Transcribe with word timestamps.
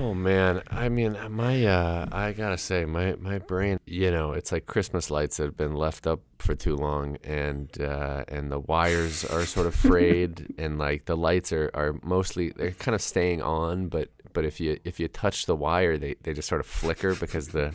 Oh 0.00 0.14
man, 0.14 0.62
I 0.70 0.88
mean, 0.88 1.18
my 1.30 1.64
uh, 1.66 2.06
I 2.12 2.32
gotta 2.32 2.56
say, 2.56 2.84
my 2.84 3.16
my 3.16 3.38
brain, 3.38 3.80
you 3.84 4.12
know, 4.12 4.30
it's 4.30 4.52
like 4.52 4.66
Christmas 4.66 5.10
lights 5.10 5.38
that 5.38 5.44
have 5.44 5.56
been 5.56 5.74
left 5.74 6.06
up 6.06 6.20
for 6.38 6.54
too 6.54 6.76
long, 6.76 7.16
and 7.24 7.68
uh, 7.80 8.22
and 8.28 8.48
the 8.52 8.60
wires 8.60 9.24
are 9.24 9.44
sort 9.44 9.66
of 9.66 9.74
frayed, 9.74 10.54
and 10.58 10.78
like 10.78 11.06
the 11.06 11.16
lights 11.16 11.52
are, 11.52 11.72
are 11.74 11.98
mostly 12.04 12.50
they're 12.50 12.70
kind 12.70 12.94
of 12.94 13.02
staying 13.02 13.42
on, 13.42 13.88
but 13.88 14.08
but 14.38 14.44
if 14.44 14.60
you 14.60 14.78
if 14.84 15.00
you 15.00 15.08
touch 15.08 15.46
the 15.46 15.56
wire, 15.56 15.98
they, 15.98 16.14
they 16.22 16.32
just 16.32 16.46
sort 16.46 16.60
of 16.60 16.66
flicker 16.68 17.16
because 17.16 17.48
the 17.48 17.72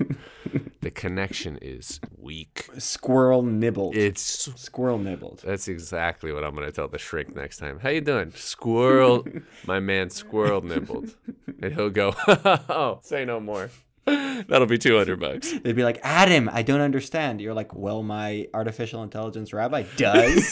the 0.80 0.90
connection 0.90 1.60
is 1.62 2.00
weak. 2.18 2.70
Squirrel 2.78 3.44
nibbled. 3.44 3.98
It's 3.98 4.50
squirrel 4.56 4.98
nibbled. 4.98 5.42
That's 5.46 5.68
exactly 5.68 6.32
what 6.32 6.46
I'm 6.46 6.56
gonna 6.56 6.72
tell 6.72 6.88
the 6.88 6.98
shrink 6.98 7.36
next 7.36 7.58
time. 7.58 7.80
How 7.80 7.90
you 7.90 8.00
doing, 8.00 8.32
squirrel? 8.34 9.28
my 9.68 9.82
man, 9.82 10.10
squirrel 10.10 10.62
nibbled, 10.62 11.14
and 11.62 11.74
he'll 11.74 11.90
go, 11.90 12.16
"Oh, 12.28 13.00
say 13.02 13.26
no 13.26 13.42
more." 13.42 13.70
That'll 14.06 14.66
be 14.66 14.78
200 14.78 15.20
bucks. 15.20 15.52
They'd 15.52 15.76
be 15.76 15.84
like, 15.84 16.00
Adam, 16.02 16.50
I 16.52 16.62
don't 16.62 16.80
understand. 16.80 17.42
You're 17.42 17.54
like, 17.54 17.76
well, 17.76 18.04
my 18.04 18.48
artificial 18.54 19.04
intelligence 19.04 19.52
rabbi 19.52 19.84
does. 19.98 20.50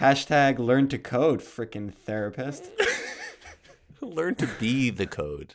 Hashtag 0.00 0.58
learn 0.58 0.88
to 0.88 0.98
code, 0.98 1.38
freaking 1.40 1.94
therapist. 1.94 2.68
Learn 4.12 4.34
to 4.34 4.48
be 4.58 4.90
the 4.90 5.06
code. 5.06 5.54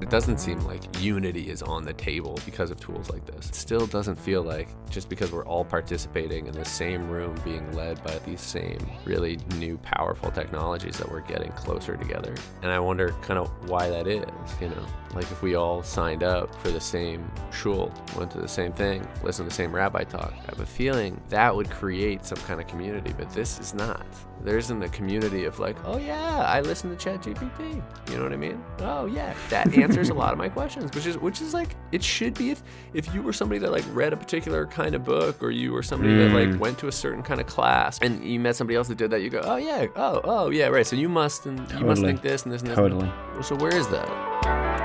It 0.00 0.10
doesn't 0.10 0.38
seem 0.38 0.58
like 0.60 0.81
unity 1.02 1.50
is 1.50 1.62
on 1.62 1.84
the 1.84 1.92
table 1.94 2.38
because 2.44 2.70
of 2.70 2.78
tools 2.80 3.10
like 3.10 3.26
this. 3.26 3.48
It 3.48 3.54
still 3.54 3.86
doesn't 3.86 4.14
feel 4.14 4.42
like 4.42 4.68
just 4.88 5.08
because 5.08 5.32
we're 5.32 5.44
all 5.44 5.64
participating 5.64 6.46
in 6.46 6.52
the 6.52 6.64
same 6.64 7.08
room 7.10 7.34
being 7.44 7.72
led 7.74 8.02
by 8.04 8.18
these 8.20 8.40
same 8.40 8.78
really 9.04 9.38
new 9.56 9.76
powerful 9.78 10.30
technologies 10.30 10.96
that 10.98 11.10
we're 11.10 11.20
getting 11.22 11.50
closer 11.52 11.96
together. 11.96 12.34
And 12.62 12.70
I 12.70 12.78
wonder 12.78 13.10
kind 13.22 13.38
of 13.38 13.50
why 13.68 13.88
that 13.88 14.06
is, 14.06 14.24
you 14.60 14.68
know? 14.68 14.86
Like 15.14 15.30
if 15.30 15.42
we 15.42 15.54
all 15.54 15.82
signed 15.82 16.22
up 16.22 16.54
for 16.62 16.70
the 16.70 16.80
same 16.80 17.30
shul, 17.52 17.92
went 18.16 18.30
to 18.32 18.40
the 18.40 18.48
same 18.48 18.72
thing, 18.72 19.06
listened 19.22 19.50
to 19.50 19.54
the 19.54 19.62
same 19.62 19.74
rabbi 19.74 20.04
talk, 20.04 20.32
I 20.32 20.50
have 20.50 20.60
a 20.60 20.66
feeling 20.66 21.20
that 21.28 21.54
would 21.54 21.70
create 21.70 22.24
some 22.24 22.38
kind 22.38 22.60
of 22.60 22.66
community, 22.66 23.12
but 23.16 23.30
this 23.30 23.58
is 23.58 23.74
not. 23.74 24.06
There 24.44 24.58
isn't 24.58 24.82
a 24.82 24.88
community 24.88 25.44
of 25.44 25.60
like, 25.60 25.76
oh 25.84 25.98
yeah, 25.98 26.40
I 26.40 26.62
listen 26.62 26.94
to 26.94 26.96
ChatGPT. 26.96 27.80
You 28.10 28.16
know 28.16 28.24
what 28.24 28.32
I 28.32 28.36
mean? 28.36 28.62
Oh 28.80 29.06
yeah, 29.06 29.34
that 29.50 29.76
answers 29.78 30.08
a 30.08 30.14
lot 30.14 30.32
of 30.32 30.38
my 30.38 30.48
questions, 30.48 30.90
which 30.94 31.06
is 31.06 31.16
which 31.18 31.40
is 31.40 31.54
like 31.54 31.76
it 31.92 32.02
should 32.02 32.34
be 32.34 32.50
if 32.50 32.62
if 32.92 33.14
you 33.14 33.22
were 33.22 33.32
somebody 33.32 33.60
that 33.60 33.70
like 33.70 33.84
read 33.92 34.12
a 34.12 34.16
particular 34.16 34.66
kind 34.66 34.94
of 34.94 35.04
book 35.04 35.42
or 35.42 35.50
you 35.50 35.72
were 35.72 35.82
somebody 35.82 36.14
mm. 36.14 36.28
that 36.28 36.34
like 36.34 36.48
mm. 36.48 36.58
went 36.58 36.78
to 36.78 36.88
a 36.88 36.92
certain 36.92 37.22
kind 37.22 37.40
of 37.40 37.46
class 37.46 37.98
and 38.02 38.24
you 38.24 38.40
met 38.40 38.56
somebody 38.56 38.76
else 38.76 38.88
that 38.88 38.98
did 38.98 39.10
that, 39.12 39.22
you 39.22 39.30
go, 39.30 39.40
oh 39.44 39.56
yeah, 39.56 39.86
oh 39.94 40.20
oh 40.24 40.50
yeah, 40.50 40.66
right. 40.66 40.86
So 40.86 40.96
you 40.96 41.08
must 41.08 41.46
and 41.46 41.58
totally. 41.58 41.80
you 41.80 41.86
must 41.86 42.02
think 42.02 42.22
this 42.22 42.42
and 42.42 42.52
this 42.52 42.62
and 42.62 42.70
this. 42.70 42.76
Totally. 42.76 43.10
So 43.42 43.54
where 43.56 43.74
is 43.74 43.86
that? 43.88 44.81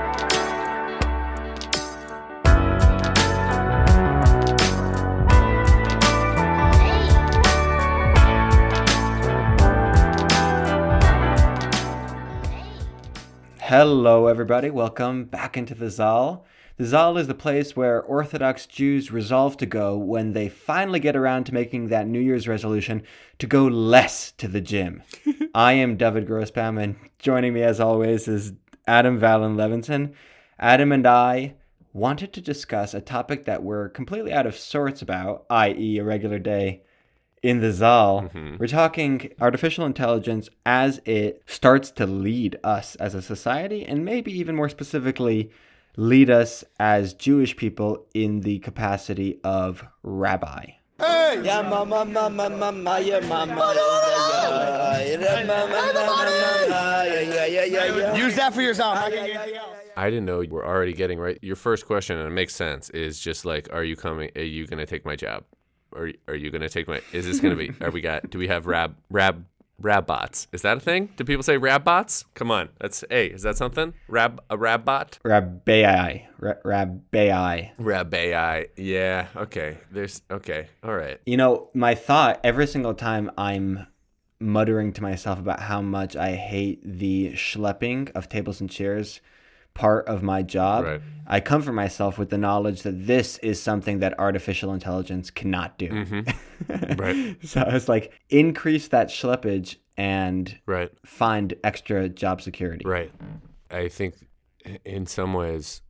Hello, 13.68 14.28
everybody. 14.28 14.70
Welcome 14.70 15.24
back 15.26 15.54
into 15.58 15.74
the 15.74 15.90
Zal. 15.90 16.46
The 16.78 16.86
Zal 16.86 17.18
is 17.18 17.26
the 17.26 17.34
place 17.34 17.76
where 17.76 18.00
Orthodox 18.00 18.64
Jews 18.64 19.12
resolve 19.12 19.58
to 19.58 19.66
go 19.66 19.94
when 19.94 20.32
they 20.32 20.48
finally 20.48 21.00
get 21.00 21.14
around 21.14 21.44
to 21.44 21.52
making 21.52 21.88
that 21.88 22.08
New 22.08 22.18
Year's 22.18 22.48
resolution 22.48 23.02
to 23.38 23.46
go 23.46 23.66
less 23.66 24.32
to 24.38 24.48
the 24.48 24.62
gym. 24.62 25.02
I 25.54 25.74
am 25.74 25.98
Dovid 25.98 26.26
Grossbaum, 26.26 26.82
and 26.82 26.96
joining 27.18 27.52
me 27.52 27.62
as 27.62 27.78
always 27.78 28.26
is 28.26 28.54
Adam 28.86 29.20
Valen 29.20 29.56
Levinson. 29.56 30.14
Adam 30.58 30.90
and 30.90 31.06
I 31.06 31.52
wanted 31.92 32.32
to 32.32 32.40
discuss 32.40 32.94
a 32.94 33.02
topic 33.02 33.44
that 33.44 33.62
we're 33.62 33.90
completely 33.90 34.32
out 34.32 34.46
of 34.46 34.56
sorts 34.56 35.02
about, 35.02 35.44
i.e., 35.50 35.98
a 35.98 36.04
regular 36.04 36.38
day 36.38 36.84
in 37.42 37.60
the 37.60 37.72
Zal, 37.72 38.22
mm-hmm. 38.22 38.56
we're 38.58 38.66
talking 38.66 39.32
artificial 39.40 39.86
intelligence 39.86 40.48
as 40.66 41.00
it 41.04 41.42
starts 41.46 41.90
to 41.92 42.06
lead 42.06 42.58
us 42.64 42.94
as 42.96 43.14
a 43.14 43.22
society, 43.22 43.84
and 43.84 44.04
maybe 44.04 44.32
even 44.32 44.56
more 44.56 44.68
specifically, 44.68 45.50
lead 45.96 46.30
us 46.30 46.64
as 46.78 47.14
Jewish 47.14 47.56
people 47.56 48.06
in 48.14 48.40
the 48.40 48.58
capacity 48.60 49.40
of 49.44 49.84
rabbi. 50.02 50.66
Hey! 50.98 51.42
Yeah, 51.44 51.62
mama, 51.62 52.04
mama, 52.04 52.50
mama, 52.50 53.00
yeah, 53.00 53.20
mama. 53.20 53.74
Use 58.16 58.34
that 58.36 58.52
for 58.52 58.62
yourself. 58.62 58.98
I 59.96 60.10
didn't 60.10 60.24
know 60.24 60.40
you 60.40 60.50
were 60.50 60.66
already 60.66 60.92
getting 60.92 61.18
right. 61.18 61.38
Your 61.42 61.56
first 61.56 61.86
question, 61.86 62.16
and 62.18 62.26
it 62.26 62.32
makes 62.32 62.54
sense, 62.54 62.90
is 62.90 63.20
just 63.20 63.44
like, 63.44 63.68
are 63.72 63.84
you 63.84 63.94
coming? 63.96 64.30
Are 64.36 64.42
you 64.42 64.66
going 64.66 64.78
to 64.78 64.86
take 64.86 65.04
my 65.04 65.16
job? 65.16 65.44
Are 65.94 66.10
are 66.26 66.34
you 66.34 66.50
gonna 66.50 66.68
take 66.68 66.88
my? 66.88 67.00
Is 67.12 67.26
this 67.26 67.40
gonna 67.40 67.56
be? 67.56 67.72
Are 67.80 67.90
we 67.90 68.00
got? 68.00 68.30
Do 68.30 68.38
we 68.38 68.48
have 68.48 68.66
rab 68.66 68.96
rab 69.10 69.44
rab 69.80 70.06
bots? 70.06 70.48
Is 70.52 70.62
that 70.62 70.76
a 70.76 70.80
thing? 70.80 71.10
Do 71.16 71.24
people 71.24 71.42
say 71.42 71.56
rab 71.56 71.84
bots? 71.84 72.24
Come 72.34 72.50
on, 72.50 72.68
that's 72.78 73.04
hey, 73.10 73.28
is 73.28 73.42
that 73.42 73.56
something? 73.56 73.94
Rab 74.08 74.40
a 74.50 74.56
rab 74.56 74.84
bot? 74.84 75.18
Rabbai, 75.24 76.26
rabbai, 76.40 77.70
rabbai. 77.78 78.68
Yeah. 78.76 79.26
Okay. 79.36 79.78
There's 79.90 80.22
okay. 80.30 80.68
All 80.82 80.94
right. 80.94 81.20
You 81.26 81.36
know, 81.36 81.70
my 81.74 81.94
thought 81.94 82.40
every 82.44 82.66
single 82.66 82.94
time 82.94 83.30
I'm 83.38 83.86
muttering 84.40 84.92
to 84.92 85.02
myself 85.02 85.38
about 85.38 85.60
how 85.60 85.82
much 85.82 86.14
I 86.14 86.32
hate 86.36 86.80
the 86.84 87.32
schlepping 87.32 88.10
of 88.14 88.28
tables 88.28 88.60
and 88.60 88.70
chairs 88.70 89.20
part 89.74 90.06
of 90.08 90.22
my 90.22 90.42
job, 90.42 90.84
right. 90.84 91.00
I 91.26 91.40
comfort 91.40 91.72
myself 91.72 92.18
with 92.18 92.30
the 92.30 92.38
knowledge 92.38 92.82
that 92.82 93.06
this 93.06 93.38
is 93.38 93.62
something 93.62 94.00
that 94.00 94.18
artificial 94.18 94.72
intelligence 94.72 95.30
cannot 95.30 95.78
do. 95.78 95.88
Mm-hmm. 95.88 96.92
right. 97.00 97.36
So 97.44 97.62
it's 97.66 97.88
like 97.88 98.12
increase 98.30 98.88
that 98.88 99.08
schleppage 99.08 99.76
and 99.96 100.58
right. 100.66 100.90
find 101.04 101.54
extra 101.64 102.08
job 102.08 102.40
security. 102.40 102.84
Right. 102.86 103.12
I 103.70 103.88
think 103.88 104.14
in 104.84 105.06
some 105.06 105.34
ways, 105.34 105.82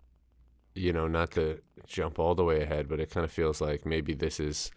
you 0.75 0.93
know, 0.93 1.07
not 1.07 1.31
to 1.33 1.61
jump 1.87 2.19
all 2.19 2.35
the 2.35 2.45
way 2.45 2.63
ahead, 2.63 2.89
but 2.89 3.01
it 3.01 3.11
kind 3.11 3.25
of 3.25 3.31
feels 3.31 3.61
like 3.61 3.87
maybe 3.87 4.15
this 4.15 4.41
is 4.41 4.71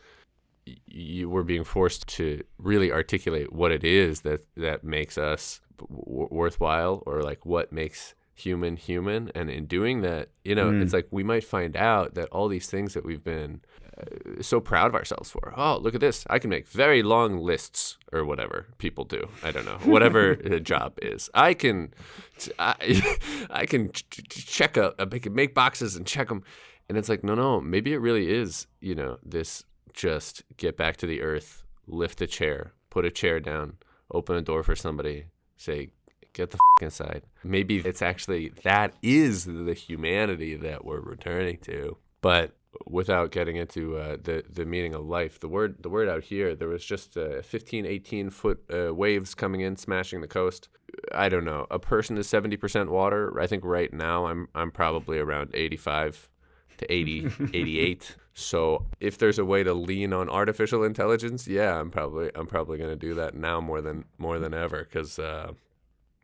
you 0.85 1.29
we're 1.29 1.43
being 1.43 1.63
forced 1.63 2.07
to 2.07 2.43
really 2.59 2.91
articulate 2.91 3.51
what 3.51 3.71
it 3.71 3.83
is 3.83 4.21
that 4.21 4.45
that 4.55 4.83
makes 4.83 5.17
us 5.17 5.59
w- 5.79 6.27
worthwhile 6.29 7.01
or 7.07 7.23
like 7.23 7.45
what 7.45 7.73
makes 7.73 8.13
human 8.43 8.75
human. 8.75 9.31
And 9.35 9.49
in 9.49 9.65
doing 9.65 10.01
that 10.01 10.29
you 10.43 10.55
know 10.55 10.71
mm. 10.71 10.81
it's 10.81 10.93
like 10.93 11.07
we 11.11 11.23
might 11.23 11.43
find 11.43 11.75
out 11.75 12.15
that 12.15 12.29
all 12.29 12.47
these 12.47 12.67
things 12.67 12.93
that 12.93 13.05
we've 13.05 13.23
been 13.23 13.61
uh, 13.97 14.41
so 14.41 14.59
proud 14.59 14.87
of 14.87 14.95
ourselves 14.95 15.29
for. 15.29 15.53
Oh 15.55 15.77
look 15.77 15.95
at 15.95 16.01
this. 16.01 16.25
I 16.29 16.39
can 16.39 16.49
make 16.49 16.67
very 16.67 17.03
long 17.03 17.37
lists 17.37 17.97
or 18.11 18.25
whatever 18.25 18.67
people 18.77 19.05
do. 19.05 19.27
I 19.43 19.51
don't 19.51 19.65
know. 19.65 19.79
Whatever 19.83 20.35
the 20.43 20.59
job 20.59 20.97
is. 21.01 21.29
I 21.33 21.53
can 21.53 21.93
i, 22.57 23.17
I 23.49 23.65
can 23.65 23.91
ch- 23.91 24.27
check 24.29 24.77
a, 24.77 24.93
can 25.07 25.35
make 25.35 25.53
boxes 25.53 25.95
and 25.95 26.05
check 26.05 26.29
them 26.29 26.43
and 26.89 26.97
it's 26.97 27.09
like 27.09 27.23
no 27.23 27.35
no. 27.35 27.61
Maybe 27.61 27.93
it 27.93 27.99
really 27.99 28.31
is 28.31 28.67
you 28.79 28.95
know 28.95 29.17
this 29.23 29.63
just 29.93 30.43
get 30.57 30.77
back 30.77 30.97
to 30.97 31.05
the 31.05 31.21
earth 31.21 31.63
lift 31.87 32.21
a 32.21 32.27
chair 32.27 32.73
put 32.89 33.05
a 33.05 33.11
chair 33.11 33.39
down 33.39 33.77
open 34.13 34.35
a 34.35 34.41
door 34.41 34.63
for 34.63 34.75
somebody 34.75 35.25
say 35.57 35.89
get 36.33 36.51
the 36.51 36.57
f- 36.57 36.83
inside. 36.83 37.23
Maybe 37.43 37.77
it's 37.77 38.01
actually 38.01 38.49
that 38.63 38.93
is 39.01 39.45
the 39.45 39.73
humanity 39.73 40.55
that 40.55 40.85
we're 40.85 41.01
returning 41.01 41.57
to. 41.63 41.97
But 42.21 42.55
without 42.87 43.31
getting 43.31 43.55
into 43.55 43.97
uh, 43.97 44.17
the 44.21 44.43
the 44.49 44.65
meaning 44.65 44.93
of 44.93 45.05
life, 45.05 45.39
the 45.39 45.47
word 45.47 45.77
the 45.81 45.89
word 45.89 46.07
out 46.07 46.23
here, 46.23 46.55
there 46.55 46.67
was 46.67 46.85
just 46.85 47.17
uh, 47.17 47.41
15, 47.41 47.85
18 47.85 48.29
foot 48.29 48.63
uh, 48.73 48.93
waves 48.93 49.33
coming 49.35 49.61
in, 49.61 49.75
smashing 49.75 50.21
the 50.21 50.27
coast. 50.27 50.69
I 51.13 51.29
don't 51.29 51.45
know. 51.45 51.67
A 51.71 51.79
person 51.79 52.17
is 52.17 52.27
seventy 52.27 52.57
percent 52.57 52.91
water. 52.91 53.39
I 53.39 53.47
think 53.47 53.63
right 53.63 53.91
now 53.93 54.25
I'm 54.27 54.47
I'm 54.53 54.71
probably 54.71 55.19
around 55.19 55.51
eighty 55.53 55.77
five 55.77 56.29
to 56.77 56.91
80, 56.91 57.29
88. 57.53 58.15
So 58.33 58.87
if 58.99 59.17
there's 59.17 59.37
a 59.37 59.45
way 59.45 59.63
to 59.63 59.73
lean 59.73 60.13
on 60.13 60.29
artificial 60.29 60.83
intelligence, 60.83 61.47
yeah, 61.47 61.79
I'm 61.79 61.91
probably 61.91 62.31
I'm 62.35 62.47
probably 62.47 62.77
gonna 62.77 62.95
do 62.95 63.13
that 63.15 63.35
now 63.35 63.61
more 63.61 63.81
than 63.81 64.05
more 64.17 64.39
than 64.39 64.53
ever 64.53 64.83
because 64.83 65.19
uh, 65.19 65.51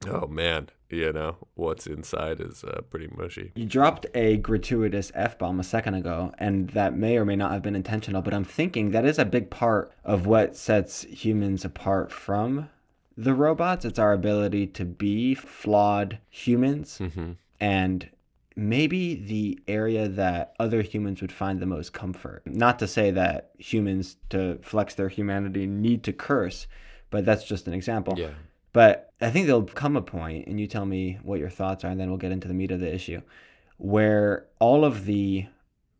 Oh 0.05 0.27
man, 0.27 0.69
you 0.89 1.11
know 1.11 1.37
what's 1.55 1.87
inside 1.87 2.39
is 2.39 2.63
uh, 2.63 2.81
pretty 2.89 3.07
mushy. 3.15 3.51
You 3.55 3.65
dropped 3.65 4.05
a 4.13 4.37
gratuitous 4.37 5.11
f 5.15 5.37
bomb 5.39 5.59
a 5.59 5.63
second 5.63 5.95
ago, 5.95 6.33
and 6.37 6.69
that 6.69 6.95
may 6.95 7.17
or 7.17 7.25
may 7.25 7.35
not 7.35 7.51
have 7.51 7.63
been 7.63 7.75
intentional. 7.75 8.21
But 8.21 8.33
I'm 8.33 8.43
thinking 8.43 8.91
that 8.91 9.05
is 9.05 9.17
a 9.19 9.25
big 9.25 9.49
part 9.49 9.91
of 10.03 10.25
what 10.27 10.55
sets 10.55 11.03
humans 11.03 11.65
apart 11.65 12.11
from 12.11 12.69
the 13.17 13.33
robots. 13.33 13.85
It's 13.85 13.97
our 13.99 14.13
ability 14.13 14.67
to 14.67 14.85
be 14.85 15.33
flawed 15.33 16.19
humans, 16.29 16.99
Mm-hmm. 16.99 17.31
and 17.59 18.09
maybe 18.55 19.15
the 19.15 19.59
area 19.67 20.07
that 20.07 20.53
other 20.59 20.81
humans 20.81 21.21
would 21.21 21.31
find 21.31 21.59
the 21.59 21.65
most 21.65 21.93
comfort. 21.93 22.41
Not 22.45 22.79
to 22.79 22.87
say 22.87 23.11
that 23.11 23.51
humans, 23.57 24.17
to 24.29 24.57
flex 24.63 24.93
their 24.95 25.09
humanity, 25.09 25.67
need 25.67 26.03
to 26.03 26.13
curse, 26.13 26.65
but 27.09 27.23
that's 27.25 27.43
just 27.43 27.67
an 27.67 27.73
example. 27.73 28.15
Yeah. 28.17 28.29
But 28.77 29.11
I 29.19 29.31
think 29.31 29.47
there'll 29.47 29.63
come 29.63 29.95
a 29.97 30.03
point, 30.03 30.45
and 30.45 30.59
you 30.59 30.67
tell 30.67 30.85
me 30.85 31.17
what 31.23 31.39
your 31.39 31.49
thoughts 31.49 31.83
are, 31.83 31.87
and 31.87 31.99
then 31.99 32.09
we'll 32.09 32.19
get 32.19 32.31
into 32.31 32.47
the 32.47 32.53
meat 32.53 32.69
of 32.69 32.79
the 32.79 32.93
issue, 32.93 33.21
where 33.77 34.45
all 34.59 34.85
of 34.85 35.05
the 35.05 35.47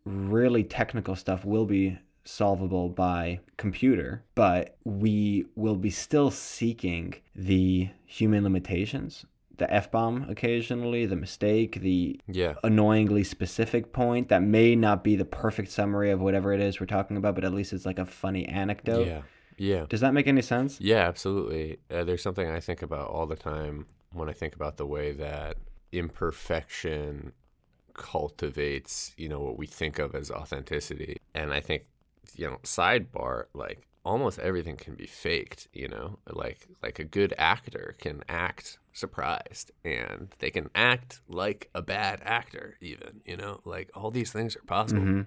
really 0.06 0.64
technical 0.64 1.16
stuff 1.16 1.44
will 1.44 1.66
be 1.66 1.98
solvable 2.24 2.88
by 2.88 3.40
computer, 3.58 4.24
but 4.36 4.78
we 4.84 5.48
will 5.56 5.76
be 5.76 5.90
still 5.90 6.30
seeking 6.30 7.16
the 7.36 7.90
human 8.06 8.44
limitations, 8.44 9.26
the 9.58 9.74
F 9.74 9.90
bomb 9.90 10.30
occasionally, 10.30 11.08
the 11.08 11.16
mistake, 11.16 11.82
the 11.82 12.20
Yeah. 12.28 12.54
annoyingly 12.64 13.24
specific 13.24 13.92
point 13.92 14.30
that 14.30 14.44
may 14.44 14.76
not 14.76 15.04
be 15.04 15.16
the 15.16 15.26
perfect 15.26 15.72
summary 15.72 16.12
of 16.12 16.22
whatever 16.22 16.54
it 16.54 16.60
is 16.60 16.80
we're 16.80 16.86
talking 16.86 17.18
about, 17.18 17.34
but 17.34 17.44
at 17.44 17.56
least 17.56 17.74
it's 17.74 17.88
like 17.88 17.98
a 17.98 18.06
funny 18.06 18.46
anecdote. 18.46 19.08
Yeah. 19.08 19.22
Yeah. 19.58 19.86
Does 19.90 20.02
that 20.02 20.14
make 20.14 20.28
any 20.28 20.42
sense? 20.42 20.80
Yeah, 20.80 21.08
absolutely. 21.08 21.80
Uh, 21.90 22.04
there's 22.04 22.22
something 22.22 22.50
I 22.50 22.60
think 22.60 22.82
about 22.82 23.10
all 23.10 23.26
the 23.26 23.36
time 23.36 23.88
when 24.14 24.30
I 24.30 24.34
think 24.34 24.56
about 24.56 24.78
the 24.78 24.86
way 24.86 25.12
that 25.14 25.58
imperfection 25.92 27.34
cultivates, 27.94 29.14
you 29.18 29.28
know, 29.30 29.40
what 29.40 29.58
we 29.58 29.66
think 29.66 30.00
of 30.00 30.14
as 30.16 30.30
authenticity. 30.30 31.18
And 31.34 31.54
I 31.54 31.60
think, 31.60 31.86
you 32.36 32.48
know, 32.48 32.58
sidebar, 32.64 33.46
like 33.54 33.88
almost 34.06 34.40
everything 34.40 34.78
can 34.78 34.96
be 34.96 35.08
faked, 35.08 35.68
you 35.74 35.88
know? 35.88 36.20
Like 36.30 36.68
like 36.84 37.00
a 37.00 37.04
good 37.04 37.34
actor 37.38 37.96
can 38.00 38.24
act 38.30 38.78
surprised 38.94 39.72
and 39.84 40.30
they 40.40 40.50
can 40.52 40.70
act 40.76 41.22
like 41.28 41.70
a 41.74 41.82
bad 41.82 42.22
actor 42.24 42.78
even, 42.82 43.22
you 43.26 43.38
know? 43.38 43.62
Like 43.66 43.90
all 43.96 44.12
these 44.12 44.32
things 44.32 44.56
are 44.56 44.62
possible. 44.62 45.02
hmm 45.02 45.22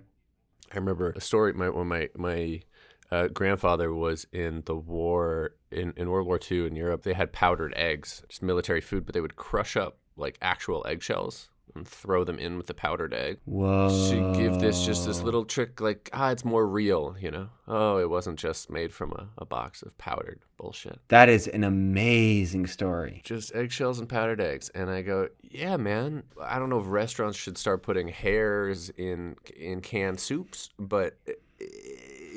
I 0.73 0.77
remember 0.77 1.11
a 1.17 1.21
story 1.21 1.53
my 1.53 1.69
when 1.69 1.89
my 1.89 2.09
my 2.17 2.63
uh, 3.11 3.29
grandfather 3.29 3.93
was 3.93 4.27
in 4.33 4.63
the 4.67 4.77
war 4.77 5.55
in, 5.71 5.93
in 5.97 6.11
World 6.11 6.27
War 6.27 6.39
II 6.51 6.67
in 6.67 6.77
Europe. 6.77 7.03
They 7.03 7.15
had 7.15 7.33
powdered 7.33 7.75
eggs, 7.77 8.23
just 8.29 8.43
military 8.43 8.81
food, 8.81 9.07
but 9.07 9.15
they 9.15 9.21
would 9.21 9.37
crush 9.37 9.77
up 9.77 9.99
like 10.17 10.39
actual 10.43 10.85
eggshells 10.87 11.51
and 11.75 11.87
throw 11.87 12.25
them 12.25 12.39
in 12.39 12.57
with 12.57 12.67
the 12.67 12.75
powdered 12.75 13.15
egg. 13.15 13.39
Whoa. 13.45 13.89
To 14.11 14.33
give 14.39 14.59
this 14.61 14.85
just 14.85 15.07
this 15.07 15.23
little 15.23 15.45
trick, 15.45 15.81
like 15.81 16.11
ah, 16.13 16.31
it's 16.31 16.45
more 16.45 16.67
real, 16.67 17.17
you 17.21 17.31
know. 17.31 17.49
Oh, 17.67 17.99
it 17.99 18.11
wasn't 18.11 18.39
just 18.39 18.71
made 18.71 18.93
from 18.93 19.13
a, 19.13 19.29
a 19.39 19.45
box 19.45 19.83
of 19.83 19.97
powdered 19.99 20.41
bullshit. 20.57 20.99
That 21.09 21.29
is 21.29 21.47
an 21.49 21.65
amazing 21.65 22.67
story. 22.67 23.23
Just 23.25 23.55
eggshells 23.55 23.99
and 23.99 24.09
powdered 24.09 24.41
eggs, 24.41 24.69
and 24.71 24.91
I 24.91 25.03
go, 25.03 25.29
yeah, 25.43 25.77
man. 25.77 26.25
I 26.41 26.59
don't 26.59 26.71
know 26.71 26.81
if 26.81 26.87
restaurants 26.87 27.39
should 27.39 27.59
start 27.59 27.83
putting 27.83 28.09
hairs 28.09 28.91
in 28.91 29.37
in 29.57 29.81
canned 29.81 30.21
soups, 30.21 30.71
but 30.79 31.17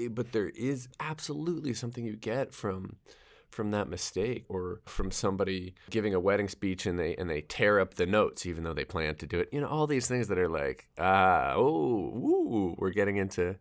but 0.07 0.31
there 0.31 0.49
is 0.49 0.87
absolutely 0.99 1.73
something 1.73 2.05
you 2.05 2.15
get 2.15 2.53
from 2.53 2.97
from 3.49 3.69
that 3.69 3.87
mistake 3.87 4.45
or 4.49 4.81
from 4.85 5.11
somebody 5.11 5.75
giving 5.91 6.13
a 6.15 6.19
wedding 6.19 6.47
speech 6.49 6.87
and 6.87 6.97
they 6.97 7.15
and 7.17 7.29
they 7.29 7.41
tear 7.41 7.79
up 7.79 7.93
the 7.93 8.05
notes 8.05 8.45
even 8.47 8.63
though 8.63 8.73
they 8.73 8.83
plan 8.85 9.13
to 9.15 9.27
do 9.27 9.39
it. 9.39 9.47
You 9.51 9.61
know 9.61 9.67
all 9.67 9.85
these 9.87 10.07
things 10.07 10.27
that 10.29 10.39
are 10.39 10.49
like 10.49 10.87
ah 10.97 11.53
oh 11.55 12.11
ooh, 12.15 12.75
we're 12.79 12.89
getting 12.89 13.17
into 13.17 13.55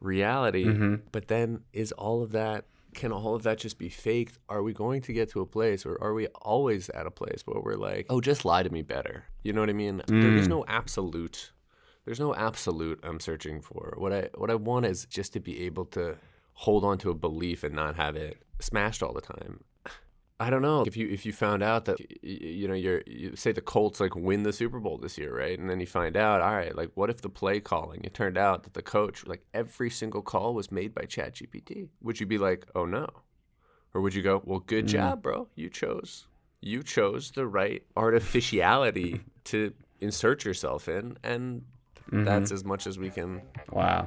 reality. 0.00 0.64
Mhm. 0.64 1.02
but 1.12 1.28
then 1.28 1.62
is 1.72 1.92
all 1.92 2.22
of 2.22 2.32
that 2.32 2.64
can 2.94 3.10
all 3.10 3.34
of 3.34 3.42
that 3.44 3.56
just 3.58 3.78
be 3.78 3.88
faked? 3.88 4.38
Are 4.50 4.62
we 4.62 4.74
going 4.74 5.00
to 5.02 5.12
get 5.14 5.30
to 5.30 5.40
a 5.40 5.46
place 5.46 5.86
or 5.86 5.96
are 6.02 6.12
we 6.12 6.26
always 6.42 6.90
at 6.90 7.06
a 7.06 7.10
place 7.10 7.40
where 7.46 7.58
we're 7.60 7.76
like 7.76 8.06
oh 8.10 8.20
just 8.20 8.44
lie 8.44 8.62
to 8.62 8.70
me 8.70 8.82
better? 8.82 9.24
You 9.44 9.52
know 9.52 9.60
what 9.60 9.70
i 9.70 9.72
mean? 9.72 10.02
There 10.08 10.34
is 10.34 10.46
Mm. 10.46 10.50
no 10.50 10.64
absolute 10.68 11.52
there's 12.04 12.20
no 12.20 12.34
absolute 12.34 13.00
I'm 13.02 13.20
searching 13.20 13.60
for. 13.60 13.94
What 13.96 14.12
I 14.12 14.28
what 14.34 14.50
I 14.50 14.54
want 14.54 14.86
is 14.86 15.06
just 15.06 15.32
to 15.34 15.40
be 15.40 15.64
able 15.64 15.84
to 15.86 16.16
hold 16.54 16.84
on 16.84 16.98
to 16.98 17.10
a 17.10 17.14
belief 17.14 17.64
and 17.64 17.74
not 17.74 17.96
have 17.96 18.16
it 18.16 18.42
smashed 18.60 19.02
all 19.02 19.12
the 19.12 19.20
time. 19.20 19.64
I 20.40 20.50
don't 20.50 20.62
know 20.62 20.82
if 20.82 20.96
you 20.96 21.08
if 21.08 21.24
you 21.24 21.32
found 21.32 21.62
out 21.62 21.84
that 21.84 21.98
you 22.22 22.66
know 22.66 22.74
you're 22.74 23.02
you 23.06 23.36
say 23.36 23.52
the 23.52 23.60
Colts 23.60 24.00
like 24.00 24.16
win 24.16 24.42
the 24.42 24.52
Super 24.52 24.80
Bowl 24.80 24.98
this 24.98 25.16
year, 25.16 25.36
right? 25.36 25.56
And 25.56 25.70
then 25.70 25.78
you 25.78 25.86
find 25.86 26.16
out, 26.16 26.40
all 26.40 26.54
right, 26.54 26.74
like 26.74 26.90
what 26.94 27.10
if 27.10 27.20
the 27.20 27.28
play 27.28 27.60
calling? 27.60 28.02
It 28.02 28.14
turned 28.14 28.36
out 28.36 28.64
that 28.64 28.74
the 28.74 28.82
coach 28.82 29.24
like 29.26 29.44
every 29.54 29.90
single 29.90 30.22
call 30.22 30.54
was 30.54 30.72
made 30.72 30.94
by 30.94 31.02
ChatGPT. 31.02 31.88
Would 32.02 32.18
you 32.18 32.26
be 32.26 32.38
like, 32.38 32.66
oh 32.74 32.86
no, 32.86 33.08
or 33.94 34.00
would 34.00 34.14
you 34.14 34.22
go, 34.22 34.42
well, 34.44 34.60
good 34.60 34.86
mm. 34.86 34.88
job, 34.88 35.22
bro, 35.22 35.48
you 35.54 35.68
chose 35.68 36.26
you 36.62 36.82
chose 36.82 37.32
the 37.32 37.46
right 37.46 37.82
artificiality 37.96 39.20
to 39.44 39.74
insert 40.00 40.44
yourself 40.44 40.88
in, 40.88 41.18
and 41.22 41.64
that's 42.10 42.50
mm-hmm. 42.50 42.54
as 42.54 42.64
much 42.64 42.86
as 42.86 42.98
we 42.98 43.10
can. 43.10 43.42
Wow. 43.70 44.04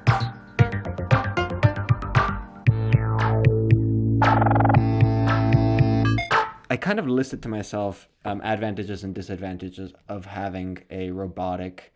I 0.00 0.07
kind 6.78 6.98
of 6.98 7.06
listed 7.06 7.42
to 7.42 7.48
myself 7.48 8.08
um, 8.24 8.40
advantages 8.42 9.04
and 9.04 9.14
disadvantages 9.14 9.92
of 10.08 10.26
having 10.26 10.78
a 10.90 11.10
robotic 11.10 11.92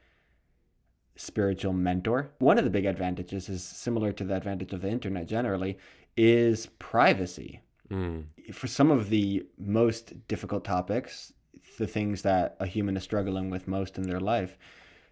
spiritual 1.17 1.73
mentor. 1.73 2.31
One 2.39 2.59
of 2.59 2.65
the 2.65 2.71
big 2.71 2.87
advantages 2.87 3.49
is 3.49 3.63
similar 3.63 4.13
to 4.13 4.25
the 4.25 4.37
advantage 4.37 4.73
of 4.73 4.83
the 4.83 4.91
internet 4.91 5.27
generally 5.27 5.79
is 6.17 6.67
privacy. 6.79 7.61
Mm, 7.91 8.25
For 8.53 8.67
some 8.67 8.91
of 8.91 9.11
the 9.11 9.47
most 9.59 10.27
difficult 10.29 10.65
topics, 10.65 11.33
the 11.79 11.87
things 11.87 12.23
that 12.23 12.57
a 12.61 12.67
human 12.67 12.97
is 12.97 13.03
struggling 13.03 13.51
with 13.51 13.69
most 13.69 13.99
in 13.99 14.05
their 14.05 14.21
life, 14.21 14.57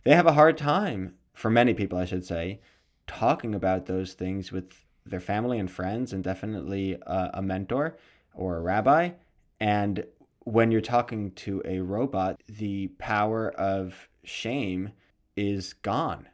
they 0.05 0.14
have 0.14 0.26
a 0.26 0.32
hard 0.32 0.56
time, 0.56 1.14
for 1.34 1.50
many 1.50 1.75
people, 1.75 1.99
I 1.99 2.06
should 2.06 2.25
say, 2.25 2.61
talking 3.06 3.55
about 3.55 3.87
those 3.87 4.14
things 4.14 4.50
with 4.50 4.73
their 5.04 5.21
family 5.21 5.59
and 5.59 5.71
friends, 5.71 6.12
and 6.12 6.25
definitely 6.25 6.94
a, 7.06 7.30
a 7.35 7.42
mentor 7.42 7.99
or 8.35 8.56
a 8.56 8.61
rabbi. 8.61 9.11
And 9.61 10.05
when 10.45 10.71
you're 10.71 10.81
talking 10.81 11.33
to 11.33 11.62
a 11.64 11.81
robot, 11.81 12.40
the 12.49 12.88
power 12.99 13.50
of 13.52 14.09
shame 14.25 14.90
is 15.37 15.75
gone, 15.75 16.29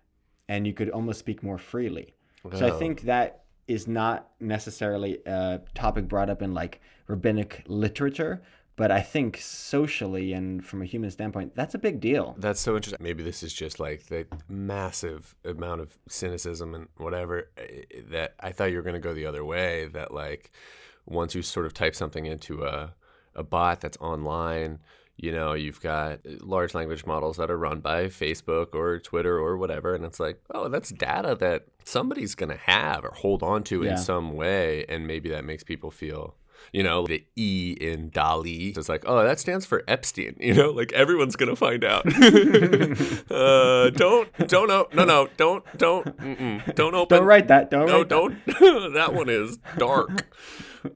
and 0.48 0.66
you 0.66 0.72
could 0.72 0.90
almost 0.90 1.18
speak 1.18 1.42
more 1.42 1.58
freely. 1.58 2.14
So 2.54 2.66
I 2.66 2.78
think 2.78 3.02
that 3.02 3.42
is 3.66 3.88
not 3.88 4.28
necessarily 4.38 5.18
a 5.26 5.60
topic 5.74 6.06
brought 6.06 6.30
up 6.30 6.42
in 6.42 6.54
like 6.54 6.80
rabbinic 7.08 7.64
literature, 7.66 8.40
but 8.76 8.92
I 8.92 9.00
think 9.00 9.38
socially 9.38 10.32
and 10.32 10.64
from 10.64 10.82
a 10.82 10.84
human 10.84 11.10
standpoint, 11.10 11.56
that's 11.56 11.74
a 11.74 11.78
big 11.78 11.98
deal. 11.98 12.36
That's 12.38 12.60
so 12.60 12.76
interesting. 12.76 13.02
Maybe 13.02 13.22
this 13.22 13.42
is 13.42 13.52
just 13.52 13.80
like 13.80 14.06
the 14.06 14.26
massive 14.48 15.34
amount 15.44 15.80
of 15.80 15.98
cynicism 16.08 16.74
and 16.74 16.88
whatever 16.98 17.48
eh, 17.56 17.82
that 18.10 18.34
I 18.38 18.52
thought 18.52 18.70
you 18.70 18.76
were 18.76 18.82
going 18.82 18.94
to 18.94 19.00
go 19.00 19.14
the 19.14 19.26
other 19.26 19.44
way. 19.44 19.86
That 19.86 20.12
like 20.12 20.52
once 21.06 21.34
you 21.34 21.42
sort 21.42 21.66
of 21.66 21.74
type 21.74 21.94
something 21.94 22.26
into 22.26 22.64
a 22.64 22.94
a 23.36 23.42
bot 23.44 23.80
that's 23.80 23.96
online, 23.98 24.80
you 25.16 25.30
know, 25.32 25.52
you've 25.54 25.80
got 25.80 26.14
uh, 26.26 26.32
large 26.40 26.74
language 26.74 27.06
models 27.06 27.36
that 27.36 27.50
are 27.50 27.56
run 27.58 27.80
by 27.80 28.06
Facebook 28.06 28.74
or 28.74 28.98
Twitter 28.98 29.38
or 29.38 29.56
whatever, 29.56 29.94
and 29.94 30.04
it's 30.04 30.18
like, 30.20 30.42
oh, 30.54 30.68
that's 30.68 30.90
data 30.90 31.34
that 31.36 31.66
somebody's 31.84 32.34
going 32.34 32.50
to 32.50 32.56
have 32.58 33.04
or 33.04 33.12
hold 33.14 33.42
on 33.42 33.62
to 33.64 33.82
Yeah. 33.82 33.92
in 33.92 33.96
some 33.98 34.34
way, 34.34 34.84
and 34.88 35.06
maybe 35.06 35.28
that 35.30 35.44
makes 35.44 35.62
people 35.64 35.90
feel. 35.90 36.34
You 36.72 36.82
know, 36.82 37.06
the 37.06 37.24
E 37.36 37.76
in 37.80 38.10
DALL-E 38.10 38.74
is 38.76 38.88
like, 38.88 39.04
oh, 39.06 39.22
that 39.24 39.40
stands 39.40 39.66
for 39.66 39.82
Epstein. 39.88 40.36
You 40.46 40.54
know, 40.54 40.70
like 40.70 40.92
everyone's 40.92 41.34
gonna 41.34 41.56
find 41.56 41.82
out. 41.82 42.06
uh, 43.30 43.90
don't, 43.90 44.32
don't, 44.46 44.68
no, 44.68 44.86
no, 44.94 45.04
no, 45.04 45.28
don't, 45.36 45.64
don't, 45.76 46.16
mm-mm, 46.18 46.74
don't 46.76 46.94
open. 46.94 47.18
Don't 47.18 47.26
write 47.26 47.48
that. 47.48 47.70
Don't 47.70 47.86
No, 47.86 48.04
don't. 48.04 48.44
that 48.46 49.12
one 49.12 49.28
is 49.28 49.58
dark. 49.76 50.26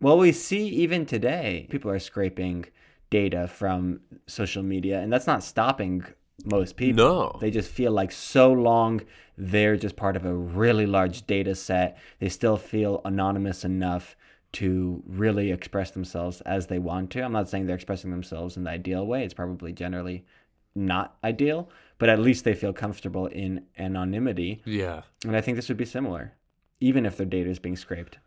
Well, 0.00 0.19
we 0.19 0.31
see 0.31 0.69
even 0.69 1.05
today, 1.05 1.67
people 1.69 1.90
are 1.90 1.99
scraping 1.99 2.67
data 3.11 3.49
from 3.49 4.00
social 4.29 4.62
media, 4.62 5.00
and 5.00 5.12
that's 5.12 5.26
not 5.26 5.43
stopping 5.43 6.05
most 6.45 6.76
people. 6.76 7.05
No. 7.05 7.38
They 7.40 7.50
just 7.50 7.71
feel 7.71 7.93
like 7.93 8.12
so 8.12 8.52
long 8.52 9.02
they're 9.37 9.76
just 9.76 9.97
part 9.97 10.17
of 10.17 10.26
a 10.26 10.35
really 10.35 10.87
large 10.87 11.26
data 11.26 11.55
set. 11.55 11.99
They 12.19 12.29
still 12.29 12.57
feel 12.57 13.00
anonymous 13.05 13.64
enough 13.64 14.17
to 14.52 15.02
really 15.07 15.52
express 15.52 15.90
themselves 15.92 16.40
as 16.42 16.66
they 16.66 16.78
want 16.78 17.11
to. 17.11 17.23
I'm 17.23 17.33
not 17.33 17.49
saying 17.49 17.66
they're 17.66 17.76
expressing 17.76 18.11
themselves 18.11 18.57
in 18.57 18.64
the 18.64 18.71
ideal 18.71 19.07
way. 19.07 19.25
It's 19.25 19.35
probably 19.35 19.73
generally 19.73 20.25
not 20.75 21.16
ideal, 21.25 21.69
but 21.99 22.09
at 22.09 22.19
least 22.19 22.45
they 22.45 22.54
feel 22.54 22.73
comfortable 22.73 23.26
in 23.26 23.64
anonymity. 23.78 24.62
Yeah. 24.64 25.02
And 25.25 25.37
I 25.37 25.40
think 25.40 25.57
this 25.57 25.69
would 25.69 25.76
be 25.76 25.85
similar, 25.85 26.35
even 26.80 27.07
if 27.07 27.16
their 27.16 27.26
data 27.26 27.50
is 27.50 27.59
being 27.59 27.76
scraped. 27.76 28.19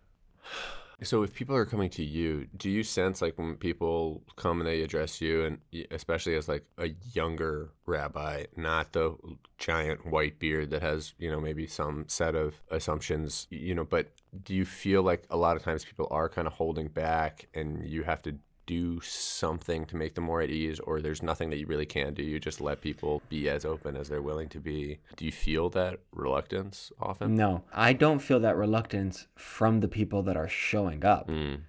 So 1.02 1.24
if 1.24 1.34
people 1.34 1.56
are 1.56 1.66
coming 1.66 1.90
to 1.92 2.04
you, 2.04 2.48
do 2.56 2.70
you 2.70 2.84
sense 2.84 3.22
like 3.22 3.38
when 3.38 3.56
people 3.56 4.24
come 4.36 4.60
and 4.60 4.68
they 4.68 4.82
address 4.82 5.20
you, 5.20 5.46
and 5.46 5.58
especially 5.92 6.36
as 6.36 6.48
like 6.48 6.66
a 6.78 6.90
younger 7.14 7.72
rabbi, 7.86 8.46
not 8.56 8.94
the 8.94 9.16
giant 9.58 10.06
white 10.06 10.40
beard 10.40 10.70
that 10.70 10.82
has 10.82 11.14
you 11.18 11.30
know 11.30 11.42
maybe 11.42 11.68
some 11.68 12.06
set 12.08 12.36
of 12.36 12.56
assumptions, 12.70 13.48
you 13.50 13.76
know, 13.76 13.84
but 13.84 14.12
do 14.44 14.54
you 14.54 14.66
feel 14.66 15.04
like 15.04 15.24
a 15.30 15.38
lot 15.38 15.56
of 15.58 15.64
times 15.64 15.84
people 15.84 16.08
are 16.12 16.30
kind 16.30 16.48
of 16.48 16.54
holding 16.54 16.88
back, 16.88 17.48
and 17.54 17.88
you 17.88 18.04
have 18.04 18.22
to 18.22 18.36
do 18.66 19.00
something 19.02 19.86
to 19.86 19.96
make 19.96 20.16
them 20.16 20.24
more 20.26 20.42
at 20.42 20.50
ease, 20.50 20.80
or 20.80 21.02
there's 21.02 21.24
nothing 21.24 21.50
that 21.50 21.58
you 21.58 21.68
really 21.68 21.86
can 21.86 22.14
do. 22.14 22.24
You 22.24 22.40
just 22.40 22.62
let 22.62 22.82
people 22.82 23.22
be 23.30 23.50
as 23.50 23.66
open 23.66 23.96
as 23.96 24.10
they're 24.10 24.22
willing 24.22 24.50
to 24.50 24.60
be. 24.60 25.00
Do 25.18 25.26
you 25.26 25.32
feel 25.32 25.70
that 25.72 26.00
reluctance 26.12 26.92
often? 27.00 27.36
No, 27.36 27.64
I 27.74 27.94
don't 27.94 28.20
feel 28.20 28.40
that 28.42 28.56
reluctance 28.56 29.28
from 29.36 29.80
the 29.80 29.88
people 29.88 30.24
that 30.24 30.38
are 30.38 30.50
showing 30.50 31.06
up. 31.06 31.28
Mm. 31.28 31.62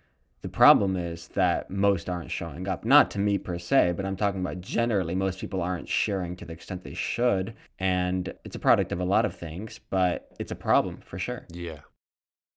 The 0.45 0.49
problem 0.51 0.95
is 0.95 1.29
that 1.29 1.71
most 1.71 2.11
aren't 2.11 2.31
showing 2.31 2.69
up. 2.69 2.85
Not 2.85 3.11
to 3.13 3.19
me 3.19 3.39
per 3.39 3.59
se, 3.59 3.95
but 3.97 4.05
I'm 4.05 4.15
talking 4.15 4.43
about 4.43 4.61
generally. 4.61 5.15
Most 5.15 5.39
people 5.39 5.63
aren't 5.63 5.89
sharing 5.89 6.37
to 6.37 6.45
the 6.45 6.53
extent 6.53 6.85
they 6.85 6.93
should. 6.93 7.55
And 7.79 8.35
it's 8.45 8.55
a 8.55 8.59
product 8.59 8.93
of 8.93 9.01
a 9.01 9.07
lot 9.07 9.25
of 9.25 9.35
things, 9.35 9.81
but 9.89 10.29
it's 10.39 10.53
a 10.53 10.55
problem 10.55 10.99
for 10.99 11.19
sure. 11.19 11.47
Yeah. 11.51 11.81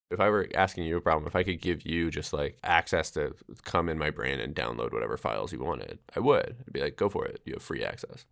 If 0.10 0.22
I 0.22 0.30
were 0.30 0.48
asking 0.56 0.86
you 0.86 0.96
a 0.98 1.02
problem, 1.02 1.28
if 1.28 1.36
I 1.36 1.44
could 1.44 1.60
give 1.62 1.86
you 1.86 2.10
just 2.10 2.32
like 2.32 2.58
access 2.64 3.12
to 3.12 3.36
come 3.64 3.90
in 3.90 3.98
my 3.98 4.10
brain 4.10 4.40
and 4.40 4.56
download 4.56 4.94
whatever 4.94 5.18
files 5.18 5.52
you 5.52 5.60
wanted, 5.60 6.00
I 6.16 6.22
would. 6.22 6.56
I'd 6.66 6.74
be 6.74 6.82
like, 6.82 6.96
go 6.96 7.10
for 7.10 7.26
it. 7.26 7.42
You 7.46 7.54
have 7.54 7.62
free 7.64 7.84
access. 7.84 8.26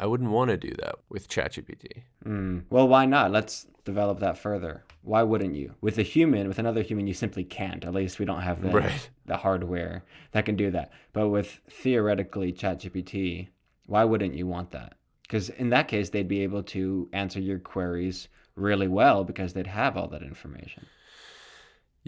I 0.00 0.06
wouldn't 0.06 0.30
want 0.30 0.50
to 0.50 0.56
do 0.56 0.72
that 0.80 0.94
with 1.08 1.28
ChatGPT. 1.28 2.02
Mm. 2.24 2.64
Well, 2.70 2.86
why 2.86 3.04
not? 3.04 3.32
Let's 3.32 3.66
develop 3.84 4.20
that 4.20 4.38
further. 4.38 4.84
Why 5.02 5.24
wouldn't 5.24 5.56
you? 5.56 5.74
With 5.80 5.98
a 5.98 6.02
human, 6.04 6.46
with 6.46 6.60
another 6.60 6.82
human, 6.82 7.08
you 7.08 7.14
simply 7.14 7.42
can't. 7.42 7.84
At 7.84 7.94
least 7.94 8.20
we 8.20 8.24
don't 8.24 8.42
have 8.42 8.62
the, 8.62 8.70
Right. 8.70 9.10
the 9.26 9.36
hardware 9.36 10.04
that 10.32 10.44
can 10.44 10.54
do 10.54 10.70
that. 10.70 10.92
But 11.12 11.30
with 11.30 11.60
theoretically 11.68 12.52
ChatGPT, 12.52 13.48
why 13.86 14.04
wouldn't 14.04 14.34
you 14.34 14.46
want 14.46 14.70
that? 14.70 14.94
Because 15.22 15.48
in 15.50 15.70
that 15.70 15.88
case, 15.88 16.10
they'd 16.10 16.28
be 16.28 16.44
able 16.44 16.62
to 16.64 17.08
answer 17.12 17.40
your 17.40 17.58
queries 17.58 18.28
really 18.54 18.88
well 18.88 19.24
because 19.24 19.52
they'd 19.52 19.66
have 19.66 19.96
all 19.96 20.08
that 20.08 20.22
information. 20.22 20.86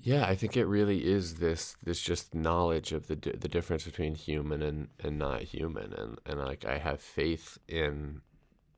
Yeah, 0.02 0.24
I 0.24 0.34
think 0.34 0.56
it 0.56 0.66
really 0.66 1.04
is 1.04 1.36
this 1.36 1.76
this 1.82 2.00
just 2.00 2.34
knowledge 2.34 2.92
of 2.92 3.06
the 3.06 3.16
di- 3.16 3.36
the 3.36 3.48
difference 3.48 3.84
between 3.84 4.14
human 4.14 4.62
and, 4.62 4.88
and 5.02 5.18
not 5.18 5.42
human, 5.42 5.92
and 5.92 6.18
and 6.26 6.40
like 6.40 6.64
I 6.64 6.78
have 6.78 7.00
faith 7.00 7.58
in 7.68 8.22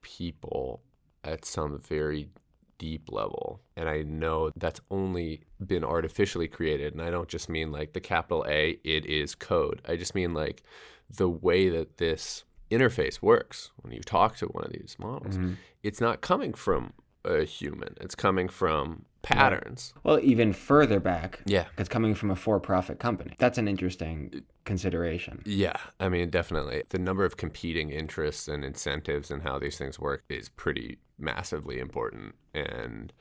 people 0.01 0.81
at 1.23 1.45
some 1.45 1.79
very 1.79 2.29
deep 2.77 3.11
level, 3.11 3.61
and 3.77 3.87
I 3.87 4.01
know 4.01 4.51
that's 4.55 4.81
only 4.91 5.43
been 5.65 5.83
artificially 5.83 6.47
created, 6.47 6.93
and 6.93 7.01
I 7.01 7.09
don't 7.09 7.29
just 7.29 7.49
mean 7.49 7.71
like 7.71 7.93
the 7.93 8.01
capital 8.01 8.45
A, 8.47 8.79
it 8.83 9.05
is 9.05 9.35
code. 9.35 9.81
I 9.87 9.95
just 9.95 10.15
mean 10.15 10.33
like 10.33 10.63
the 11.09 11.29
way 11.29 11.69
that 11.69 11.97
this 11.97 12.43
interface 12.71 13.21
works 13.21 13.71
when 13.77 13.93
you 13.93 14.01
talk 14.01 14.35
to 14.37 14.47
one 14.47 14.65
of 14.65 14.71
these 14.73 14.95
models. 14.99 15.37
Mm-hmm. 15.37 15.53
It's 15.83 16.01
not 16.01 16.21
coming 16.21 16.53
from 16.53 16.93
a 17.23 17.43
human; 17.43 17.95
it's 18.01 18.15
coming 18.15 18.49
from 18.49 19.05
patterns. 19.23 19.93
Well, 20.03 20.19
even 20.21 20.53
further 20.53 20.99
back, 20.99 21.39
Yeah. 21.45 21.65
it's 21.77 21.89
coming 21.89 22.13
from 22.13 22.29
a 22.29 22.35
for-profit 22.35 22.99
company. 22.99 23.33
That's 23.39 23.57
an 23.57 23.67
interesting 23.67 24.43
consideration. 24.65 25.41
Yeah, 25.45 25.77
I 25.99 26.09
mean, 26.09 26.29
definitely. 26.29 26.83
The 26.89 26.99
number 26.99 27.25
of 27.25 27.37
competing 27.37 27.89
interests 27.89 28.47
and 28.47 28.63
incentives 28.63 29.31
and 29.31 29.41
how 29.41 29.57
these 29.59 29.77
things 29.77 29.97
work 29.97 30.23
is 30.29 30.49
pretty 30.49 30.99
massively 31.17 31.79
important. 31.79 32.35
And 32.53 33.11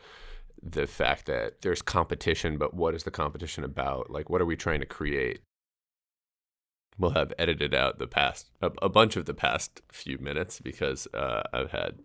the 0.63 0.87
fact 0.87 1.27
that 1.27 1.63
there's 1.63 1.83
competition, 1.83 2.59
but 2.59 2.75
what 2.75 2.95
is 2.95 3.05
the 3.05 3.11
competition 3.11 3.65
about? 3.65 4.11
Like, 4.11 4.29
what 4.29 4.41
are 4.41 4.47
we 4.47 4.57
trying 4.57 4.81
to 4.81 4.87
create? 4.87 5.41
We'll 6.99 7.11
have 7.11 7.33
edited 7.39 7.75
out 7.75 7.99
the 7.99 8.07
past, 8.07 8.51
a, 8.61 8.71
a 8.83 8.89
bunch 8.89 9.17
of 9.17 9.25
the 9.25 9.35
past 9.35 9.81
few 9.91 10.19
minutes 10.19 10.61
because 10.61 11.09
uh, 11.15 11.43
I've 11.53 11.71
had, 11.71 12.01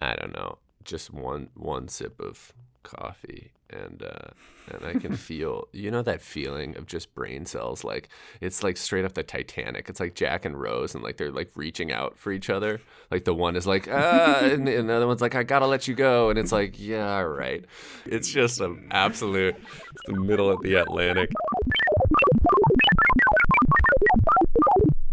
I 0.00 0.16
don't 0.16 0.34
know, 0.34 0.58
just 0.84 1.12
one 1.12 1.50
one 1.54 1.86
sip 1.88 2.18
of 2.20 2.52
coffee 2.82 3.52
and 3.72 4.02
uh 4.02 4.30
and 4.72 4.84
I 4.84 4.98
can 4.98 5.16
feel 5.16 5.68
you 5.72 5.90
know 5.90 6.02
that 6.02 6.20
feeling 6.20 6.76
of 6.76 6.86
just 6.86 7.14
brain 7.14 7.46
cells 7.46 7.84
like 7.84 8.08
it's 8.40 8.62
like 8.62 8.76
straight 8.76 9.04
up 9.04 9.14
the 9.14 9.22
Titanic. 9.22 9.88
It's 9.88 10.00
like 10.00 10.14
Jack 10.14 10.44
and 10.44 10.60
Rose 10.60 10.94
and 10.94 11.02
like 11.02 11.16
they're 11.16 11.32
like 11.32 11.50
reaching 11.54 11.92
out 11.92 12.18
for 12.18 12.32
each 12.32 12.50
other. 12.50 12.80
Like 13.10 13.24
the 13.24 13.34
one 13.34 13.56
is 13.56 13.66
like 13.66 13.88
ah 13.90 14.40
and 14.42 14.66
the 14.66 14.94
other 14.94 15.06
one's 15.06 15.20
like 15.20 15.34
I 15.34 15.42
gotta 15.42 15.66
let 15.66 15.88
you 15.88 15.94
go. 15.94 16.30
And 16.30 16.38
it's 16.38 16.52
like 16.52 16.74
yeah 16.78 17.16
all 17.16 17.28
right. 17.28 17.64
It's 18.06 18.28
just 18.28 18.60
an 18.60 18.88
absolute 18.90 19.56
it's 19.56 20.06
the 20.06 20.20
middle 20.20 20.50
of 20.50 20.62
the 20.62 20.74
Atlantic. 20.74 21.30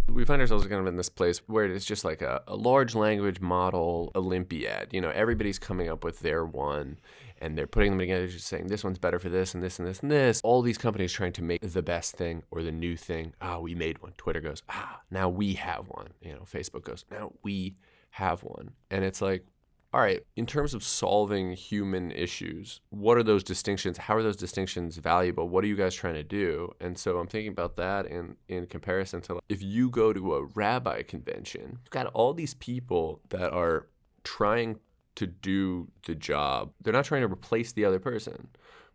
We 0.09 0.25
find 0.25 0.41
ourselves 0.41 0.65
kind 0.65 0.81
of 0.81 0.87
in 0.87 0.97
this 0.97 1.09
place 1.09 1.41
where 1.45 1.65
it's 1.65 1.85
just 1.85 2.03
like 2.03 2.23
a, 2.23 2.41
a 2.47 2.55
large 2.55 2.95
language 2.95 3.39
model 3.39 4.11
Olympiad. 4.15 4.91
You 4.91 4.99
know, 4.99 5.11
everybody's 5.11 5.59
coming 5.59 5.89
up 5.89 6.03
with 6.03 6.21
their 6.21 6.43
one 6.43 6.97
and 7.41 7.57
they're 7.57 7.67
putting 7.67 7.91
them 7.91 7.99
together, 7.99 8.27
just 8.27 8.47
saying 8.47 8.67
this 8.67 8.83
one's 8.83 8.99
better 8.99 9.19
for 9.19 9.29
this 9.29 9.53
and 9.53 9.63
this 9.63 9.79
and 9.79 9.87
this 9.87 9.99
and 9.99 10.11
this. 10.11 10.41
All 10.43 10.61
these 10.61 10.77
companies 10.77 11.11
trying 11.11 11.33
to 11.33 11.43
make 11.43 11.61
the 11.61 11.81
best 11.81 12.15
thing 12.15 12.43
or 12.51 12.63
the 12.63 12.71
new 12.71 12.95
thing. 12.95 13.33
Ah, 13.41 13.59
we 13.59 13.75
made 13.75 14.01
one. 14.01 14.13
Twitter 14.17 14.41
goes, 14.41 14.63
ah, 14.69 15.01
now 15.11 15.29
we 15.29 15.53
have 15.53 15.87
one. 15.89 16.09
You 16.21 16.33
know, 16.33 16.41
Facebook 16.41 16.83
goes, 16.83 17.05
now 17.11 17.33
we 17.43 17.75
have 18.11 18.43
one. 18.43 18.71
And 18.89 19.03
it's 19.03 19.21
like, 19.21 19.45
all 19.93 20.01
right, 20.01 20.21
in 20.35 20.45
terms 20.45 20.73
of 20.73 20.83
solving 20.83 21.53
human 21.53 22.11
issues, 22.11 22.81
what 22.89 23.17
are 23.17 23.23
those 23.23 23.43
distinctions? 23.43 23.97
How 23.97 24.15
are 24.15 24.23
those 24.23 24.35
distinctions 24.35 24.97
valuable? 24.97 25.47
What 25.47 25.63
are 25.63 25.67
you 25.67 25.77
guys 25.77 25.95
trying 25.95 26.15
to 26.15 26.23
do? 26.23 26.71
And 26.81 26.97
so 26.97 27.17
I'm 27.17 27.27
thinking 27.27 27.51
about 27.51 27.77
that 27.77 28.05
in, 28.05 28.35
in 28.49 28.67
comparison 28.67 29.21
to 29.21 29.39
if 29.47 29.63
you 29.63 29.89
go 29.89 30.11
to 30.11 30.35
a 30.35 30.45
rabbi 30.45 31.03
convention, 31.03 31.79
you've 31.83 31.89
got 31.89 32.07
all 32.07 32.33
these 32.33 32.53
people 32.55 33.21
that 33.29 33.53
are 33.53 33.87
trying 34.23 34.77
to 35.17 35.27
do 35.27 35.87
the 36.05 36.15
job. 36.15 36.71
They're 36.81 36.93
not 36.93 37.05
trying 37.05 37.21
to 37.21 37.31
replace 37.31 37.73
the 37.73 37.85
other 37.85 37.99
person, 37.99 38.47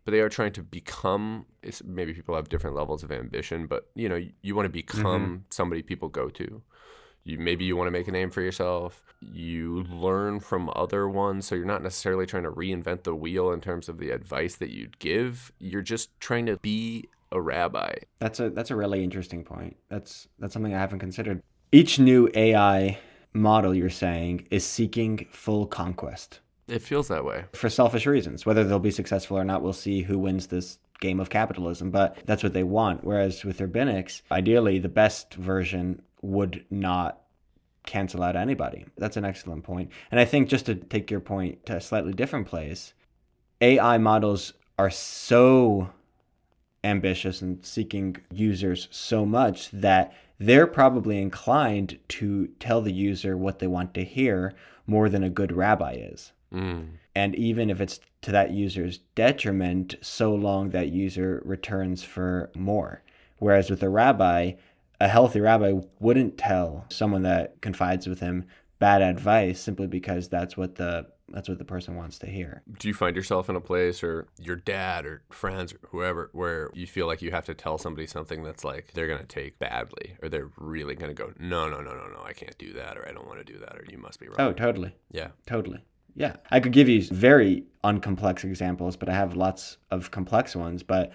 but 0.03 0.11
they 0.11 0.19
are 0.19 0.29
trying 0.29 0.53
to 0.53 0.63
become. 0.63 1.45
it's- 1.61 1.83
Maybe 1.85 2.13
people 2.13 2.35
have 2.35 2.49
different 2.49 2.75
levels 2.75 3.03
of 3.03 3.11
ambition, 3.11 3.67
but 3.67 3.89
you 3.95 4.09
know, 4.09 4.15
you, 4.15 4.31
you 4.41 4.55
want 4.55 4.65
to 4.65 4.71
become 4.71 5.25
mm-hmm. 5.25 5.35
somebody 5.49 5.81
people 5.81 6.09
go 6.09 6.29
to 6.29 6.61
you 7.25 7.37
maybe 7.37 7.63
you 7.63 7.77
want 7.77 7.87
to 7.87 7.91
make 7.91 8.07
a 8.09 8.11
name 8.11 8.29
for 8.29 8.41
yourself 8.41 9.01
you 9.21 9.83
learn 9.83 10.41
from 10.41 10.69
other 10.75 11.07
ones 11.07 11.45
so 11.45 11.55
you're 11.55 11.63
not 11.63 11.81
necessarily 11.81 12.25
trying 12.25 12.43
to 12.43 12.51
reinvent 12.51 13.03
the 13.03 13.15
wheel 13.15 13.51
in 13.53 13.61
terms 13.61 13.87
of 13.87 13.97
the 13.97 14.09
advice 14.09 14.55
that 14.55 14.71
you'd 14.71 14.99
give 14.99 15.53
you're 15.57 15.81
just 15.81 16.09
trying 16.19 16.45
to 16.45 16.57
be 16.57 17.07
a 17.33 17.41
rabbi 17.41 17.93
That's 18.19 18.39
a 18.39 18.49
that's 18.51 18.71
a 18.71 18.75
really 18.75 19.03
interesting 19.03 19.43
point. 19.43 19.75
That's 19.89 20.27
that's 20.39 20.53
something 20.53 20.73
I 20.73 20.79
haven't 20.79 20.99
considered. 20.99 21.41
Each 21.71 21.97
new 21.97 22.29
AI 22.35 22.99
model 23.33 23.73
you're 23.73 23.89
saying 23.89 24.47
is 24.51 24.65
seeking 24.65 25.27
full 25.31 25.65
conquest 25.65 26.39
it 26.67 26.81
feels 26.81 27.07
that 27.09 27.25
way 27.25 27.45
for 27.53 27.69
selfish 27.69 28.05
reasons. 28.05 28.45
Whether 28.45 28.63
they'll 28.63 28.79
be 28.79 28.91
successful 28.91 29.37
or 29.37 29.43
not, 29.43 29.61
we'll 29.61 29.73
see 29.73 30.01
who 30.01 30.17
wins 30.17 30.47
this 30.47 30.79
game 30.99 31.19
of 31.19 31.29
capitalism, 31.29 31.91
but 31.91 32.17
that's 32.25 32.43
what 32.43 32.53
they 32.53 32.63
want. 32.63 33.03
Whereas 33.03 33.43
with 33.43 33.59
rabbinics, 33.59 34.21
ideally 34.31 34.79
the 34.79 34.89
best 34.89 35.33
version 35.33 36.01
would 36.21 36.63
not 36.69 37.21
cancel 37.85 38.23
out 38.23 38.37
anybody. 38.37 38.85
That's 38.97 39.17
an 39.17 39.25
excellent 39.25 39.63
point. 39.63 39.91
And 40.09 40.19
I 40.19 40.25
think 40.25 40.47
just 40.47 40.65
to 40.67 40.75
take 40.75 41.11
your 41.11 41.19
point 41.19 41.65
to 41.65 41.75
a 41.75 41.81
slightly 41.81 42.13
different 42.13 42.47
place, 42.47 42.93
AI 43.59 43.97
models 43.97 44.53
are 44.79 44.89
so 44.89 45.89
ambitious 46.85 47.41
and 47.41 47.65
seeking 47.65 48.15
users 48.31 48.87
so 48.91 49.25
much 49.25 49.69
that 49.71 50.13
they're 50.45 50.67
probably 50.67 51.21
inclined 51.21 51.99
to 52.09 52.47
tell 52.59 52.81
the 52.81 52.91
user 52.91 53.37
what 53.37 53.59
they 53.59 53.67
want 53.67 53.93
to 53.93 54.03
hear 54.03 54.53
more 54.85 55.07
than 55.09 55.23
a 55.23 55.29
good 55.29 55.51
rabbi 55.51 55.93
is. 55.93 56.33
mm. 56.53 56.87
And 57.15 57.35
even 57.35 57.69
if 57.69 57.79
it's 57.79 57.99
to 58.23 58.31
that 58.31 58.51
user's 58.51 58.97
detriment, 59.13 59.95
so 60.01 60.33
long 60.33 60.71
that 60.71 60.89
user 60.89 61.41
returns 61.45 62.03
for 62.03 62.49
more. 62.55 63.03
Whereas 63.37 63.69
with 63.69 63.83
a 63.83 63.89
rabbi, 63.89 64.53
a 64.99 65.07
healthy 65.07 65.39
rabbi 65.39 65.73
wouldn't 65.99 66.37
tell 66.37 66.85
someone 66.89 67.21
that 67.21 67.61
confides 67.61 68.07
with 68.07 68.19
him 68.19 68.45
bad 68.79 69.01
advice 69.01 69.61
simply 69.61 69.87
because 69.87 70.27
that's 70.27 70.57
what 70.57 70.75
the 70.75 71.05
that's 71.33 71.49
what 71.49 71.57
the 71.57 71.65
person 71.65 71.95
wants 71.95 72.17
to 72.19 72.27
hear. 72.27 72.61
do 72.79 72.87
you 72.87 72.93
find 72.93 73.15
yourself 73.15 73.49
in 73.49 73.55
a 73.55 73.61
place 73.61 74.03
or 74.03 74.27
your 74.39 74.55
dad 74.55 75.05
or 75.05 75.21
friends 75.29 75.73
or 75.73 75.79
whoever 75.89 76.29
where 76.33 76.69
you 76.73 76.87
feel 76.87 77.07
like 77.07 77.21
you 77.21 77.31
have 77.31 77.45
to 77.45 77.53
tell 77.53 77.77
somebody 77.77 78.07
something 78.07 78.43
that's 78.43 78.63
like 78.63 78.91
they're 78.93 79.07
going 79.07 79.19
to 79.19 79.25
take 79.25 79.57
badly 79.59 80.15
or 80.21 80.29
they're 80.29 80.49
really 80.57 80.95
going 80.95 81.13
to 81.13 81.15
go 81.23 81.33
no 81.39 81.67
no 81.69 81.81
no 81.81 81.91
no 81.93 82.07
no 82.07 82.21
i 82.23 82.31
can't 82.33 82.57
do 82.57 82.71
that 82.73 82.97
or 82.97 83.07
i 83.07 83.11
don't 83.11 83.27
want 83.27 83.39
to 83.45 83.53
do 83.53 83.59
that 83.59 83.75
or 83.75 83.83
you 83.91 83.97
must 83.97 84.19
be 84.19 84.27
wrong 84.27 84.35
Oh, 84.39 84.53
totally. 84.53 84.95
yeah 85.11 85.29
Totally. 85.45 85.79
Yeah. 86.15 86.35
I 86.51 86.59
could 86.59 86.73
give 86.73 86.87
you 86.87 87.01
very 87.05 87.63
uncomplex 87.83 88.43
examples, 88.43 88.95
but 88.95 89.09
I 89.09 89.13
have 89.15 89.35
lots 89.35 89.77
of 89.89 90.11
complex 90.11 90.55
ones. 90.55 90.83
But 90.83 91.11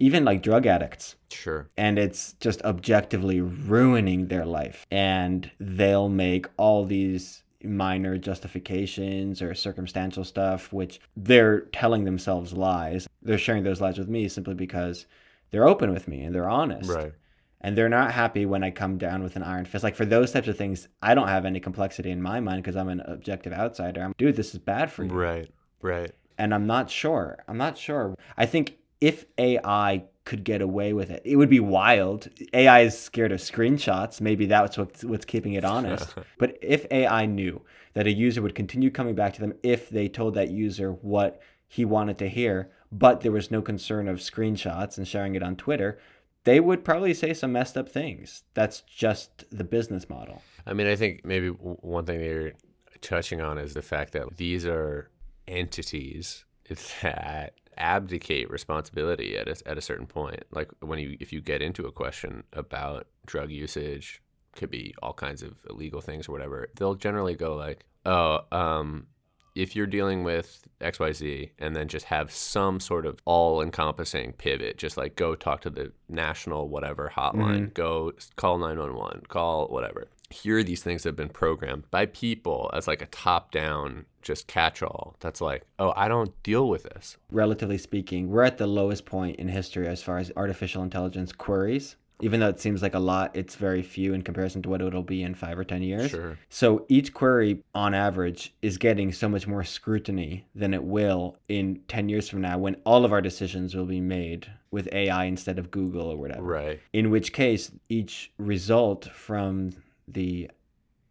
even 0.00 0.24
like 0.24 0.42
drug 0.42 0.66
addicts. 0.66 1.14
Sure. 1.30 1.68
And 1.76 1.96
it's 1.96 2.32
just 2.40 2.60
objectively 2.62 3.40
ruining 3.40 4.26
their 4.26 4.44
life. 4.44 4.84
And 4.90 5.48
they'll 5.60 6.08
make 6.08 6.46
all 6.56 6.84
these 6.84 7.44
minor 7.64 8.18
justifications 8.18 9.42
or 9.42 9.54
circumstantial 9.54 10.24
stuff, 10.24 10.72
which 10.72 11.00
they're 11.16 11.60
telling 11.72 12.04
themselves 12.04 12.52
lies. 12.52 13.08
They're 13.22 13.38
sharing 13.38 13.62
those 13.64 13.80
lies 13.80 13.98
with 13.98 14.08
me 14.08 14.28
simply 14.28 14.54
because 14.54 15.06
they're 15.50 15.68
open 15.68 15.92
with 15.92 16.08
me 16.08 16.22
and 16.22 16.34
they're 16.34 16.48
honest. 16.48 16.90
Right. 16.90 17.12
And 17.60 17.78
they're 17.78 17.88
not 17.88 18.10
happy 18.10 18.44
when 18.44 18.64
I 18.64 18.70
come 18.70 18.98
down 18.98 19.22
with 19.22 19.36
an 19.36 19.44
iron 19.44 19.64
fist. 19.64 19.84
Like 19.84 19.94
for 19.94 20.04
those 20.04 20.32
types 20.32 20.48
of 20.48 20.58
things, 20.58 20.88
I 21.00 21.14
don't 21.14 21.28
have 21.28 21.44
any 21.44 21.60
complexity 21.60 22.10
in 22.10 22.20
my 22.20 22.40
mind 22.40 22.62
because 22.62 22.76
I'm 22.76 22.88
an 22.88 23.00
objective 23.00 23.52
outsider. 23.52 24.02
I'm, 24.02 24.14
dude, 24.18 24.34
this 24.34 24.52
is 24.52 24.58
bad 24.58 24.90
for 24.90 25.04
you. 25.04 25.12
Right. 25.12 25.48
Right. 25.80 26.10
And 26.38 26.52
I'm 26.52 26.66
not 26.66 26.90
sure. 26.90 27.38
I'm 27.46 27.58
not 27.58 27.78
sure. 27.78 28.16
I 28.36 28.46
think 28.46 28.78
if 29.02 29.24
AI 29.36 30.04
could 30.24 30.44
get 30.44 30.62
away 30.62 30.92
with 30.92 31.10
it, 31.10 31.20
it 31.24 31.34
would 31.34 31.50
be 31.50 31.58
wild. 31.58 32.28
AI 32.52 32.82
is 32.82 32.96
scared 32.96 33.32
of 33.32 33.40
screenshots. 33.40 34.20
Maybe 34.20 34.46
that's 34.46 34.78
what's, 34.78 35.02
what's 35.02 35.24
keeping 35.24 35.54
it 35.54 35.64
honest. 35.64 36.14
but 36.38 36.56
if 36.62 36.86
AI 36.92 37.26
knew 37.26 37.60
that 37.94 38.06
a 38.06 38.12
user 38.12 38.40
would 38.40 38.54
continue 38.54 38.90
coming 38.90 39.16
back 39.16 39.34
to 39.34 39.40
them 39.40 39.54
if 39.64 39.90
they 39.90 40.08
told 40.08 40.34
that 40.34 40.50
user 40.50 40.92
what 40.92 41.42
he 41.66 41.84
wanted 41.84 42.16
to 42.18 42.28
hear, 42.28 42.70
but 42.92 43.22
there 43.22 43.32
was 43.32 43.50
no 43.50 43.60
concern 43.60 44.06
of 44.06 44.18
screenshots 44.18 44.98
and 44.98 45.08
sharing 45.08 45.34
it 45.34 45.42
on 45.42 45.56
Twitter, 45.56 45.98
they 46.44 46.60
would 46.60 46.84
probably 46.84 47.12
say 47.12 47.34
some 47.34 47.52
messed 47.52 47.76
up 47.76 47.88
things. 47.88 48.44
That's 48.54 48.82
just 48.82 49.44
the 49.50 49.64
business 49.64 50.08
model. 50.08 50.42
I 50.64 50.74
mean, 50.74 50.86
I 50.86 50.94
think 50.94 51.24
maybe 51.24 51.48
one 51.48 52.06
thing 52.06 52.20
that 52.20 52.24
you're 52.24 52.52
touching 53.00 53.40
on 53.40 53.58
is 53.58 53.74
the 53.74 53.82
fact 53.82 54.12
that 54.12 54.36
these 54.36 54.64
are 54.64 55.10
entities 55.48 56.44
that 57.02 57.54
abdicate 57.76 58.50
responsibility 58.50 59.36
at 59.36 59.48
a, 59.48 59.56
at 59.66 59.78
a 59.78 59.80
certain 59.80 60.06
point. 60.06 60.44
Like 60.50 60.70
when 60.80 60.98
you 60.98 61.16
if 61.20 61.32
you 61.32 61.40
get 61.40 61.62
into 61.62 61.86
a 61.86 61.92
question 61.92 62.44
about 62.52 63.06
drug 63.26 63.50
usage, 63.50 64.20
could 64.54 64.70
be 64.70 64.94
all 65.02 65.14
kinds 65.14 65.42
of 65.42 65.54
illegal 65.68 66.00
things 66.00 66.28
or 66.28 66.32
whatever. 66.32 66.68
They'll 66.76 66.94
generally 66.94 67.34
go 67.34 67.54
like, 67.54 67.84
"Oh, 68.04 68.40
um, 68.52 69.06
if 69.54 69.76
you're 69.76 69.86
dealing 69.86 70.24
with 70.24 70.66
XYZ 70.80 71.50
and 71.58 71.76
then 71.76 71.88
just 71.88 72.06
have 72.06 72.30
some 72.30 72.80
sort 72.80 73.04
of 73.04 73.18
all 73.24 73.60
encompassing 73.60 74.32
pivot, 74.32 74.78
just 74.78 74.96
like 74.96 75.16
go 75.16 75.34
talk 75.34 75.60
to 75.62 75.70
the 75.70 75.92
national 76.08 76.68
whatever 76.68 77.12
hotline, 77.14 77.34
mm-hmm. 77.34 77.72
go 77.74 78.12
call 78.36 78.58
911, 78.58 79.22
call 79.28 79.68
whatever. 79.68 80.08
Here 80.32 80.62
these 80.62 80.82
things 80.82 81.04
have 81.04 81.16
been 81.16 81.28
programmed 81.28 81.90
by 81.90 82.06
people 82.06 82.70
as 82.72 82.86
like 82.86 83.02
a 83.02 83.06
top 83.06 83.52
down 83.52 84.06
just 84.22 84.46
catch 84.46 84.82
all. 84.82 85.16
That's 85.20 85.40
like, 85.40 85.64
oh, 85.78 85.92
I 85.96 86.08
don't 86.08 86.40
deal 86.42 86.68
with 86.68 86.84
this. 86.84 87.16
Relatively 87.30 87.78
speaking, 87.78 88.30
we're 88.30 88.44
at 88.44 88.58
the 88.58 88.66
lowest 88.66 89.04
point 89.04 89.36
in 89.36 89.48
history 89.48 89.88
as 89.88 90.02
far 90.02 90.18
as 90.18 90.30
artificial 90.36 90.82
intelligence 90.82 91.32
queries 91.32 91.96
even 92.22 92.38
though 92.38 92.48
it 92.48 92.60
seems 92.60 92.82
like 92.82 92.94
a 92.94 93.00
lot, 93.00 93.32
it's 93.34 93.56
very 93.56 93.82
few 93.82 94.14
in 94.14 94.22
comparison 94.22 94.62
to 94.62 94.68
what 94.68 94.80
it'll 94.80 95.02
be 95.02 95.24
in 95.24 95.34
five 95.34 95.58
or 95.58 95.64
10 95.64 95.82
years. 95.82 96.12
Sure. 96.12 96.38
So 96.48 96.86
each 96.88 97.12
query, 97.12 97.62
on 97.74 97.94
average, 97.94 98.54
is 98.62 98.78
getting 98.78 99.12
so 99.12 99.28
much 99.28 99.48
more 99.48 99.64
scrutiny 99.64 100.46
than 100.54 100.72
it 100.72 100.84
will 100.84 101.36
in 101.48 101.80
10 101.88 102.08
years 102.08 102.28
from 102.28 102.40
now 102.40 102.58
when 102.58 102.76
all 102.86 103.04
of 103.04 103.12
our 103.12 103.20
decisions 103.20 103.74
will 103.74 103.86
be 103.86 104.00
made 104.00 104.46
with 104.70 104.88
AI 104.92 105.24
instead 105.24 105.58
of 105.58 105.72
Google 105.72 106.08
or 106.10 106.16
whatever. 106.16 106.42
Right. 106.42 106.80
In 106.92 107.10
which 107.10 107.32
case, 107.32 107.72
each 107.88 108.32
result 108.38 109.06
from 109.06 109.72
the 110.12 110.50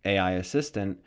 AI 0.06 0.32
assistant 0.32 1.00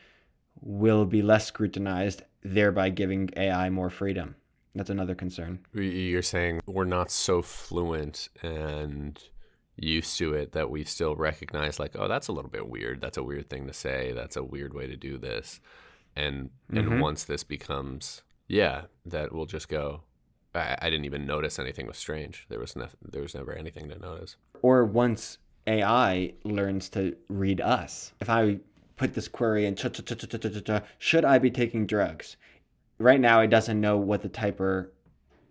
will 0.60 1.04
be 1.04 1.22
less 1.22 1.46
scrutinized, 1.46 2.22
thereby 2.42 2.90
giving 2.90 3.30
AI 3.36 3.70
more 3.70 3.90
freedom. 3.90 4.36
That's 4.74 4.90
another 4.90 5.14
concern. 5.14 5.60
You're 5.72 6.22
saying 6.22 6.60
we're 6.66 6.84
not 6.84 7.10
so 7.10 7.42
fluent 7.42 8.28
and 8.42 9.20
used 9.76 10.18
to 10.18 10.34
it 10.34 10.52
that 10.52 10.70
we 10.70 10.84
still 10.84 11.16
recognize 11.16 11.80
like 11.80 11.96
oh 11.98 12.06
that's 12.06 12.28
a 12.28 12.32
little 12.32 12.50
bit 12.50 12.68
weird 12.68 13.00
that's 13.00 13.16
a 13.16 13.22
weird 13.22 13.50
thing 13.50 13.66
to 13.66 13.72
say 13.72 14.12
that's 14.14 14.36
a 14.36 14.44
weird 14.44 14.72
way 14.72 14.86
to 14.86 14.96
do 14.96 15.18
this 15.18 15.60
and 16.14 16.50
mm-hmm. 16.70 16.78
and 16.78 17.00
once 17.00 17.24
this 17.24 17.42
becomes 17.42 18.22
yeah 18.46 18.82
that 19.04 19.32
we'll 19.32 19.46
just 19.46 19.68
go 19.68 20.02
I, 20.54 20.76
I 20.80 20.90
didn't 20.90 21.06
even 21.06 21.26
notice 21.26 21.58
anything 21.58 21.88
was 21.88 21.96
strange 21.96 22.46
there 22.48 22.60
was 22.60 22.76
nothing 22.76 23.00
there 23.02 23.22
was 23.22 23.34
never 23.34 23.52
anything 23.52 23.88
to 23.88 23.98
notice 23.98 24.36
or 24.62 24.84
once 24.84 25.38
ai 25.66 26.32
learns 26.44 26.88
to 26.90 27.16
read 27.28 27.60
us. 27.60 28.12
If 28.20 28.28
i 28.30 28.58
put 28.96 29.14
this 29.14 29.28
query 29.28 29.66
in 29.66 29.76
should 30.98 31.24
i 31.24 31.38
be 31.38 31.50
taking 31.50 31.86
drugs? 31.86 32.36
Right 32.98 33.20
now 33.20 33.40
it 33.40 33.48
doesn't 33.48 33.80
know 33.80 33.96
what 33.96 34.22
the 34.22 34.28
typer 34.28 34.88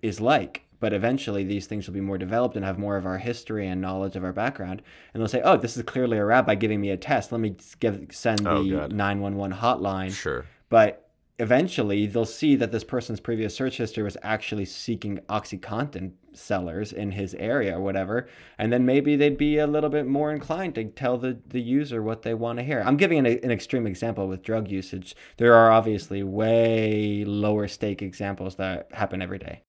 is 0.01 0.19
like 0.21 0.63
but 0.79 0.91
eventually 0.91 1.45
these 1.45 1.65
things 1.65 1.87
will 1.87 1.93
be 1.93 2.01
more 2.01 2.17
developed 2.17 2.57
and 2.57 2.65
have 2.65 2.77
more 2.77 2.97
of 2.97 3.05
our 3.05 3.17
history 3.17 3.67
and 3.67 3.79
knowledge 3.79 4.17
of 4.17 4.23
our 4.25 4.33
background. 4.33 4.81
And 5.13 5.21
they'll 5.21 5.29
say 5.29 5.41
oh 5.41 5.55
this 5.55 5.77
is 5.77 5.83
clearly 5.83 6.17
a 6.17 6.25
rabbi 6.25 6.55
giving 6.55 6.81
me 6.81 6.89
a 6.89 6.97
test. 6.97 7.31
Let 7.31 7.39
me 7.39 7.55
give 7.79 8.05
send 8.11 8.45
oh, 8.45 8.63
the 8.63 8.89
911 8.89 9.57
hotline. 9.57 10.11
Sure. 10.11 10.45
But 10.67 11.09
eventually 11.39 12.05
they'll 12.05 12.25
see 12.25 12.55
that 12.55 12.71
this 12.71 12.83
person's 12.83 13.19
previous 13.19 13.55
search 13.55 13.77
history 13.77 14.03
was 14.03 14.17
actually 14.21 14.65
seeking 14.65 15.17
oxycontin 15.29 16.11
sellers 16.33 16.93
in 16.93 17.11
his 17.11 17.33
area 17.35 17.75
or 17.75 17.81
whatever 17.81 18.27
and 18.59 18.71
then 18.71 18.85
maybe 18.85 19.15
they'd 19.15 19.37
be 19.37 19.57
a 19.57 19.67
little 19.67 19.89
bit 19.89 20.05
more 20.05 20.31
inclined 20.31 20.75
to 20.75 20.83
tell 20.85 21.17
the, 21.17 21.37
the 21.47 21.61
user 21.61 22.03
what 22.03 22.21
they 22.21 22.33
want 22.33 22.59
to 22.59 22.63
hear 22.63 22.83
i'm 22.85 22.97
giving 22.97 23.17
an, 23.17 23.25
an 23.25 23.51
extreme 23.51 23.87
example 23.87 24.27
with 24.27 24.43
drug 24.43 24.69
usage 24.69 25.15
there 25.37 25.53
are 25.53 25.71
obviously 25.71 26.21
way 26.21 27.23
lower 27.25 27.67
stake 27.67 28.01
examples 28.01 28.55
that 28.55 28.87
happen 28.91 29.21
every 29.21 29.39
day 29.39 29.63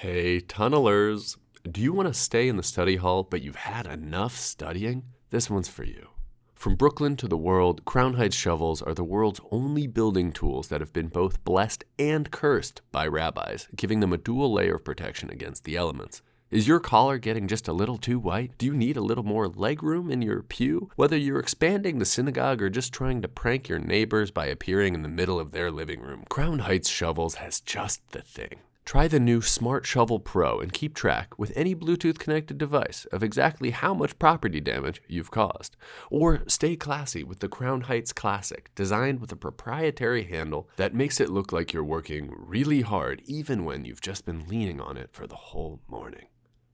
Hey, 0.00 0.40
tunnelers! 0.40 1.36
Do 1.68 1.80
you 1.80 1.92
want 1.92 2.06
to 2.06 2.14
stay 2.14 2.46
in 2.46 2.56
the 2.56 2.62
study 2.62 2.94
hall, 2.94 3.24
but 3.24 3.42
you've 3.42 3.56
had 3.56 3.84
enough 3.84 4.36
studying? 4.36 5.02
This 5.30 5.50
one's 5.50 5.66
for 5.66 5.82
you. 5.82 6.10
From 6.58 6.74
Brooklyn 6.74 7.16
to 7.18 7.28
the 7.28 7.36
world, 7.36 7.84
Crown 7.84 8.14
Heights 8.14 8.34
shovels 8.34 8.82
are 8.82 8.92
the 8.92 9.04
world's 9.04 9.40
only 9.52 9.86
building 9.86 10.32
tools 10.32 10.66
that 10.68 10.80
have 10.80 10.92
been 10.92 11.06
both 11.06 11.44
blessed 11.44 11.84
and 12.00 12.32
cursed 12.32 12.82
by 12.90 13.06
rabbis, 13.06 13.68
giving 13.76 14.00
them 14.00 14.12
a 14.12 14.18
dual 14.18 14.52
layer 14.52 14.74
of 14.74 14.84
protection 14.84 15.30
against 15.30 15.62
the 15.62 15.76
elements. 15.76 16.20
Is 16.50 16.66
your 16.66 16.80
collar 16.80 17.18
getting 17.18 17.46
just 17.46 17.68
a 17.68 17.72
little 17.72 17.96
too 17.96 18.18
white? 18.18 18.58
Do 18.58 18.66
you 18.66 18.74
need 18.74 18.96
a 18.96 19.02
little 19.02 19.22
more 19.22 19.46
legroom 19.46 20.10
in 20.10 20.20
your 20.20 20.42
pew? 20.42 20.90
Whether 20.96 21.16
you're 21.16 21.38
expanding 21.38 22.00
the 22.00 22.04
synagogue 22.04 22.60
or 22.60 22.70
just 22.70 22.92
trying 22.92 23.22
to 23.22 23.28
prank 23.28 23.68
your 23.68 23.78
neighbors 23.78 24.32
by 24.32 24.46
appearing 24.46 24.96
in 24.96 25.02
the 25.02 25.08
middle 25.08 25.38
of 25.38 25.52
their 25.52 25.70
living 25.70 26.00
room, 26.00 26.24
Crown 26.28 26.58
Heights 26.58 26.88
Shovels 26.88 27.36
has 27.36 27.60
just 27.60 28.00
the 28.10 28.22
thing. 28.22 28.58
Try 28.88 29.06
the 29.06 29.20
new 29.20 29.42
Smart 29.42 29.84
Shovel 29.84 30.18
Pro 30.18 30.60
and 30.60 30.72
keep 30.72 30.94
track 30.94 31.38
with 31.38 31.52
any 31.54 31.74
Bluetooth 31.74 32.18
connected 32.18 32.56
device 32.56 33.04
of 33.12 33.22
exactly 33.22 33.68
how 33.68 33.92
much 33.92 34.18
property 34.18 34.62
damage 34.62 35.02
you've 35.06 35.30
caused. 35.30 35.76
Or 36.10 36.42
stay 36.46 36.74
classy 36.74 37.22
with 37.22 37.40
the 37.40 37.50
Crown 37.50 37.82
Heights 37.82 38.14
Classic, 38.14 38.70
designed 38.74 39.20
with 39.20 39.30
a 39.30 39.36
proprietary 39.36 40.22
handle 40.24 40.70
that 40.76 40.94
makes 40.94 41.20
it 41.20 41.28
look 41.28 41.52
like 41.52 41.74
you're 41.74 41.84
working 41.84 42.32
really 42.34 42.80
hard 42.80 43.20
even 43.26 43.66
when 43.66 43.84
you've 43.84 44.00
just 44.00 44.24
been 44.24 44.48
leaning 44.48 44.80
on 44.80 44.96
it 44.96 45.10
for 45.12 45.26
the 45.26 45.36
whole 45.36 45.82
morning. 45.86 46.28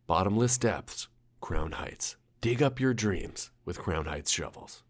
Bottomless 0.07 0.57
depths, 0.57 1.09
Crown 1.40 1.72
Heights. 1.72 2.14
Dig 2.40 2.62
up 2.62 2.79
your 2.79 2.94
dreams 2.94 3.50
with 3.64 3.81
Crown 3.81 4.07
Heights 4.07 4.31
shovels. 4.31 4.85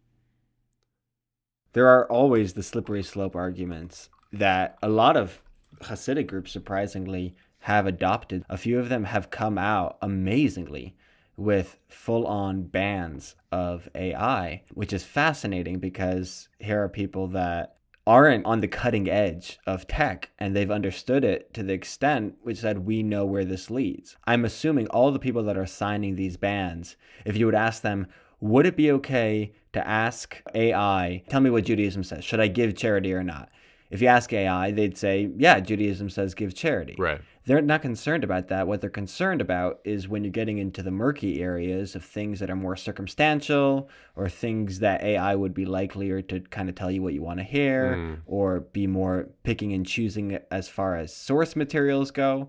There 1.73 1.89
are 1.89 2.07
always 2.13 2.53
the 2.53 2.63
slippery 2.63 3.03
slope 3.03 3.35
arguments 3.35 4.11
that 4.31 4.77
a 4.83 4.91
lot 4.91 5.17
of 5.17 5.41
Hasidic 5.83 6.27
groups, 6.27 6.53
surprisingly, 6.53 7.35
have 7.61 7.87
adopted. 7.87 8.45
A 8.49 8.59
few 8.59 8.79
of 8.79 8.89
them 8.89 9.05
have 9.05 9.31
come 9.31 9.59
out 9.59 9.97
amazingly 10.03 10.97
with 11.37 11.79
full 11.89 12.27
on 12.27 12.63
bans 12.63 13.35
of 13.51 13.89
AI, 13.95 14.63
which 14.73 14.93
is 14.93 15.05
fascinating 15.05 15.79
because 15.79 16.49
here 16.59 16.83
are 16.83 16.89
people 16.89 17.27
that 17.29 17.77
aren't 18.07 18.45
on 18.45 18.61
the 18.61 18.69
cutting 18.69 19.09
edge 19.09 19.59
of 19.67 19.87
tech 19.87 20.31
and 20.39 20.55
they've 20.55 20.71
understood 20.71 21.25
it 21.25 21.53
to 21.55 21.63
the 21.63 21.73
extent 21.73 22.35
which 22.43 22.59
said 22.59 22.81
we 22.81 23.03
know 23.03 23.25
where 23.25 23.45
this 23.45 23.71
leads. 23.71 24.17
I'm 24.27 24.45
assuming 24.45 24.87
all 24.89 25.11
the 25.11 25.19
people 25.19 25.43
that 25.45 25.57
are 25.57 25.67
signing 25.67 26.15
these 26.17 26.37
bans, 26.37 26.97
if 27.25 27.37
you 27.37 27.47
would 27.47 27.55
ask 27.55 27.83
them, 27.83 28.07
would 28.41 28.67
it 28.67 28.77
be 28.77 28.91
okay 28.91 29.55
to 29.73 29.87
ask 29.87 30.43
AI, 30.55 31.23
tell 31.29 31.41
me 31.41 31.49
what 31.49 31.65
Judaism 31.65 32.05
says? 32.05 32.25
Should 32.25 32.41
I 32.41 32.49
give 32.49 32.77
charity 32.77 33.15
or 33.15 33.25
not? 33.25 33.49
If 33.91 34.01
you 34.01 34.09
ask 34.09 34.33
AI, 34.33 34.71
they'd 34.71 34.99
say, 34.99 35.31
yeah, 35.37 35.61
Judaism 35.61 36.11
says 36.11 36.35
give 36.35 36.55
charity. 36.55 36.97
Right. 36.99 37.21
They're 37.47 37.61
not 37.61 37.83
concerned 37.83 38.25
about 38.25 38.49
that. 38.49 38.67
What 38.67 38.81
they're 38.81 38.89
concerned 38.89 39.43
about 39.43 39.81
is 39.85 40.09
when 40.09 40.25
you're 40.25 40.31
getting 40.31 40.59
into 40.59 40.83
the 40.83 40.91
murky 40.91 41.43
areas 41.43 41.95
of 41.95 42.03
things 42.03 42.41
that 42.41 42.49
are 42.49 42.57
more 42.57 42.75
circumstantial 42.75 43.91
or 44.17 44.29
things 44.31 44.79
that 44.79 45.03
AI 45.03 45.35
would 45.35 45.53
be 45.53 45.67
likelier 45.67 46.23
to 46.23 46.41
kind 46.41 46.71
of 46.71 46.75
tell 46.75 46.91
you 46.91 47.03
what 47.03 47.13
you 47.13 47.23
want 47.23 47.39
to 47.39 47.45
hear 47.45 47.97
mm. 47.97 48.19
or 48.27 48.61
be 48.61 48.87
more 48.87 49.29
picking 49.43 49.75
and 49.75 49.87
choosing 49.87 50.39
as 50.51 50.69
far 50.69 50.97
as 50.97 51.15
source 51.15 51.55
materials 51.55 52.11
go. 52.11 52.49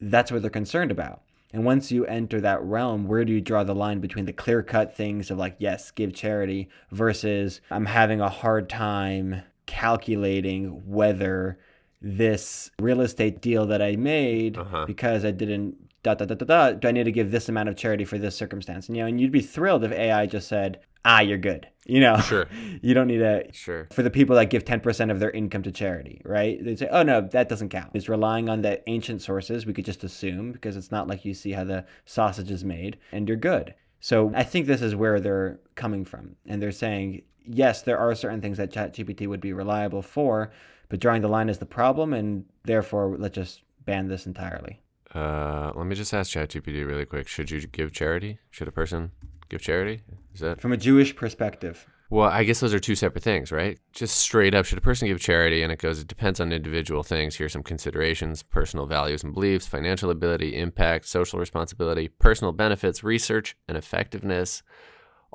That's 0.00 0.32
what 0.32 0.42
they're 0.42 0.50
concerned 0.50 0.90
about. 0.90 1.22
And 1.52 1.64
once 1.64 1.92
you 1.92 2.04
enter 2.06 2.40
that 2.40 2.60
realm, 2.64 3.06
where 3.06 3.24
do 3.24 3.32
you 3.32 3.40
draw 3.40 3.62
the 3.62 3.76
line 3.76 4.00
between 4.00 4.24
the 4.24 4.32
clear 4.32 4.60
cut 4.60 4.96
things 4.96 5.30
of 5.30 5.38
like, 5.38 5.54
yes, 5.60 5.92
give 5.92 6.12
charity 6.12 6.68
versus 6.90 7.60
I'm 7.70 7.86
having 7.86 8.20
a 8.20 8.28
hard 8.28 8.68
time 8.68 9.42
calculating 9.66 10.66
whether 10.86 11.58
this 12.02 12.70
real 12.80 13.00
estate 13.00 13.40
deal 13.40 13.66
that 13.66 13.80
I 13.82 13.96
made 13.96 14.58
Uh-huh. 14.58 14.84
because 14.86 15.24
I 15.24 15.30
didn't 15.30 15.76
da 16.02 16.14
da 16.14 16.26
da 16.26 16.34
da 16.34 16.44
da. 16.44 16.72
Do 16.72 16.88
I 16.88 16.92
need 16.92 17.04
to 17.04 17.12
give 17.12 17.30
this 17.30 17.48
amount 17.48 17.70
of 17.70 17.76
charity 17.76 18.04
for 18.04 18.18
this 18.18 18.36
circumstance? 18.36 18.88
And 18.88 18.96
you 18.96 19.02
know, 19.02 19.08
and 19.08 19.18
you'd 19.20 19.32
be 19.32 19.40
thrilled 19.40 19.84
if 19.84 19.92
AI 19.92 20.26
just 20.26 20.48
said, 20.48 20.80
"Ah, 21.04 21.20
you're 21.20 21.38
good." 21.38 21.66
You 21.86 22.00
know, 22.00 22.16
Sure. 22.18 22.46
you 22.80 22.94
don't 22.94 23.08
need 23.08 23.18
to 23.18 23.44
Sure. 23.52 23.86
for 23.92 24.02
the 24.02 24.08
people 24.10 24.36
that 24.36 24.48
give 24.48 24.64
10% 24.64 25.10
of 25.10 25.20
their 25.20 25.30
income 25.30 25.62
to 25.64 25.70
charity, 25.70 26.22
right? 26.24 26.58
They'd 26.64 26.78
say, 26.78 26.88
oh, 26.90 27.02
no, 27.02 27.20
that 27.20 27.50
doesn't 27.50 27.68
count. 27.68 27.90
It's 27.92 28.08
relying 28.08 28.48
on 28.48 28.62
the 28.62 28.80
ancient 28.88 29.20
sources. 29.20 29.66
We 29.66 29.74
could 29.74 29.84
just 29.84 30.02
assume 30.02 30.52
because 30.52 30.78
it's 30.78 30.90
not 30.90 31.08
like 31.08 31.26
you 31.26 31.34
see 31.34 31.52
how 31.52 31.64
the 31.64 31.84
sausage 32.06 32.50
is 32.50 32.64
made 32.64 32.96
and 33.12 33.28
you're 33.28 33.36
good. 33.36 33.74
So 34.00 34.32
I 34.34 34.44
think 34.44 34.66
this 34.66 34.80
is 34.80 34.96
where 34.96 35.20
they're 35.20 35.60
coming 35.74 36.06
from. 36.06 36.36
And 36.46 36.62
they're 36.62 36.72
saying, 36.72 37.20
yes, 37.44 37.82
there 37.82 37.98
are 37.98 38.14
certain 38.14 38.40
things 38.40 38.58
that 38.58 38.72
ChatGPT 38.72 39.26
would 39.26 39.40
be 39.40 39.52
reliable 39.52 40.02
for, 40.02 40.52
but 40.88 41.00
drawing 41.00 41.22
the 41.22 41.28
line 41.28 41.48
is 41.48 41.58
the 41.58 41.66
problem. 41.66 42.12
And 42.12 42.44
therefore, 42.64 43.16
let's 43.18 43.34
just 43.34 43.62
ban 43.84 44.08
this 44.08 44.26
entirely. 44.26 44.80
Uh, 45.14 45.72
let 45.76 45.86
me 45.86 45.94
just 45.94 46.12
ask 46.12 46.32
ChatGPT 46.32 46.86
really 46.86 47.04
quick. 47.04 47.28
Should 47.28 47.50
you 47.50 47.60
give 47.66 47.92
charity? 47.92 48.38
Should 48.50 48.68
a 48.68 48.72
person 48.72 49.12
give 49.48 49.60
charity? 49.60 50.02
Is 50.34 50.40
that 50.40 50.60
From 50.60 50.72
a 50.72 50.76
Jewish 50.76 51.14
perspective, 51.14 51.86
Well, 52.10 52.28
I 52.28 52.42
guess 52.44 52.60
those 52.60 52.74
are 52.74 52.80
two 52.80 52.96
separate 52.96 53.22
things, 53.22 53.52
right? 53.52 53.78
Just 53.92 54.16
straight 54.16 54.54
up, 54.54 54.64
should 54.64 54.78
a 54.78 54.80
person 54.80 55.06
give 55.06 55.20
charity? 55.20 55.62
And 55.62 55.70
it 55.70 55.78
goes, 55.78 56.00
it 56.00 56.08
depends 56.08 56.40
on 56.40 56.52
individual 56.52 57.02
things. 57.02 57.36
Here's 57.36 57.52
some 57.52 57.62
considerations 57.62 58.42
personal 58.42 58.86
values 58.86 59.22
and 59.22 59.32
beliefs, 59.32 59.66
financial 59.66 60.10
ability, 60.10 60.56
impact, 60.56 61.06
social 61.06 61.38
responsibility, 61.38 62.08
personal 62.08 62.52
benefits, 62.52 63.04
research, 63.04 63.56
and 63.68 63.76
effectiveness. 63.76 64.62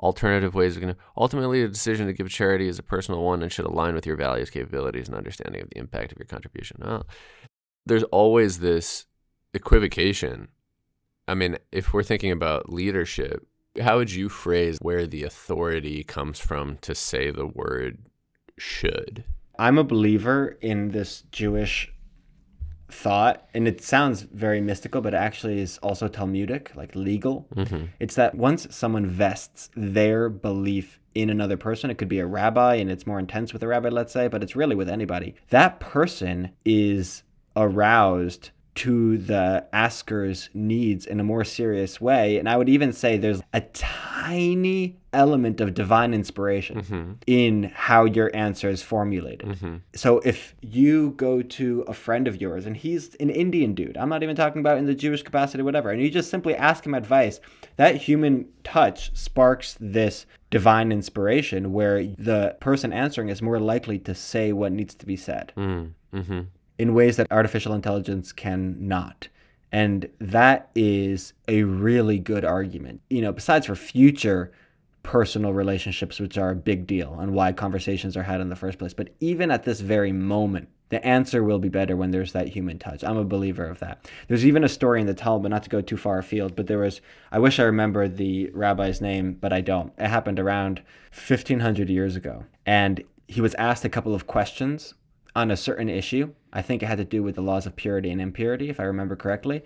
Alternative 0.00 0.54
ways 0.54 0.76
of 0.76 0.82
going 0.82 0.94
to 0.94 1.00
ultimately, 1.16 1.62
the 1.62 1.68
decision 1.68 2.06
to 2.06 2.12
give 2.12 2.28
charity 2.30 2.68
is 2.68 2.78
a 2.78 2.82
personal 2.82 3.22
one 3.22 3.42
and 3.42 3.52
should 3.52 3.66
align 3.66 3.94
with 3.94 4.06
your 4.06 4.16
values, 4.16 4.48
capabilities, 4.48 5.08
and 5.08 5.16
understanding 5.16 5.60
of 5.60 5.68
the 5.68 5.78
impact 5.78 6.10
of 6.10 6.18
your 6.18 6.26
contribution. 6.26 6.82
There's 7.84 8.04
always 8.04 8.60
this 8.60 9.06
equivocation. 9.52 10.48
I 11.28 11.34
mean, 11.34 11.58
if 11.70 11.92
we're 11.92 12.02
thinking 12.02 12.30
about 12.32 12.72
leadership, 12.72 13.46
how 13.80 13.98
would 13.98 14.10
you 14.10 14.28
phrase 14.28 14.78
where 14.80 15.06
the 15.06 15.24
authority 15.24 16.02
comes 16.02 16.38
from 16.38 16.78
to 16.78 16.94
say 16.94 17.30
the 17.30 17.46
word 17.46 17.98
should? 18.58 19.24
I'm 19.58 19.76
a 19.76 19.84
believer 19.84 20.56
in 20.62 20.92
this 20.92 21.24
Jewish 21.30 21.92
thought, 22.92 23.48
and 23.54 23.66
it 23.66 23.82
sounds 23.82 24.22
very 24.22 24.60
mystical, 24.60 25.00
but 25.00 25.14
it 25.14 25.16
actually 25.16 25.60
is 25.60 25.78
also 25.78 26.08
Talmudic, 26.08 26.72
like 26.74 26.94
legal. 26.94 27.46
Mm-hmm. 27.54 27.86
It's 27.98 28.14
that 28.16 28.34
once 28.34 28.66
someone 28.74 29.06
vests 29.06 29.70
their 29.74 30.28
belief 30.28 31.00
in 31.14 31.30
another 31.30 31.56
person, 31.56 31.90
it 31.90 31.98
could 31.98 32.08
be 32.08 32.20
a 32.20 32.26
rabbi, 32.26 32.76
and 32.76 32.90
it's 32.90 33.06
more 33.06 33.18
intense 33.18 33.52
with 33.52 33.62
a 33.62 33.68
rabbi, 33.68 33.88
let's 33.88 34.12
say, 34.12 34.28
but 34.28 34.42
it's 34.42 34.56
really 34.56 34.76
with 34.76 34.88
anybody. 34.88 35.34
That 35.50 35.80
person 35.80 36.50
is 36.64 37.22
aroused 37.56 38.50
to 38.76 39.18
the 39.18 39.66
asker's 39.72 40.48
needs 40.54 41.04
in 41.04 41.20
a 41.20 41.24
more 41.24 41.44
serious 41.44 42.00
way. 42.00 42.38
And 42.38 42.48
I 42.48 42.56
would 42.56 42.68
even 42.68 42.92
say 42.92 43.16
there's 43.16 43.42
a 43.52 43.60
tiny 43.60 44.96
element 45.12 45.60
of 45.60 45.74
divine 45.74 46.14
inspiration 46.14 46.82
Mm-hmm. 46.82 47.12
in 47.26 47.64
how 47.74 48.04
your 48.04 48.30
answer 48.34 48.68
is 48.68 48.80
formulated. 48.82 49.48
Mm-hmm. 49.48 49.76
So 49.94 50.18
if 50.20 50.54
you 50.62 51.10
go 51.16 51.42
to 51.42 51.84
a 51.88 51.92
friend 51.92 52.28
of 52.28 52.40
yours 52.40 52.64
and 52.64 52.76
he's 52.76 53.16
an 53.16 53.28
Indian 53.28 53.74
dude, 53.74 53.96
I'm 53.96 54.08
not 54.08 54.22
even 54.22 54.36
talking 54.36 54.60
about 54.60 54.78
in 54.78 54.86
the 54.86 54.94
Jewish 54.94 55.22
capacity, 55.22 55.62
whatever, 55.64 55.90
and 55.90 56.00
you 56.00 56.10
just 56.10 56.30
simply 56.30 56.54
ask 56.54 56.86
him 56.86 56.94
advice, 56.94 57.40
that 57.76 57.96
human 57.96 58.46
touch 58.62 59.10
sparks 59.16 59.76
this 59.80 60.26
divine 60.50 60.92
inspiration 60.92 61.72
where 61.72 62.04
the 62.04 62.56
person 62.60 62.92
answering 62.92 63.30
is 63.30 63.42
more 63.42 63.58
likely 63.58 63.98
to 63.98 64.14
say 64.14 64.52
what 64.52 64.70
needs 64.72 64.94
to 64.94 65.06
be 65.06 65.16
said 65.16 65.52
Mm-hmm. 65.56 66.40
In 66.80 66.94
ways 66.94 67.16
that 67.18 67.30
artificial 67.30 67.74
intelligence 67.74 68.32
cannot. 68.32 69.28
And 69.70 70.08
that 70.18 70.70
is 70.74 71.34
a 71.46 71.62
really 71.64 72.18
good 72.18 72.42
argument. 72.42 73.02
You 73.10 73.20
know, 73.20 73.32
besides 73.32 73.66
for 73.66 73.76
future 73.76 74.50
personal 75.02 75.52
relationships, 75.52 76.18
which 76.18 76.38
are 76.38 76.52
a 76.52 76.56
big 76.56 76.86
deal 76.86 77.20
and 77.20 77.34
why 77.34 77.52
conversations 77.52 78.16
are 78.16 78.22
had 78.22 78.40
in 78.40 78.48
the 78.48 78.56
first 78.56 78.78
place. 78.78 78.94
But 78.94 79.10
even 79.20 79.50
at 79.50 79.64
this 79.64 79.80
very 79.80 80.10
moment, 80.10 80.70
the 80.88 81.04
answer 81.06 81.44
will 81.44 81.58
be 81.58 81.68
better 81.68 81.96
when 81.96 82.12
there's 82.12 82.32
that 82.32 82.48
human 82.48 82.78
touch. 82.78 83.04
I'm 83.04 83.18
a 83.18 83.24
believer 83.24 83.66
of 83.66 83.78
that. 83.80 84.10
There's 84.28 84.46
even 84.46 84.64
a 84.64 84.68
story 84.68 85.02
in 85.02 85.06
the 85.06 85.12
Talmud, 85.12 85.50
not 85.50 85.64
to 85.64 85.70
go 85.70 85.82
too 85.82 85.98
far 85.98 86.18
afield, 86.18 86.56
but 86.56 86.66
there 86.66 86.78
was, 86.78 87.02
I 87.30 87.40
wish 87.40 87.60
I 87.60 87.64
remember 87.64 88.08
the 88.08 88.50
rabbi's 88.54 89.02
name, 89.02 89.34
but 89.34 89.52
I 89.52 89.60
don't. 89.60 89.92
It 89.98 90.08
happened 90.08 90.40
around 90.40 90.78
1500 91.12 91.90
years 91.90 92.16
ago. 92.16 92.46
And 92.64 93.04
he 93.28 93.42
was 93.42 93.54
asked 93.56 93.84
a 93.84 93.90
couple 93.90 94.14
of 94.14 94.26
questions 94.26 94.94
on 95.34 95.50
a 95.50 95.56
certain 95.56 95.88
issue. 95.88 96.32
I 96.52 96.62
think 96.62 96.82
it 96.82 96.86
had 96.86 96.98
to 96.98 97.04
do 97.04 97.22
with 97.22 97.36
the 97.36 97.42
laws 97.42 97.66
of 97.66 97.76
purity 97.76 98.10
and 98.10 98.20
impurity, 98.20 98.68
if 98.68 98.80
I 98.80 98.84
remember 98.84 99.16
correctly. 99.16 99.62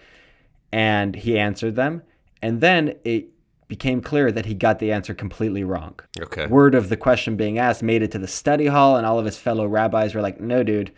And 0.72 1.14
he 1.14 1.38
answered 1.38 1.76
them. 1.76 2.02
And 2.42 2.60
then 2.60 2.96
it 3.04 3.28
became 3.68 4.00
clear 4.00 4.30
that 4.30 4.46
he 4.46 4.54
got 4.54 4.78
the 4.78 4.92
answer 4.92 5.14
completely 5.14 5.64
wrong. 5.64 5.98
Okay. 6.20 6.46
Word 6.46 6.74
of 6.74 6.88
the 6.88 6.96
question 6.96 7.36
being 7.36 7.58
asked 7.58 7.82
made 7.82 8.02
it 8.02 8.12
to 8.12 8.18
the 8.18 8.28
study 8.28 8.66
hall, 8.66 8.96
and 8.96 9.06
all 9.06 9.18
of 9.18 9.24
his 9.24 9.38
fellow 9.38 9.66
rabbis 9.66 10.14
were 10.14 10.20
like, 10.20 10.40
no, 10.40 10.62
dude, 10.62 10.92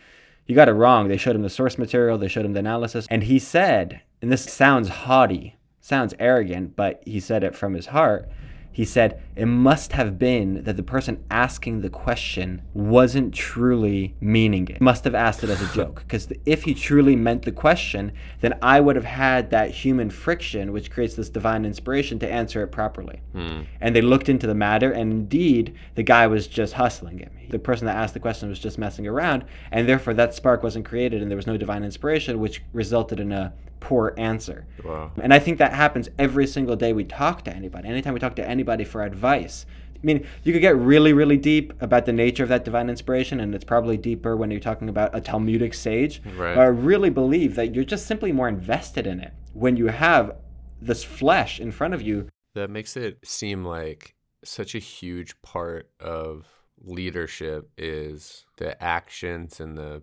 you 0.47 0.55
got 0.55 0.69
it 0.69 0.73
wrong. 0.73 1.09
They 1.09 1.17
showed 1.17 1.37
him 1.37 1.43
the 1.43 1.51
source 1.51 1.79
material, 1.79 2.19
they 2.19 2.29
showed 2.29 2.45
him 2.45 2.53
the 2.53 2.61
analysis. 2.61 3.07
And 3.11 3.23
he 3.23 3.39
said, 3.39 4.01
and 4.21 4.33
this 4.33 4.45
sounds 4.45 4.89
haughty, 4.89 5.57
sounds 5.81 6.15
arrogant, 6.19 6.75
but 6.75 7.03
he 7.07 7.21
said 7.21 7.45
it 7.45 7.55
from 7.55 7.75
his 7.75 7.87
heart. 7.87 8.29
He 8.77 8.85
said, 8.85 9.23
It 9.35 9.47
must 9.47 9.93
have 9.93 10.19
been 10.19 10.65
that 10.65 10.77
the 10.77 10.83
person 10.83 11.25
asking 11.31 11.81
the 11.81 11.89
question 11.89 12.61
wasn't 12.75 13.33
truly 13.33 14.15
meaning 14.21 14.69
it. 14.69 14.83
Must 14.83 15.03
have 15.05 15.15
asked 15.15 15.43
it 15.43 15.49
as 15.49 15.63
a 15.63 15.75
joke. 15.75 16.01
Because 16.01 16.29
if 16.45 16.65
he 16.65 16.75
truly 16.75 17.17
meant 17.17 17.47
the 17.47 17.53
question, 17.53 18.13
then 18.43 18.59
I 18.61 18.81
would 18.81 18.95
have 18.95 19.07
had 19.07 19.49
that 19.49 19.71
human 19.71 20.11
friction, 20.11 20.75
which 20.75 20.91
creates 20.91 21.15
this 21.15 21.31
divine 21.31 21.65
inspiration, 21.65 22.19
to 22.19 22.31
answer 22.31 22.63
it 22.63 22.67
properly. 22.67 23.23
Hmm. 23.33 23.63
And 23.81 23.97
they 23.97 24.03
looked 24.03 24.29
into 24.29 24.47
the 24.47 24.55
matter, 24.55 24.93
and 24.93 25.11
indeed, 25.11 25.75
the 25.95 26.03
guy 26.03 26.27
was 26.27 26.47
just 26.47 26.75
hustling 26.75 27.23
at 27.23 27.35
me. 27.35 27.47
The 27.49 27.59
person 27.59 27.87
that 27.87 27.97
asked 27.97 28.13
the 28.13 28.21
question 28.21 28.51
was 28.51 28.59
just 28.59 28.77
messing 28.77 29.07
around, 29.07 29.47
and 29.71 29.89
therefore 29.89 30.13
that 30.13 30.35
spark 30.35 30.63
wasn't 30.63 30.85
created, 30.85 31.23
and 31.23 31.31
there 31.31 31.37
was 31.37 31.47
no 31.47 31.57
divine 31.57 31.83
inspiration, 31.83 32.41
which 32.41 32.63
resulted 32.75 33.21
in 33.21 33.33
a 33.33 33.55
poor 33.81 34.15
answer. 34.17 34.67
Wow. 34.85 35.13
And 35.23 35.33
I 35.33 35.39
think 35.39 35.59
that 35.59 35.73
happens 35.73 36.09
every 36.19 36.47
single 36.47 36.77
day 36.77 36.93
we 36.93 37.05
talk 37.05 37.45
to 37.45 37.55
anybody. 37.55 37.89
Anytime 37.89 38.15
we 38.15 38.21
talk 38.21 38.37
to 38.37 38.49
anybody 38.49 38.85
for 38.85 39.03
advice. 39.03 39.67
I 39.95 39.99
mean, 40.03 40.27
you 40.45 40.53
could 40.53 40.61
get 40.61 40.77
really, 40.77 41.13
really 41.13 41.37
deep 41.37 41.73
about 41.81 42.05
the 42.05 42.13
nature 42.13 42.43
of 42.43 42.51
that 42.51 42.65
divine 42.65 42.91
inspiration, 42.91 43.41
and 43.41 43.55
it's 43.55 43.65
probably 43.65 43.97
deeper 43.97 44.37
when 44.37 44.51
you're 44.51 44.61
talking 44.61 44.89
about 44.89 45.17
a 45.17 45.21
Talmudic 45.21 45.75
sage. 45.75 46.21
Right. 46.37 46.55
But 46.55 46.61
I 46.61 46.67
really 46.67 47.11
believe 47.11 47.55
that 47.57 47.75
you're 47.75 47.85
just 47.85 48.07
simply 48.07 48.31
more 48.31 48.49
invested 48.49 49.07
in 49.07 49.21
it 49.21 49.33
when 49.55 49.77
you 49.77 49.87
have 49.87 50.37
this 50.81 51.03
flesh 51.03 51.61
in 51.61 51.73
front 51.73 51.95
of 51.95 52.03
you. 52.03 52.29
That 52.55 52.71
makes 52.71 52.97
it 52.97 53.19
seem 53.27 53.65
like 53.65 54.15
such 54.45 54.75
a 54.75 54.79
huge 54.79 55.41
part 55.43 55.91
of 55.99 56.47
leadership 56.79 57.71
is 57.79 58.45
the 58.59 58.81
actions 58.83 59.61
and 59.61 59.77
the 59.77 60.03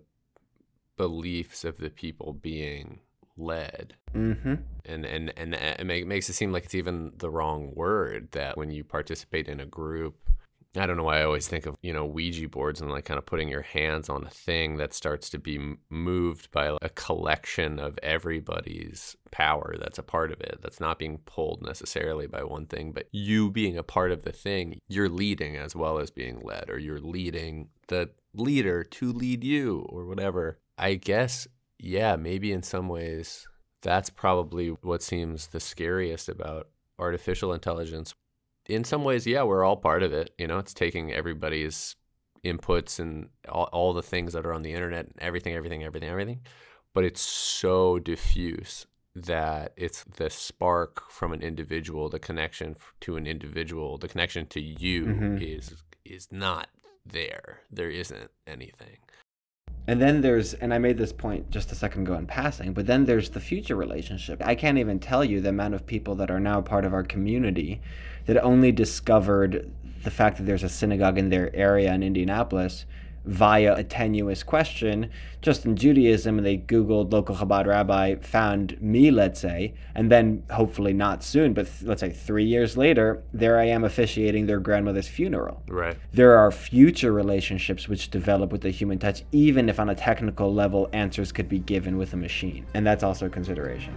beliefs 0.96 1.64
of 1.64 1.78
the 1.78 1.90
people 1.90 2.32
being 2.32 3.00
led. 3.36 3.94
Mm-hmm. 4.14 4.54
And 4.84 5.04
and 5.04 5.32
and 5.36 5.54
it 5.54 5.84
make- 5.84 6.06
makes 6.06 6.28
it 6.28 6.34
seem 6.34 6.52
like 6.52 6.64
it's 6.64 6.74
even 6.74 7.12
the 7.16 7.30
wrong 7.30 7.72
word 7.74 8.28
that 8.32 8.56
when 8.56 8.70
you 8.70 8.84
participate 8.84 9.48
in 9.48 9.60
a 9.60 9.66
group 9.66 10.16
I 10.76 10.86
don't 10.86 10.96
know 10.96 11.04
why 11.04 11.20
I 11.20 11.24
always 11.24 11.46
think 11.46 11.66
of, 11.66 11.76
you 11.82 11.92
know, 11.92 12.04
Ouija 12.04 12.48
boards 12.48 12.80
and 12.80 12.90
like 12.90 13.04
kind 13.04 13.18
of 13.18 13.26
putting 13.26 13.48
your 13.48 13.62
hands 13.62 14.08
on 14.08 14.24
a 14.24 14.30
thing 14.30 14.76
that 14.78 14.92
starts 14.92 15.30
to 15.30 15.38
be 15.38 15.76
moved 15.88 16.50
by 16.50 16.76
a 16.82 16.88
collection 16.88 17.78
of 17.78 17.96
everybody's 18.02 19.16
power 19.30 19.76
that's 19.78 19.98
a 19.98 20.02
part 20.02 20.32
of 20.32 20.40
it. 20.40 20.58
That's 20.62 20.80
not 20.80 20.98
being 20.98 21.18
pulled 21.26 21.62
necessarily 21.62 22.26
by 22.26 22.42
one 22.42 22.66
thing, 22.66 22.90
but 22.90 23.06
you 23.12 23.50
being 23.50 23.78
a 23.78 23.84
part 23.84 24.10
of 24.10 24.22
the 24.22 24.32
thing, 24.32 24.78
you're 24.88 25.08
leading 25.08 25.56
as 25.56 25.76
well 25.76 25.98
as 25.98 26.10
being 26.10 26.40
led, 26.40 26.68
or 26.68 26.78
you're 26.78 27.00
leading 27.00 27.68
the 27.86 28.10
leader 28.34 28.82
to 28.82 29.12
lead 29.12 29.44
you, 29.44 29.86
or 29.88 30.06
whatever. 30.06 30.58
I 30.76 30.94
guess, 30.94 31.46
yeah, 31.84 32.16
maybe 32.16 32.52
in 32.52 32.62
some 32.62 32.88
ways 32.88 33.46
that's 33.82 34.10
probably 34.10 34.68
what 34.68 35.02
seems 35.02 35.48
the 35.48 35.60
scariest 35.60 36.28
about 36.28 36.68
artificial 36.98 37.52
intelligence 37.52 38.14
in 38.66 38.84
some 38.84 39.04
ways, 39.04 39.26
yeah, 39.26 39.42
we're 39.42 39.64
all 39.64 39.76
part 39.76 40.02
of 40.02 40.12
it. 40.12 40.32
You 40.38 40.46
know, 40.46 40.58
it's 40.58 40.72
taking 40.72 41.12
everybody's 41.12 41.96
inputs 42.44 42.98
and 42.98 43.28
all, 43.48 43.68
all 43.72 43.92
the 43.92 44.02
things 44.02 44.32
that 44.32 44.46
are 44.46 44.52
on 44.52 44.62
the 44.62 44.72
internet, 44.72 45.06
and 45.06 45.14
everything, 45.18 45.54
everything, 45.54 45.84
everything, 45.84 46.08
everything. 46.08 46.40
But 46.94 47.04
it's 47.04 47.20
so 47.20 47.98
diffuse 47.98 48.86
that 49.14 49.72
it's 49.76 50.04
the 50.04 50.30
spark 50.30 51.10
from 51.10 51.32
an 51.32 51.42
individual, 51.42 52.08
the 52.08 52.18
connection 52.18 52.76
to 53.00 53.16
an 53.16 53.26
individual, 53.26 53.98
the 53.98 54.08
connection 54.08 54.46
to 54.46 54.60
you 54.60 55.04
Mhm. 55.06 55.42
is 55.42 55.74
is 56.04 56.30
not 56.30 56.68
there. 57.06 57.60
There 57.70 57.90
isn't 57.90 58.30
anything. 58.46 58.98
And 59.86 60.00
then 60.00 60.22
there's, 60.22 60.54
and 60.54 60.72
I 60.72 60.78
made 60.78 60.96
this 60.96 61.12
point 61.12 61.50
just 61.50 61.70
a 61.70 61.74
second 61.74 62.02
ago 62.02 62.14
in 62.14 62.26
passing, 62.26 62.72
but 62.72 62.86
then 62.86 63.04
there's 63.04 63.30
the 63.30 63.40
future 63.40 63.76
relationship. 63.76 64.42
I 64.44 64.54
can't 64.54 64.78
even 64.78 64.98
tell 64.98 65.22
you 65.22 65.40
the 65.40 65.50
amount 65.50 65.74
of 65.74 65.86
people 65.86 66.14
that 66.16 66.30
are 66.30 66.40
now 66.40 66.62
part 66.62 66.86
of 66.86 66.94
our 66.94 67.02
community 67.02 67.82
that 68.24 68.42
only 68.42 68.72
discovered 68.72 69.70
the 70.02 70.10
fact 70.10 70.38
that 70.38 70.44
there's 70.44 70.62
a 70.62 70.68
synagogue 70.68 71.18
in 71.18 71.28
their 71.28 71.54
area 71.54 71.92
in 71.92 72.02
Indianapolis 72.02 72.86
via 73.24 73.74
a 73.74 73.84
tenuous 73.84 74.42
question. 74.42 75.10
Just 75.40 75.64
in 75.64 75.76
Judaism, 75.76 76.42
they 76.42 76.58
Googled 76.58 77.12
local 77.12 77.36
Chabad 77.36 77.66
rabbi, 77.66 78.16
found 78.16 78.80
me, 78.80 79.10
let's 79.10 79.40
say, 79.40 79.74
and 79.94 80.10
then 80.10 80.42
hopefully 80.50 80.92
not 80.92 81.22
soon, 81.22 81.52
but 81.52 81.66
th- 81.66 81.82
let's 81.82 82.00
say 82.00 82.10
three 82.10 82.44
years 82.44 82.76
later, 82.76 83.22
there 83.32 83.58
I 83.58 83.64
am 83.64 83.84
officiating 83.84 84.46
their 84.46 84.60
grandmother's 84.60 85.08
funeral. 85.08 85.62
Right. 85.68 85.96
There 86.12 86.36
are 86.36 86.50
future 86.50 87.12
relationships 87.12 87.88
which 87.88 88.10
develop 88.10 88.52
with 88.52 88.62
the 88.62 88.70
human 88.70 88.98
touch, 88.98 89.22
even 89.32 89.68
if 89.68 89.78
on 89.78 89.90
a 89.90 89.94
technical 89.94 90.52
level 90.52 90.88
answers 90.92 91.32
could 91.32 91.48
be 91.48 91.58
given 91.58 91.96
with 91.96 92.12
a 92.12 92.16
machine. 92.16 92.66
And 92.74 92.86
that's 92.86 93.02
also 93.02 93.26
a 93.26 93.30
consideration. 93.30 93.94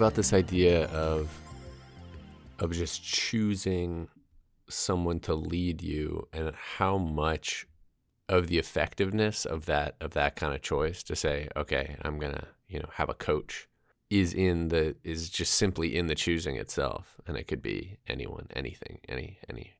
About 0.00 0.14
this 0.14 0.32
idea 0.32 0.86
of 0.86 1.28
of 2.58 2.72
just 2.72 3.02
choosing 3.04 4.08
someone 4.66 5.20
to 5.20 5.34
lead 5.34 5.82
you 5.82 6.26
and 6.32 6.54
how 6.78 6.96
much 6.96 7.66
of 8.26 8.46
the 8.46 8.56
effectiveness 8.58 9.44
of 9.44 9.66
that 9.66 9.96
of 10.00 10.12
that 10.12 10.36
kind 10.36 10.54
of 10.54 10.62
choice 10.62 11.02
to 11.02 11.14
say, 11.14 11.48
okay, 11.54 11.96
I'm 12.00 12.18
gonna, 12.18 12.46
you 12.66 12.78
know, 12.78 12.88
have 12.94 13.10
a 13.10 13.14
coach 13.14 13.68
is 14.08 14.32
in 14.32 14.68
the 14.68 14.96
is 15.04 15.28
just 15.28 15.52
simply 15.54 15.94
in 15.98 16.06
the 16.06 16.14
choosing 16.14 16.56
itself. 16.56 17.20
And 17.26 17.36
it 17.36 17.44
could 17.46 17.60
be 17.60 17.98
anyone, 18.08 18.46
anything, 18.56 19.00
any 19.06 19.38
any 19.50 19.72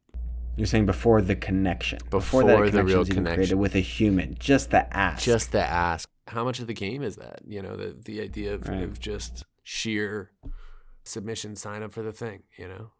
You're 0.56 0.66
saying 0.66 0.84
before 0.84 1.22
the 1.22 1.34
connection, 1.36 1.98
Before 2.10 2.44
that 2.44 2.56
the 2.58 2.70
connection 2.72 2.86
real 2.86 3.00
even 3.00 3.24
created 3.24 3.32
connection. 3.32 3.58
with 3.58 3.74
a 3.74 3.80
human, 3.80 4.36
just 4.38 4.70
the 4.70 4.94
ask. 4.94 5.24
just 5.24 5.52
the 5.52 5.62
ask 5.64 6.06
how 6.26 6.44
much 6.44 6.60
of 6.60 6.66
the 6.68 6.74
game 6.74 7.02
is 7.02 7.16
that 7.16 7.40
you 7.46 7.62
know 7.62 7.74
the 7.74 7.96
the 8.04 8.20
idea 8.20 8.54
of, 8.54 8.68
Right. 8.68 8.82
of 8.82 9.00
just 9.00 9.44
sheer 9.70 10.32
submission 11.04 11.54
sign 11.54 11.80
up 11.84 11.92
for 11.92 12.02
the 12.02 12.12
thing 12.12 12.42
you 12.56 12.66
know 12.66 12.90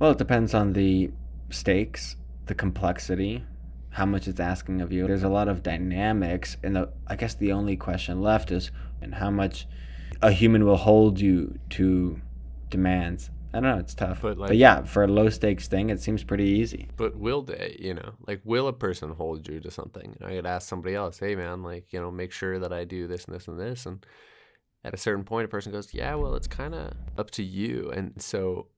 Well, 0.00 0.10
it 0.10 0.18
depends 0.18 0.54
on 0.54 0.72
the 0.72 1.10
stakes, 1.50 2.16
the 2.46 2.54
complexity, 2.54 3.44
how 3.90 4.06
much 4.06 4.26
it's 4.28 4.40
asking 4.40 4.80
of 4.80 4.92
you. 4.92 5.06
There's 5.06 5.22
a 5.22 5.28
lot 5.28 5.48
of 5.48 5.62
dynamics, 5.62 6.56
and 6.64 6.74
the 6.76 6.84
I 7.06 7.14
guess 7.16 7.34
the 7.34 7.52
only 7.52 7.76
question 7.76 8.20
left 8.20 8.50
is, 8.50 8.72
and 9.00 9.14
how 9.14 9.30
much 9.30 9.66
a 10.20 10.30
human 10.32 10.64
will 10.64 10.76
hold 10.90 11.20
you 11.20 11.58
to 11.76 12.20
demands. 12.70 13.30
I 13.54 13.60
don't 13.60 13.70
know. 13.72 13.78
It's 13.78 13.94
tough. 13.94 14.18
But, 14.20 14.36
but 14.36 14.56
yeah, 14.56 14.82
for 14.82 15.04
a 15.04 15.08
low 15.08 15.30
stakes 15.30 15.66
thing, 15.68 15.88
it 15.90 16.00
seems 16.00 16.24
pretty 16.24 16.48
easy. 16.60 16.88
but 16.96 17.16
will 17.16 17.42
they 17.42 17.76
you 17.78 17.94
know 17.94 18.10
like 18.26 18.40
will 18.44 18.66
a 18.68 18.72
person 18.72 19.10
hold 19.12 19.48
you 19.48 19.60
to 19.60 19.70
something 19.70 20.08
i 20.28 20.30
could 20.36 20.46
ask 20.54 20.68
somebody 20.68 20.94
else 21.02 21.18
hey 21.20 21.34
man 21.36 21.62
like 21.62 21.84
you 21.92 22.00
know 22.00 22.10
make 22.10 22.32
sure 22.32 22.58
that 22.58 22.72
i 22.72 22.84
do 22.84 23.06
this 23.06 23.24
and 23.26 23.34
this 23.34 23.48
and 23.48 23.58
this 23.58 23.86
and 23.86 24.04
at 24.86 24.94
a 24.94 24.96
certain 24.96 25.24
point 25.24 25.44
a 25.44 25.48
person 25.48 25.72
goes 25.72 25.92
yeah 25.92 26.14
well 26.14 26.34
it's 26.34 26.46
kind 26.46 26.74
of 26.74 26.92
up 27.18 27.30
to 27.32 27.42
you. 27.42 27.90
And 27.94 28.14
so 28.22 28.68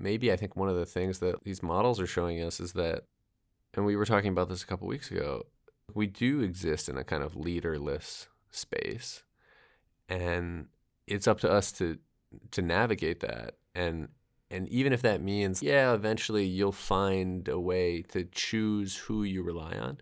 maybe 0.00 0.30
i 0.30 0.36
think 0.36 0.54
one 0.54 0.68
of 0.68 0.76
the 0.76 0.86
things 0.86 1.18
that 1.18 1.42
these 1.42 1.60
models 1.60 1.98
are 1.98 2.06
showing 2.06 2.40
us 2.40 2.60
is 2.60 2.74
that 2.74 3.02
and 3.74 3.84
we 3.84 3.96
were 3.96 4.04
talking 4.04 4.30
about 4.30 4.48
this 4.48 4.62
a 4.62 4.66
couple 4.66 4.86
weeks 4.86 5.10
ago 5.10 5.44
we 5.94 6.06
do 6.06 6.40
exist 6.40 6.88
in 6.88 6.96
a 6.96 7.04
kind 7.04 7.22
of 7.22 7.36
leaderless 7.36 8.28
space. 8.50 9.22
And 10.08 10.66
it's 11.06 11.28
up 11.28 11.40
to 11.40 11.50
us 11.50 11.72
to 11.72 11.98
to 12.52 12.62
navigate 12.62 13.20
that. 13.20 13.54
And 13.74 14.08
and 14.50 14.68
even 14.68 14.92
if 14.92 15.02
that 15.02 15.22
means 15.22 15.62
yeah 15.62 15.92
eventually 15.92 16.46
you'll 16.46 16.72
find 16.72 17.48
a 17.48 17.60
way 17.60 18.02
to 18.02 18.24
choose 18.24 18.96
who 18.96 19.22
you 19.22 19.42
rely 19.42 19.76
on 19.76 19.98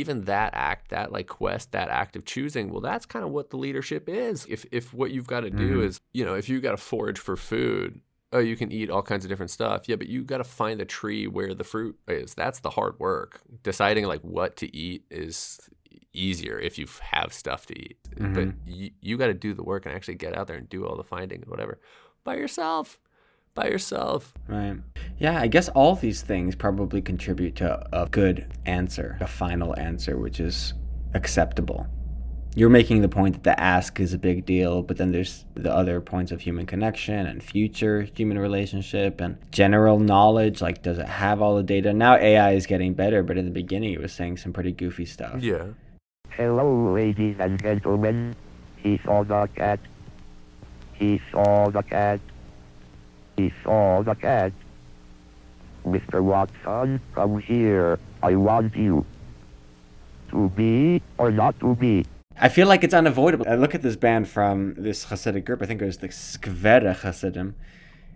even 0.00 0.22
that 0.24 0.50
act 0.54 0.90
that 0.90 1.12
like 1.12 1.28
quest 1.28 1.72
that 1.72 1.88
act 1.88 2.16
of 2.16 2.24
choosing 2.24 2.70
well 2.70 2.80
that's 2.80 3.06
kind 3.06 3.24
of 3.24 3.30
what 3.30 3.50
the 3.50 3.56
leadership 3.56 4.08
is. 4.08 4.44
If 4.48 4.66
if 4.72 4.92
what 4.92 5.10
you've 5.12 5.26
got 5.34 5.40
to 5.40 5.50
do 5.50 5.78
Mhm. 5.80 5.84
is 5.86 6.00
you 6.12 6.24
know 6.24 6.34
if 6.34 6.48
you 6.48 6.60
got 6.60 6.72
to 6.72 6.76
forage 6.76 7.18
for 7.26 7.36
food 7.36 8.00
oh 8.32 8.40
you 8.50 8.56
can 8.56 8.72
eat 8.72 8.90
all 8.90 9.02
kinds 9.02 9.24
of 9.24 9.28
different 9.28 9.50
stuff. 9.50 9.88
Yeah 9.88 9.96
but 9.96 10.08
you 10.08 10.24
got 10.24 10.38
to 10.38 10.44
find 10.62 10.80
the 10.80 10.84
tree 10.84 11.26
where 11.26 11.54
the 11.54 11.64
fruit 11.72 11.96
is. 12.08 12.34
That's 12.34 12.60
the 12.60 12.70
hard 12.70 12.98
work. 12.98 13.40
Deciding 13.62 14.04
like 14.06 14.22
what 14.22 14.56
to 14.56 14.66
eat 14.76 15.04
is 15.10 15.60
easier 16.12 16.58
if 16.58 16.78
you 16.78 16.86
have 17.12 17.32
stuff 17.32 17.66
to 17.66 17.74
eat. 17.78 17.98
But 18.36 18.48
Mhm. 18.48 18.54
you, 18.66 18.90
you 19.00 19.16
got 19.16 19.26
to 19.28 19.34
do 19.34 19.52
the 19.54 19.62
work 19.64 19.86
and 19.86 19.94
actually 19.94 20.14
get 20.16 20.36
out 20.36 20.46
there 20.48 20.56
and 20.56 20.68
do 20.68 20.86
all 20.86 20.96
the 20.96 21.04
finding 21.04 21.42
and 21.42 21.50
whatever 21.50 21.78
by 22.24 22.36
yourself 22.36 22.98
by 23.54 23.68
yourself 23.68 24.34
Right. 24.48 24.76
Yeah, 25.18 25.40
I 25.40 25.46
guess 25.46 25.68
all 25.70 25.94
these 25.94 26.22
things 26.22 26.54
probably 26.54 27.00
contribute 27.00 27.56
to 27.56 27.86
a 27.92 28.06
good 28.08 28.46
answer, 28.66 29.16
a 29.20 29.26
final 29.26 29.78
answer, 29.78 30.18
which 30.18 30.40
is 30.40 30.74
acceptable. 31.14 31.86
You're 32.56 32.70
making 32.70 33.00
the 33.02 33.08
point 33.08 33.34
that 33.34 33.42
the 33.42 33.60
ask 33.60 33.98
is 33.98 34.12
a 34.12 34.18
big 34.18 34.46
deal, 34.46 34.82
but 34.82 34.96
then 34.96 35.10
there's 35.10 35.44
the 35.54 35.74
other 35.74 36.00
points 36.00 36.30
of 36.30 36.40
human 36.40 36.66
connection 36.66 37.26
and 37.26 37.42
future 37.42 38.02
human 38.14 38.38
relationship 38.38 39.20
and 39.20 39.38
general 39.50 39.98
knowledge. 39.98 40.60
Like, 40.60 40.82
does 40.82 40.98
it 40.98 41.06
have 41.06 41.42
all 41.42 41.56
the 41.56 41.64
data? 41.64 41.92
Now 41.92 42.16
AI 42.16 42.52
is 42.52 42.66
getting 42.66 42.94
better, 42.94 43.22
but 43.24 43.38
in 43.38 43.44
the 43.44 43.50
beginning, 43.50 43.92
it 43.92 44.00
was 44.00 44.12
saying 44.12 44.36
some 44.36 44.52
pretty 44.52 44.72
goofy 44.72 45.04
stuff. 45.04 45.42
yeah 45.42 45.66
Hello, 46.30 46.92
ladies 46.92 47.36
and 47.38 47.60
gentlemen. 47.60 48.34
He 48.76 49.00
saw 49.04 49.22
the 49.22 49.48
cat. 49.54 49.80
He 50.94 51.20
saw 51.30 51.70
the 51.70 51.82
cat. 51.82 52.20
He 53.36 53.52
saw 53.62 54.02
the 54.02 54.14
cat. 54.14 54.52
Mr. 55.84 56.22
Watson, 56.22 57.00
come 57.14 57.38
here. 57.38 57.98
I 58.22 58.34
want 58.36 58.74
you. 58.76 59.04
To 60.30 60.48
be 60.50 61.02
or 61.18 61.30
not 61.30 61.58
to 61.60 61.76
be? 61.76 62.06
I 62.40 62.48
feel 62.48 62.66
like 62.66 62.82
it's 62.82 62.94
unavoidable. 62.94 63.46
I 63.48 63.54
look 63.54 63.74
at 63.74 63.82
this 63.82 63.96
band 63.96 64.28
from 64.28 64.74
this 64.76 65.06
Hasidic 65.06 65.44
group. 65.44 65.62
I 65.62 65.66
think 65.66 65.80
it 65.80 65.84
was 65.84 65.98
the 65.98 66.08
Skvera 66.08 66.96
Hasidim, 66.96 67.54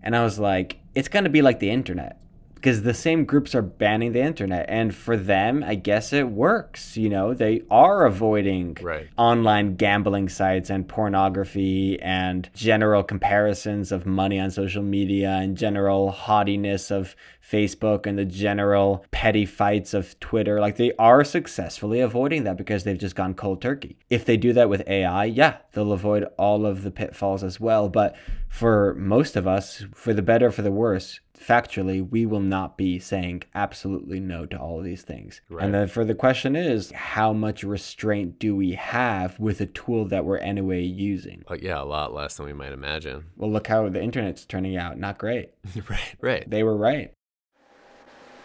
and 0.03 0.17
I 0.17 0.25
was 0.25 0.39
like, 0.39 0.79
it's 0.95 1.09
gonna 1.09 1.29
be 1.29 1.43
like 1.43 1.61
the 1.61 1.71
internet 1.71 2.21
because 2.59 2.83
the 2.83 2.93
same 2.93 3.25
groups 3.25 3.55
are 3.55 3.63
banning 3.63 4.13
the 4.13 4.21
internet, 4.21 4.67
and 4.69 4.93
for 4.93 5.17
them, 5.17 5.63
I 5.65 5.77
guess 5.77 6.13
it 6.13 6.29
works. 6.29 6.97
You 6.97 7.09
know, 7.09 7.33
they 7.33 7.63
are 7.71 8.05
avoiding 8.05 8.77
right 8.81 9.09
online 9.17 9.77
gambling 9.77 10.29
sites 10.29 10.69
and 10.69 10.89
pornography 10.89 12.01
and 12.01 12.51
general 12.55 13.05
comparisons 13.05 13.93
of 13.93 14.07
money 14.07 14.41
on 14.41 14.51
social 14.51 14.83
media 14.83 15.31
and 15.31 15.57
general 15.57 16.11
haughtiness 16.11 16.91
of 16.91 17.15
Facebook 17.49 18.07
and 18.07 18.19
the 18.19 18.25
general 18.25 19.05
petty 19.11 19.47
fights 19.47 19.95
of 19.95 20.19
Twitter. 20.21 20.61
Like 20.61 20.77
they 20.77 20.93
are 20.99 21.25
successfully 21.25 22.01
avoiding 22.01 22.45
that 22.45 22.57
because 22.57 22.85
they've 22.85 22.99
just 22.99 23.15
gone 23.15 23.35
cold 23.35 23.63
turkey. 23.63 23.99
If 24.11 24.25
they 24.25 24.37
do 24.37 24.53
that 24.55 24.69
with 24.69 24.87
AI, 24.89 25.27
yeah, 25.27 25.59
they'll 25.73 25.93
avoid 25.93 26.25
all 26.37 26.67
of 26.67 26.83
the 26.83 26.91
pitfalls 26.91 27.45
as 27.45 27.61
well. 27.61 27.89
But 27.89 28.17
for 28.49 28.95
most 28.95 29.37
of 29.37 29.47
us, 29.47 29.85
for 29.95 30.13
the 30.13 30.23
better, 30.23 30.51
for 30.51 30.63
the 30.63 30.73
worse, 30.73 31.21
factually, 31.39 32.09
we 32.09 32.27
will 32.27 32.41
not 32.41 32.77
be 32.77 32.99
saying 32.99 33.43
absolutely 33.55 34.21
no 34.21 34.47
to 34.47 34.57
all 34.59 34.79
of 34.79 34.85
these 34.85 35.03
things. 35.03 35.41
Right. 35.49 35.65
And 35.65 35.75
then 35.75 35.89
for 35.89 36.05
the 36.05 36.15
question 36.15 36.57
is, 36.57 36.91
how 36.93 37.33
much 37.33 37.63
restraint 37.63 38.39
do 38.39 38.55
we 38.55 38.73
have 38.73 39.39
with 39.39 39.61
a 39.61 39.67
tool 39.67 40.05
that 40.07 40.25
we're 40.25 40.39
anyway 40.39 40.83
using? 40.83 41.45
like 41.49 41.63
yeah 41.63 41.81
a 41.81 41.85
lot 41.85 42.13
less 42.13 42.37
than 42.37 42.47
we 42.47 42.53
might 42.53 42.73
imagine 42.73 43.25
Well, 43.37 43.51
look 43.51 43.67
how 43.67 43.89
the 43.89 44.03
internet's 44.03 44.45
turning 44.45 44.77
out. 44.77 44.99
Not 44.99 45.19
great. 45.19 45.51
right 45.89 46.17
right 46.21 46.51
They 46.51 46.63
were 46.63 46.77
right. 46.77 47.13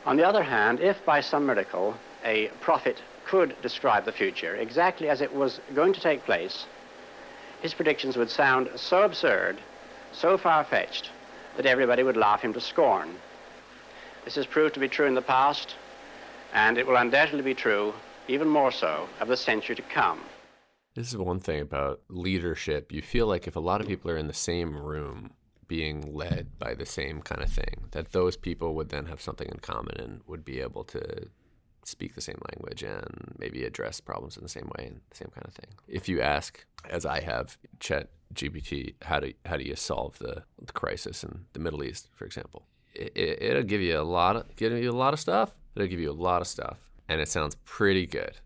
On 0.05 0.17
the 0.17 0.27
other 0.27 0.43
hand, 0.43 0.79
if 0.79 1.03
by 1.05 1.21
some 1.21 1.45
miracle 1.45 1.95
a 2.25 2.47
prophet 2.59 3.01
could 3.25 3.55
describe 3.61 4.05
the 4.05 4.11
future 4.11 4.55
exactly 4.55 5.07
as 5.09 5.21
it 5.21 5.33
was 5.33 5.61
going 5.73 5.93
to 5.93 6.01
take 6.01 6.25
place, 6.25 6.65
his 7.61 7.73
predictions 7.73 8.17
would 8.17 8.29
sound 8.29 8.69
so 8.75 9.03
absurd, 9.03 9.57
so 10.11 10.37
far-fetched, 10.37 11.09
that 11.55 11.65
everybody 11.65 12.03
would 12.03 12.17
laugh 12.17 12.41
him 12.41 12.53
to 12.53 12.61
scorn. 12.61 13.15
This 14.25 14.35
has 14.35 14.45
proved 14.45 14.73
to 14.75 14.79
be 14.79 14.87
true 14.87 15.05
in 15.05 15.15
the 15.15 15.21
past, 15.21 15.75
and 16.53 16.77
it 16.77 16.87
will 16.87 16.95
undoubtedly 16.95 17.41
be 17.41 17.53
true, 17.53 17.93
even 18.27 18.47
more 18.47 18.71
so, 18.71 19.07
of 19.19 19.27
the 19.27 19.37
century 19.37 19.75
to 19.75 19.81
come. 19.81 20.21
This 20.95 21.09
is 21.09 21.17
one 21.17 21.39
thing 21.39 21.61
about 21.61 22.01
leadership. 22.09 22.91
You 22.91 23.01
feel 23.01 23.27
like 23.27 23.47
if 23.47 23.55
a 23.55 23.59
lot 23.59 23.81
of 23.81 23.87
people 23.87 24.11
are 24.11 24.17
in 24.17 24.27
the 24.27 24.33
same 24.33 24.77
room 24.77 25.31
being 25.67 26.13
led 26.13 26.59
by 26.59 26.75
the 26.75 26.85
same 26.85 27.21
kind 27.21 27.41
of 27.41 27.49
thing, 27.49 27.87
that 27.91 28.11
those 28.11 28.37
people 28.37 28.75
would 28.75 28.89
then 28.89 29.07
have 29.07 29.21
something 29.21 29.47
in 29.47 29.59
common 29.59 29.99
and 29.99 30.21
would 30.27 30.45
be 30.45 30.59
able 30.59 30.83
to 30.83 31.27
speak 31.85 32.15
the 32.15 32.21
same 32.21 32.39
language 32.51 32.83
and 32.83 33.35
maybe 33.37 33.63
address 33.63 33.99
problems 33.99 34.37
in 34.37 34.43
the 34.43 34.49
same 34.49 34.69
way 34.77 34.85
and 34.87 35.01
the 35.09 35.17
same 35.17 35.29
kind 35.33 35.45
of 35.45 35.53
thing. 35.53 35.73
If 35.87 36.07
you 36.09 36.21
ask, 36.21 36.65
as 36.89 37.05
I 37.05 37.21
have, 37.21 37.57
Chat 37.79 38.09
GPT, 38.33 38.95
how 39.03 39.19
do 39.19 39.33
how 39.45 39.57
do 39.57 39.63
you 39.63 39.75
solve 39.75 40.17
the, 40.19 40.43
the 40.61 40.73
crisis 40.73 41.23
in 41.23 41.45
the 41.53 41.59
Middle 41.59 41.83
East, 41.83 42.09
for 42.13 42.25
example, 42.25 42.63
it, 42.95 43.11
it'll 43.15 43.63
give 43.63 43.81
you 43.81 43.99
a 43.99 44.03
lot 44.03 44.35
of 44.35 44.55
give 44.55 44.71
you 44.73 44.91
a 44.91 44.91
lot 44.91 45.13
of 45.13 45.19
stuff. 45.19 45.53
It'll 45.75 45.87
give 45.87 45.99
you 45.99 46.11
a 46.11 46.13
lot 46.13 46.41
of 46.41 46.47
stuff, 46.47 46.77
and 47.07 47.19
it 47.21 47.27
sounds 47.27 47.55
pretty 47.65 48.05
good. 48.05 48.37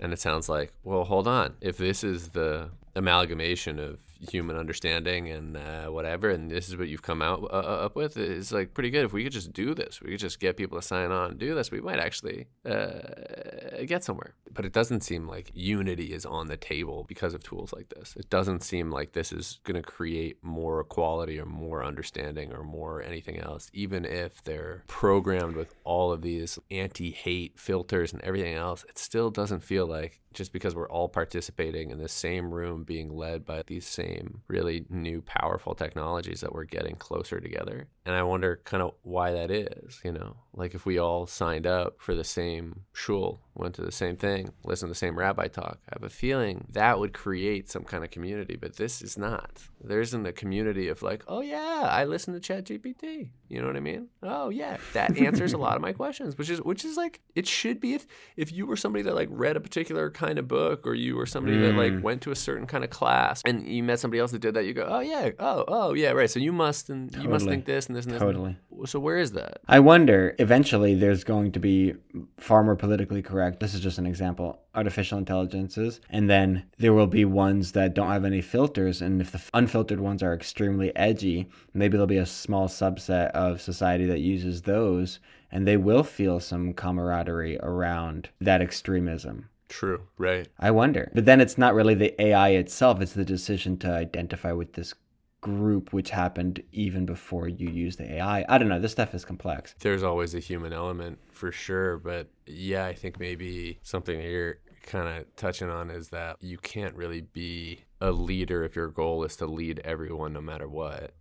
And 0.00 0.12
it 0.12 0.20
sounds 0.20 0.48
like, 0.48 0.72
well, 0.84 1.04
hold 1.04 1.26
on. 1.26 1.54
If 1.60 1.76
this 1.76 2.04
is 2.04 2.28
the 2.28 2.70
amalgamation 2.94 3.80
of 3.80 4.00
human 4.20 4.56
understanding 4.56 5.28
and 5.30 5.56
uh, 5.56 5.86
whatever, 5.86 6.30
and 6.30 6.50
this 6.50 6.68
is 6.68 6.76
what 6.76 6.88
you've 6.88 7.02
come 7.02 7.22
out 7.22 7.42
uh, 7.44 7.56
uh, 7.56 7.84
up 7.86 7.96
with, 7.96 8.16
it's 8.16 8.52
like 8.52 8.74
pretty 8.74 8.90
good. 8.90 9.04
If 9.04 9.12
we 9.12 9.24
could 9.24 9.32
just 9.32 9.52
do 9.52 9.74
this, 9.74 10.00
we 10.00 10.10
could 10.10 10.20
just 10.20 10.40
get 10.40 10.56
people 10.56 10.78
to 10.78 10.86
sign 10.86 11.10
on 11.10 11.30
and 11.30 11.38
do 11.38 11.54
this, 11.54 11.70
we 11.70 11.80
might 11.80 11.98
actually 11.98 12.46
uh, 12.64 13.82
get 13.86 14.04
somewhere. 14.04 14.34
But 14.52 14.64
it 14.64 14.72
doesn't 14.72 15.02
seem 15.02 15.26
like 15.26 15.50
unity 15.54 16.12
is 16.12 16.26
on 16.26 16.48
the 16.48 16.56
table 16.56 17.04
because 17.08 17.34
of 17.34 17.42
tools 17.42 17.72
like 17.72 17.88
this. 17.90 18.14
It 18.16 18.30
doesn't 18.30 18.62
seem 18.62 18.90
like 18.90 19.12
this 19.12 19.32
is 19.32 19.60
going 19.64 19.80
to 19.80 19.82
create 19.82 20.38
more 20.42 20.80
equality 20.80 21.38
or 21.38 21.46
more 21.46 21.84
understanding 21.84 22.52
or 22.52 22.64
more 22.64 23.02
anything 23.02 23.38
else, 23.38 23.70
even 23.72 24.04
if 24.04 24.42
they're 24.44 24.84
programmed 24.86 25.56
with 25.56 25.74
all 25.84 26.12
of 26.12 26.22
these 26.22 26.58
anti 26.70 27.10
hate 27.10 27.58
filters 27.58 28.12
and 28.12 28.22
everything 28.22 28.54
else. 28.54 28.84
It 28.88 28.98
still 28.98 29.30
doesn't 29.30 29.62
feel 29.62 29.86
like 29.86 30.20
just 30.34 30.52
because 30.52 30.74
we're 30.74 30.88
all 30.88 31.08
participating 31.08 31.90
in 31.90 31.98
the 31.98 32.08
same 32.08 32.52
room 32.52 32.84
being 32.84 33.14
led 33.14 33.44
by 33.44 33.62
these 33.66 33.86
same 33.86 34.07
really 34.48 34.84
new 34.88 35.22
powerful 35.22 35.74
technologies 35.74 36.40
that 36.40 36.52
we're 36.52 36.64
getting 36.64 36.96
closer 36.96 37.40
together. 37.40 37.88
And 38.04 38.14
i 38.14 38.22
wonder 38.22 38.60
kind 38.64 38.82
of 38.82 38.94
why 39.02 39.32
that 39.32 39.50
is 39.50 40.00
you 40.04 40.12
know? 40.12 40.36
Like 40.54 40.74
if 40.74 40.86
we 40.86 40.98
all 40.98 41.26
signed 41.26 41.66
up 41.66 41.96
for 41.98 42.14
the 42.14 42.24
same 42.24 42.80
shul 42.92 43.40
went 43.54 43.74
to 43.74 43.82
the 43.82 43.92
same 43.92 44.16
thing 44.16 44.52
listened 44.64 44.88
to 44.88 44.92
the 44.92 44.98
same 45.06 45.18
rabbi 45.18 45.48
talk 45.48 45.78
i 45.88 45.94
have 45.94 46.04
a 46.04 46.08
feeling 46.08 46.66
that 46.70 46.98
would 46.98 47.12
create 47.12 47.70
some 47.70 47.84
kind 47.84 48.04
of 48.04 48.10
community. 48.10 48.56
But 48.56 48.76
this 48.76 49.02
is 49.02 49.18
not. 49.18 49.62
There 49.82 50.00
isn't 50.00 50.26
a 50.26 50.32
community 50.32 50.88
of 50.88 51.02
like 51.02 51.22
oh 51.28 51.40
yeah 51.40 51.88
i 51.90 52.04
listen 52.04 52.34
to 52.34 52.40
chat 52.40 52.64
gpt 52.64 53.30
you 53.48 53.60
know 53.60 53.66
what 53.66 53.76
i 53.76 53.80
mean? 53.80 54.08
Oh 54.22 54.48
yeah 54.48 54.76
that 54.92 55.16
answers 55.18 55.52
a 55.52 55.58
lot 55.58 55.76
of 55.76 55.82
my 55.82 55.92
questions 55.92 56.36
which 56.36 56.50
is 56.50 56.60
which 56.62 56.84
is 56.84 56.96
like 56.96 57.20
it 57.34 57.46
should 57.46 57.80
be 57.80 57.94
if 57.94 58.06
if 58.36 58.52
you 58.52 58.66
were 58.66 58.76
somebody 58.76 59.02
that 59.02 59.14
like 59.14 59.28
read 59.30 59.56
a 59.56 59.60
particular 59.60 60.10
kind 60.10 60.38
of 60.38 60.48
book 60.48 60.86
or 60.86 60.94
you 60.94 61.16
were 61.16 61.26
somebody 61.26 61.56
mm. 61.56 61.62
that 61.62 61.74
like 61.74 62.02
went 62.02 62.22
to 62.22 62.30
a 62.30 62.36
certain 62.36 62.66
kind 62.66 62.84
of 62.84 62.90
class 62.90 63.42
and 63.44 63.68
you 63.68 63.82
met 63.82 63.97
somebody 63.98 64.20
else 64.20 64.32
that 64.32 64.40
did 64.40 64.54
that 64.54 64.64
you 64.64 64.74
go 64.74 64.86
oh 64.88 65.00
yeah 65.00 65.30
oh 65.38 65.64
oh 65.68 65.94
yeah 65.94 66.10
right 66.10 66.30
so 66.30 66.38
you 66.38 66.52
must 66.52 66.90
and 66.90 67.10
totally. 67.10 67.24
you 67.24 67.30
must 67.30 67.46
think 67.46 67.64
this 67.64 67.86
and 67.86 67.96
this 67.96 68.04
and 68.04 68.14
this. 68.14 68.20
Totally. 68.20 68.56
And 68.70 68.88
so 68.88 69.00
where 69.00 69.18
is 69.18 69.32
that? 69.32 69.60
I 69.66 69.80
wonder 69.80 70.34
eventually 70.38 70.94
there's 70.94 71.24
going 71.24 71.52
to 71.52 71.60
be 71.60 71.94
far 72.38 72.62
more 72.62 72.76
politically 72.76 73.22
correct 73.22 73.60
this 73.60 73.74
is 73.74 73.80
just 73.80 73.98
an 73.98 74.06
example 74.06 74.60
artificial 74.74 75.18
intelligences 75.18 76.00
and 76.10 76.30
then 76.30 76.64
there 76.78 76.92
will 76.92 77.06
be 77.06 77.24
ones 77.24 77.72
that 77.72 77.94
don't 77.94 78.10
have 78.10 78.24
any 78.24 78.40
filters 78.40 79.02
and 79.02 79.20
if 79.20 79.32
the 79.32 79.42
unfiltered 79.54 80.00
ones 80.00 80.22
are 80.22 80.34
extremely 80.34 80.94
edgy 80.96 81.48
maybe 81.74 81.92
there'll 81.92 82.06
be 82.06 82.18
a 82.18 82.26
small 82.26 82.68
subset 82.68 83.30
of 83.32 83.60
society 83.60 84.06
that 84.06 84.20
uses 84.20 84.62
those 84.62 85.18
and 85.50 85.66
they 85.66 85.76
will 85.76 86.04
feel 86.04 86.38
some 86.40 86.72
camaraderie 86.72 87.58
around 87.60 88.28
that 88.40 88.62
extremism 88.62 89.48
True, 89.68 90.02
right. 90.16 90.48
I 90.58 90.70
wonder. 90.70 91.10
But 91.14 91.24
then 91.24 91.40
it's 91.40 91.58
not 91.58 91.74
really 91.74 91.94
the 91.94 92.20
AI 92.20 92.50
itself, 92.50 93.00
it's 93.00 93.12
the 93.12 93.24
decision 93.24 93.76
to 93.78 93.90
identify 93.90 94.52
with 94.52 94.72
this 94.72 94.94
group, 95.40 95.92
which 95.92 96.10
happened 96.10 96.62
even 96.72 97.06
before 97.06 97.48
you 97.48 97.68
use 97.68 97.96
the 97.96 98.14
AI. 98.14 98.44
I 98.48 98.58
don't 98.58 98.68
know. 98.68 98.80
This 98.80 98.92
stuff 98.92 99.14
is 99.14 99.24
complex. 99.24 99.74
There's 99.78 100.02
always 100.02 100.34
a 100.34 100.40
human 100.40 100.72
element 100.72 101.18
for 101.32 101.52
sure. 101.52 101.98
But 101.98 102.28
yeah, 102.46 102.86
I 102.86 102.94
think 102.94 103.20
maybe 103.20 103.78
something 103.82 104.20
you're 104.20 104.58
kind 104.82 105.18
of 105.18 105.36
touching 105.36 105.70
on 105.70 105.90
is 105.90 106.08
that 106.08 106.36
you 106.40 106.56
can't 106.58 106.94
really 106.96 107.20
be 107.20 107.84
a 108.00 108.10
leader 108.10 108.64
if 108.64 108.74
your 108.74 108.88
goal 108.88 109.22
is 109.24 109.36
to 109.36 109.46
lead 109.46 109.80
everyone 109.84 110.32
no 110.32 110.40
matter 110.40 110.68
what. 110.68 111.12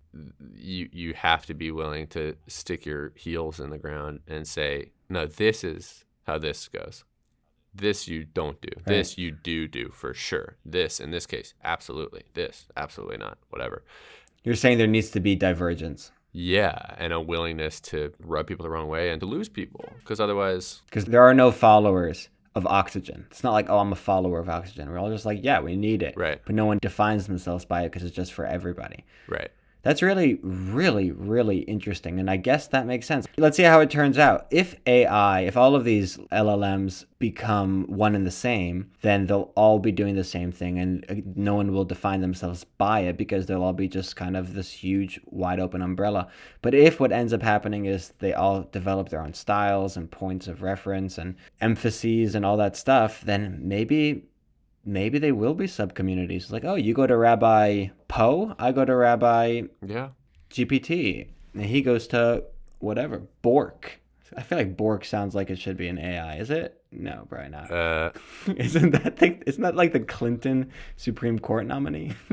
You 0.56 0.90
you 0.92 1.14
have 1.14 1.46
to 1.46 1.54
be 1.54 1.72
willing 1.72 2.08
to 2.08 2.36
stick 2.48 2.86
your 2.86 3.12
heels 3.16 3.60
in 3.60 3.70
the 3.70 3.78
ground 3.78 4.22
and 4.28 4.48
say, 4.48 4.92
no, 5.10 5.28
this 5.28 5.64
is 5.64 6.06
how 6.26 6.40
this 6.40 6.68
goes 6.68 7.04
this 7.78 8.08
you 8.08 8.26
don't 8.26 8.60
do. 8.62 8.70
Right. 8.76 8.86
This 8.86 9.18
you 9.18 9.32
do 9.32 9.68
do 9.68 9.90
for 9.90 10.13
sure. 10.13 10.58
This 10.66 11.00
in 11.00 11.12
this 11.12 11.26
case, 11.26 11.54
absolutely. 11.63 12.24
This, 12.34 12.68
absolutely 12.76 13.18
not. 13.18 13.38
Whatever. 13.50 13.84
You're 14.44 14.56
saying 14.56 14.78
there 14.78 14.88
needs 14.88 15.10
to 15.12 15.20
be 15.20 15.36
divergence. 15.36 16.12
Yeah, 16.32 16.78
and 16.98 17.13
a 17.13 17.20
willingness 17.20 17.80
to 17.82 18.13
rub 18.20 18.48
people 18.48 18.63
the 18.63 18.70
wrong 18.70 18.88
way 18.88 19.10
and 19.10 19.20
to 19.22 19.26
lose 19.26 19.50
people 19.50 19.92
because 20.00 20.20
otherwise. 20.20 20.82
Because 20.86 21.06
there 21.06 21.24
are 21.24 21.34
no 21.34 21.52
followers 21.52 22.30
of 22.54 22.66
oxygen. 22.68 23.26
It's 23.30 23.44
not 23.44 23.54
like, 23.54 23.70
oh, 23.70 23.80
I'm 23.80 23.92
a 23.92 23.96
follower 23.96 24.40
of 24.40 24.50
oxygen. 24.50 24.90
We're 24.90 24.98
all 24.98 25.10
just 25.10 25.26
like, 25.26 25.40
yeah, 25.44 25.60
we 25.62 25.76
need 25.76 26.02
it. 26.04 26.16
Right. 26.18 26.42
But 26.46 26.56
no 26.56 26.66
one 26.66 26.80
defines 26.82 27.28
themselves 27.28 27.66
by 27.66 27.84
it 27.84 27.86
because 27.86 28.04
it's 28.04 28.16
just 28.16 28.34
for 28.34 28.46
everybody. 28.46 29.06
Right. 29.28 29.52
That's 29.88 30.02
really, 30.02 30.38
really, 30.43 31.12
really 31.13 31.60
interesting. 31.60 32.19
And 32.19 32.30
I 32.30 32.36
guess 32.36 32.67
that 32.67 32.86
makes 32.86 33.08
sense. 33.08 33.26
Let's 33.38 33.56
see 33.56 33.63
how 33.63 33.80
it 33.80 33.89
turns 33.89 34.17
out. 34.17 34.45
If 34.52 34.76
AI, 34.86 35.39
if 35.43 35.56
all 35.56 35.76
of 35.76 35.86
these 35.86 36.17
LLMs 36.30 37.06
become 37.19 37.86
one 37.88 38.13
and 38.13 38.28
the 38.28 38.30
same, 38.30 38.91
then 39.02 39.28
they'll 39.28 39.54
all 39.56 39.80
be 39.80 39.93
doing 39.93 40.15
the 40.15 40.26
same 40.26 40.52
thing 40.52 40.78
and 40.78 41.06
uh, 41.08 41.15
no 41.36 41.56
one 41.56 41.71
will 41.71 41.86
define 41.86 42.19
themselves 42.19 42.65
by 42.65 43.00
it 43.00 43.15
because 43.15 43.45
they'll 43.45 43.63
all 43.63 43.71
be 43.71 43.88
just 43.88 44.17
kind 44.17 44.36
of 44.36 44.56
this 44.56 44.71
huge, 44.71 45.21
wide 45.28 45.62
open 45.62 45.82
umbrella. 45.82 46.28
But 46.62 46.76
if 46.76 47.00
what 47.00 47.13
ends 47.13 47.32
up 47.32 47.41
happening 47.41 47.86
is 47.86 48.10
they 48.19 48.34
all 48.34 48.63
develop 48.63 49.08
their 49.08 49.21
own 49.21 49.36
styles 49.36 49.95
and 49.95 50.12
points 50.12 50.50
of 50.50 50.63
reference 50.63 51.17
and 51.17 51.36
emphases 51.62 52.36
and 52.36 52.45
all 52.45 52.58
that 52.58 52.76
stuff, 52.76 53.21
then 53.21 53.62
maybe 53.62 54.26
maybe 54.88 55.19
they 55.19 55.32
will 55.32 55.54
be 55.54 55.67
sub 55.67 55.93
communities. 55.93 56.52
Like, 56.52 56.63
oh, 56.63 56.76
you 56.76 56.93
go 56.93 57.06
to 57.06 57.15
Rabbi 57.15 57.89
Poe, 58.08 58.56
I 58.58 58.71
go 58.71 58.86
to 58.86 58.95
Rabbi 58.95 59.63
yeah 59.86 60.10
GPT, 60.50 61.28
and 61.54 61.65
he 61.65 61.82
goes 61.82 62.08
to 62.08 62.45
whatever 62.80 63.23
Bork. 63.41 64.00
I 64.36 64.41
feel 64.43 64.58
like 64.58 64.76
Bork 64.78 65.06
sounds 65.06 65.36
like 65.36 65.50
it 65.50 65.60
should 65.60 65.78
be 65.78 65.88
an 65.88 66.00
AI. 66.00 66.38
Is 66.38 66.50
it? 66.50 66.82
No, 66.91 67.26
probably 67.30 67.50
not. 67.50 67.71
Uh, 67.71 68.12
isn't 68.56 68.91
that 68.91 69.17
the, 69.17 69.38
isn't 69.45 69.62
that 69.62 69.76
like 69.76 69.93
the 69.93 70.00
Clinton 70.00 70.71
Supreme 70.95 71.39
Court 71.39 71.65
nominee? 71.65 72.13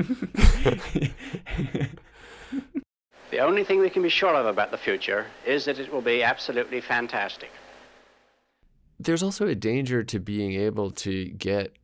the 3.31 3.39
only 3.39 3.63
thing 3.63 3.79
we 3.79 3.89
can 3.89 4.01
be 4.01 4.09
sure 4.09 4.33
of 4.33 4.45
about 4.45 4.71
the 4.71 4.77
future 4.77 5.25
is 5.45 5.65
that 5.65 5.79
it 5.79 5.91
will 5.91 6.01
be 6.01 6.23
absolutely 6.23 6.81
fantastic. 6.81 7.51
There's 8.99 9.23
also 9.23 9.45
a 9.47 9.55
danger 9.55 10.03
to 10.03 10.19
being 10.19 10.53
able 10.53 10.91
to 10.91 11.25
get 11.25 11.75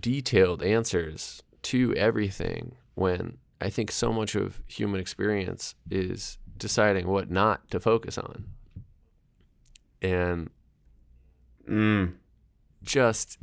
detailed 0.00 0.62
answers 0.62 1.42
to 1.62 1.94
everything 1.94 2.76
when 2.94 3.38
I 3.60 3.70
think 3.70 3.90
so 3.92 4.12
much 4.12 4.34
of 4.34 4.60
human 4.66 5.00
experience 5.00 5.74
is 5.90 6.38
deciding 6.56 7.06
what 7.06 7.30
not 7.30 7.70
to 7.70 7.80
focus 7.80 8.18
on. 8.18 8.46
And 10.00 10.50
mm. 11.68 12.12
just 12.82 13.38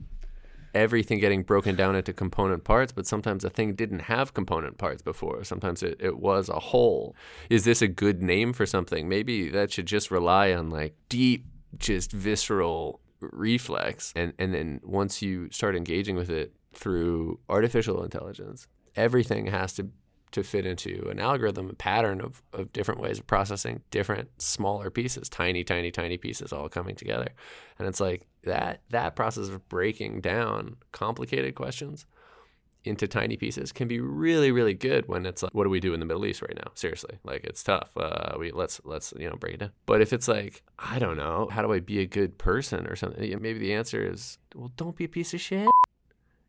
everything 0.73 1.19
getting 1.19 1.43
broken 1.43 1.75
down 1.75 1.95
into 1.95 2.13
component 2.13 2.63
parts, 2.63 2.91
but 2.91 3.07
sometimes 3.07 3.43
a 3.43 3.49
thing 3.49 3.73
didn't 3.73 3.99
have 3.99 4.33
component 4.33 4.77
parts 4.77 5.01
before. 5.01 5.43
Sometimes 5.43 5.81
it, 5.83 5.97
it 5.99 6.19
was 6.19 6.49
a 6.49 6.59
whole. 6.59 7.15
Is 7.49 7.63
this 7.63 7.81
a 7.81 7.88
good 7.88 8.21
name 8.21 8.53
for 8.53 8.65
something? 8.65 9.07
Maybe 9.07 9.49
that 9.49 9.71
should 9.71 9.85
just 9.85 10.12
rely 10.12 10.53
on 10.53 10.69
like 10.69 10.95
deep, 11.07 11.45
just 11.77 12.12
visceral 12.12 12.99
reflex 13.21 14.13
and 14.15 14.34
and 14.39 14.53
then 14.53 14.79
once 14.84 15.21
you 15.21 15.49
start 15.51 15.75
engaging 15.75 16.15
with 16.15 16.29
it 16.29 16.53
through 16.73 17.39
artificial 17.49 18.03
intelligence 18.03 18.67
everything 18.95 19.47
has 19.47 19.73
to 19.73 19.89
to 20.32 20.43
fit 20.43 20.65
into 20.65 21.08
an 21.10 21.19
algorithm 21.19 21.69
a 21.69 21.73
pattern 21.73 22.21
of, 22.21 22.43
of 22.53 22.71
different 22.71 23.01
ways 23.01 23.19
of 23.19 23.25
processing 23.25 23.82
different 23.89 24.29
smaller 24.41 24.89
pieces 24.89 25.27
tiny 25.27 25.63
tiny 25.63 25.91
tiny 25.91 26.17
pieces 26.17 26.53
all 26.53 26.69
coming 26.69 26.95
together. 26.95 27.29
And 27.77 27.88
it's 27.88 27.99
like 27.99 28.27
that 28.43 28.82
that 28.89 29.15
process 29.15 29.47
of 29.47 29.67
breaking 29.69 30.21
down 30.21 30.77
complicated 30.91 31.55
questions 31.55 32.05
into 32.85 33.07
tiny 33.07 33.35
pieces 33.35 33.71
can 33.71 33.87
be 33.87 33.99
really 33.99 34.51
really 34.51 34.73
good 34.73 35.05
when 35.07 35.25
it's 35.25 35.43
like 35.43 35.53
what 35.53 35.65
do 35.65 35.69
we 35.69 35.81
do 35.81 35.93
in 35.93 35.99
the 35.99 36.05
middle 36.05 36.25
east 36.25 36.41
right 36.41 36.55
now? 36.55 36.71
Seriously 36.75 37.19
like 37.23 37.43
it's 37.43 37.63
tough. 37.63 37.91
Uh, 37.97 38.35
we 38.39 38.51
let's 38.51 38.79
let's 38.83 39.13
you 39.17 39.29
know 39.29 39.35
break 39.35 39.55
it 39.55 39.59
down. 39.59 39.71
But 39.85 40.01
if 40.01 40.13
it's 40.13 40.27
like 40.27 40.63
i 40.77 40.99
don't 40.99 41.17
know 41.17 41.49
how 41.51 41.61
do 41.61 41.73
i 41.73 41.79
be 41.79 41.99
a 41.99 42.05
good 42.05 42.37
person 42.37 42.87
or 42.87 42.95
something? 42.95 43.21
Maybe 43.41 43.59
the 43.59 43.73
answer 43.73 44.01
is 44.01 44.37
well 44.55 44.71
don't 44.75 44.95
be 44.95 45.05
a 45.05 45.09
piece 45.09 45.33
of 45.33 45.41
shit 45.41 45.69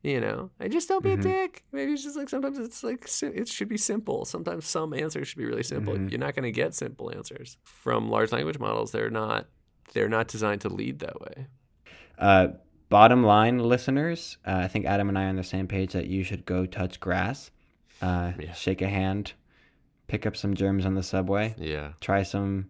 you 0.02 0.20
know? 0.20 0.50
I 0.58 0.68
just 0.68 0.88
don't 0.88 1.02
be 1.02 1.10
mm-hmm. 1.10 1.20
a 1.20 1.22
dick. 1.22 1.64
Maybe 1.72 1.92
it's 1.92 2.02
just 2.02 2.16
like 2.16 2.28
sometimes 2.28 2.58
it's 2.58 2.82
like 2.82 3.06
it 3.22 3.48
should 3.48 3.68
be 3.68 3.76
simple. 3.76 4.24
Sometimes 4.24 4.66
some 4.66 4.94
answers 4.94 5.28
should 5.28 5.38
be 5.38 5.44
really 5.44 5.62
simple. 5.62 5.94
Mm-hmm. 5.94 6.08
you're 6.08 6.18
not 6.18 6.34
going 6.34 6.44
to 6.44 6.52
get 6.52 6.74
simple 6.74 7.12
answers 7.14 7.58
from 7.64 8.08
large 8.08 8.32
language 8.32 8.58
models. 8.58 8.92
They're 8.92 9.10
not 9.10 9.46
they're 9.92 10.08
not 10.08 10.28
designed 10.28 10.62
to 10.62 10.68
lead 10.68 11.00
that 11.00 11.20
way. 11.20 11.46
Uh 12.18 12.48
bottom 12.90 13.22
line, 13.24 13.58
listeners, 13.58 14.36
uh, 14.46 14.56
I 14.56 14.68
think 14.68 14.84
Adam 14.84 15.08
and 15.08 15.18
I 15.18 15.24
are 15.24 15.28
on 15.28 15.36
the 15.36 15.44
same 15.44 15.66
page 15.66 15.92
that 15.94 16.06
you 16.06 16.22
should 16.22 16.44
go 16.44 16.66
touch 16.66 17.00
grass, 17.00 17.50
uh, 18.02 18.32
yeah. 18.38 18.52
shake 18.52 18.82
a 18.82 18.88
hand, 18.88 19.32
pick 20.08 20.26
up 20.26 20.36
some 20.36 20.54
germs 20.54 20.84
on 20.84 20.94
the 20.94 21.02
subway. 21.02 21.54
Yeah. 21.56 21.92
Try 22.00 22.24
some, 22.24 22.68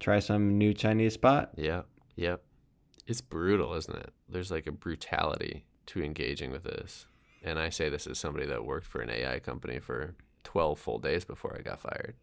try 0.00 0.20
some 0.20 0.56
new 0.56 0.72
Chinese 0.72 1.14
spot. 1.14 1.50
Yeah. 1.56 1.82
Yep. 2.14 2.42
It's 3.06 3.20
brutal, 3.20 3.74
isn't 3.74 3.94
it? 3.94 4.12
There's 4.28 4.50
like 4.50 4.66
a 4.66 4.72
brutality 4.72 5.66
to 5.86 6.02
engaging 6.02 6.50
with 6.50 6.64
this, 6.64 7.06
and 7.42 7.58
I 7.58 7.68
say 7.68 7.88
this 7.88 8.06
as 8.06 8.18
somebody 8.18 8.46
that 8.46 8.64
worked 8.64 8.86
for 8.86 9.00
an 9.00 9.10
AI 9.10 9.38
company 9.40 9.78
for 9.78 10.14
12 10.44 10.78
full 10.78 10.98
days 10.98 11.24
before 11.24 11.56
I 11.56 11.62
got 11.62 11.80
fired. 11.80 12.14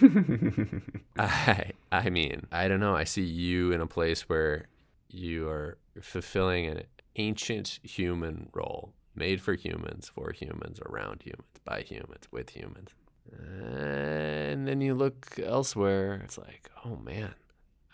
I 1.18 1.72
I 1.92 2.10
mean, 2.10 2.46
I 2.52 2.68
don't 2.68 2.80
know. 2.80 2.94
I 2.94 3.04
see 3.04 3.22
you 3.22 3.72
in 3.72 3.80
a 3.80 3.86
place 3.86 4.28
where 4.28 4.66
you 5.08 5.48
are 5.48 5.78
fulfilling 6.00 6.66
an 6.66 6.82
ancient 7.16 7.78
human 7.82 8.48
role 8.52 8.92
made 9.14 9.40
for 9.40 9.54
humans, 9.54 10.10
for 10.14 10.32
humans, 10.32 10.78
around 10.86 11.22
humans, 11.22 11.46
by 11.64 11.80
humans, 11.80 12.24
with 12.30 12.50
humans. 12.50 12.90
And 13.32 14.68
then 14.68 14.80
you 14.80 14.94
look 14.94 15.38
elsewhere, 15.42 16.20
it's 16.22 16.38
like, 16.38 16.70
oh 16.84 16.96
man, 16.96 17.34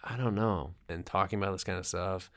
I 0.05 0.17
don't 0.17 0.35
know. 0.35 0.75
And 0.89 1.07
talking 1.07 1.39
about 1.41 1.53
this 1.53 1.65
kind 1.65 1.79
of 1.79 1.87
stuff, 1.87 2.31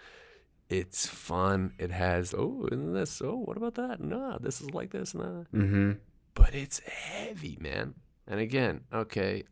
it's 0.70 1.06
fun. 1.08 1.74
It 1.78 1.92
has, 1.92 2.34
oh, 2.34 2.68
isn't 2.72 2.94
this? 2.94 3.22
Oh, 3.24 3.38
what 3.38 3.58
about 3.58 3.76
that? 3.76 4.00
No, 4.00 4.38
this 4.40 4.62
is 4.62 4.72
like 4.74 4.92
this. 4.92 5.14
Nah. 5.14 5.44
Mm-hmm. 5.54 5.94
But 6.34 6.56
it's 6.56 6.80
heavy, 6.80 7.58
man. 7.60 7.96
And 8.28 8.40
again, 8.40 8.82
okay, 8.94 9.44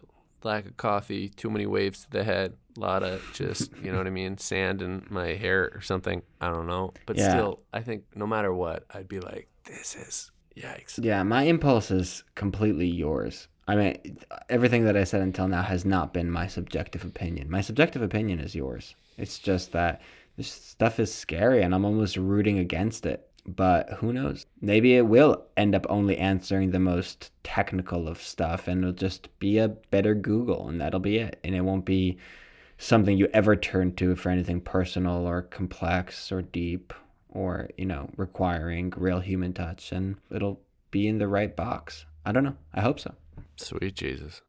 lack 0.46 0.66
of 0.66 0.78
coffee, 0.78 1.30
too 1.30 1.50
many 1.50 1.66
waves 1.66 2.04
to 2.04 2.10
the 2.12 2.24
head, 2.24 2.54
a 2.76 2.80
lot 2.80 3.04
of 3.04 3.24
just, 3.34 3.72
you 3.84 3.92
know 3.92 3.98
what 3.98 4.08
I 4.08 4.10
mean, 4.22 4.38
sand 4.38 4.82
in 4.82 5.06
my 5.10 5.28
hair 5.34 5.72
or 5.74 5.82
something. 5.82 6.22
I 6.42 6.50
don't 6.50 6.68
know. 6.68 6.94
But 7.06 7.18
Yeah. 7.18 7.30
still, 7.30 7.60
I 7.72 7.82
think 7.82 8.04
no 8.16 8.28
matter 8.28 8.54
what, 8.54 8.86
I'd 8.94 9.08
be 9.08 9.20
like, 9.20 9.48
this 9.66 9.96
is 9.96 10.32
yikes. 10.58 11.00
Yeah, 11.04 11.24
my 11.24 11.44
impulse 11.44 11.92
is 11.92 12.24
completely 12.36 12.88
yours. 12.88 13.48
I 13.68 13.76
mean, 13.78 14.18
everything 14.50 14.84
that 14.86 14.98
I 14.98 15.06
said 15.06 15.22
until 15.22 15.48
now 15.48 15.62
has 15.62 15.86
not 15.86 16.14
been 16.14 16.30
my 16.30 16.48
subjective 16.48 17.06
opinion. 17.06 17.50
My 17.50 17.62
subjective 17.62 18.02
opinion 18.02 18.40
is 18.40 18.54
yours. 18.54 18.96
It's 19.18 19.40
just 19.40 19.72
that 19.72 20.02
this 20.36 20.52
stuff 20.52 21.00
is 21.00 21.14
scary 21.14 21.62
and 21.62 21.74
I'm 21.74 21.86
almost 21.86 22.18
rooting 22.18 22.60
against 22.60 23.06
it. 23.06 23.30
But 23.46 23.90
who 24.00 24.14
knows? 24.14 24.46
Maybe 24.62 24.96
it 24.96 25.06
will 25.06 25.46
end 25.58 25.76
up 25.76 25.86
only 25.90 26.18
answering 26.18 26.72
the 26.72 26.80
most 26.80 27.32
technical 27.44 28.08
of 28.08 28.22
stuff 28.22 28.68
and 28.68 28.84
it'll 28.84 28.94
just 28.94 29.28
be 29.40 29.58
a 29.58 29.68
better 29.68 30.16
Google 30.16 30.70
and 30.70 30.80
that'll 30.80 31.00
be 31.00 31.18
it. 31.18 31.40
And 31.44 31.54
it 31.54 31.62
won't 31.62 31.86
be 31.86 32.18
something 32.78 33.18
you 33.18 33.28
ever 33.34 33.56
turn 33.56 33.96
to 33.96 34.16
for 34.16 34.30
anything 34.30 34.62
personal 34.62 35.28
or 35.28 35.42
complex 35.42 36.32
or 36.32 36.42
deep 36.42 36.94
or, 37.30 37.70
you 37.78 37.86
know, 37.86 38.10
requiring 38.16 38.94
real 38.96 39.20
human 39.20 39.54
touch 39.54 39.92
and 39.92 40.16
it'll 40.32 40.62
be 40.92 41.08
in 41.08 41.18
the 41.18 41.28
right 41.28 41.56
box. 41.56 42.06
I 42.26 42.32
don't 42.32 42.44
know. 42.46 42.58
I 42.74 42.82
hope 42.82 43.00
so. 43.00 43.14
Sweet 43.58 43.96
Jesus. 43.96 44.42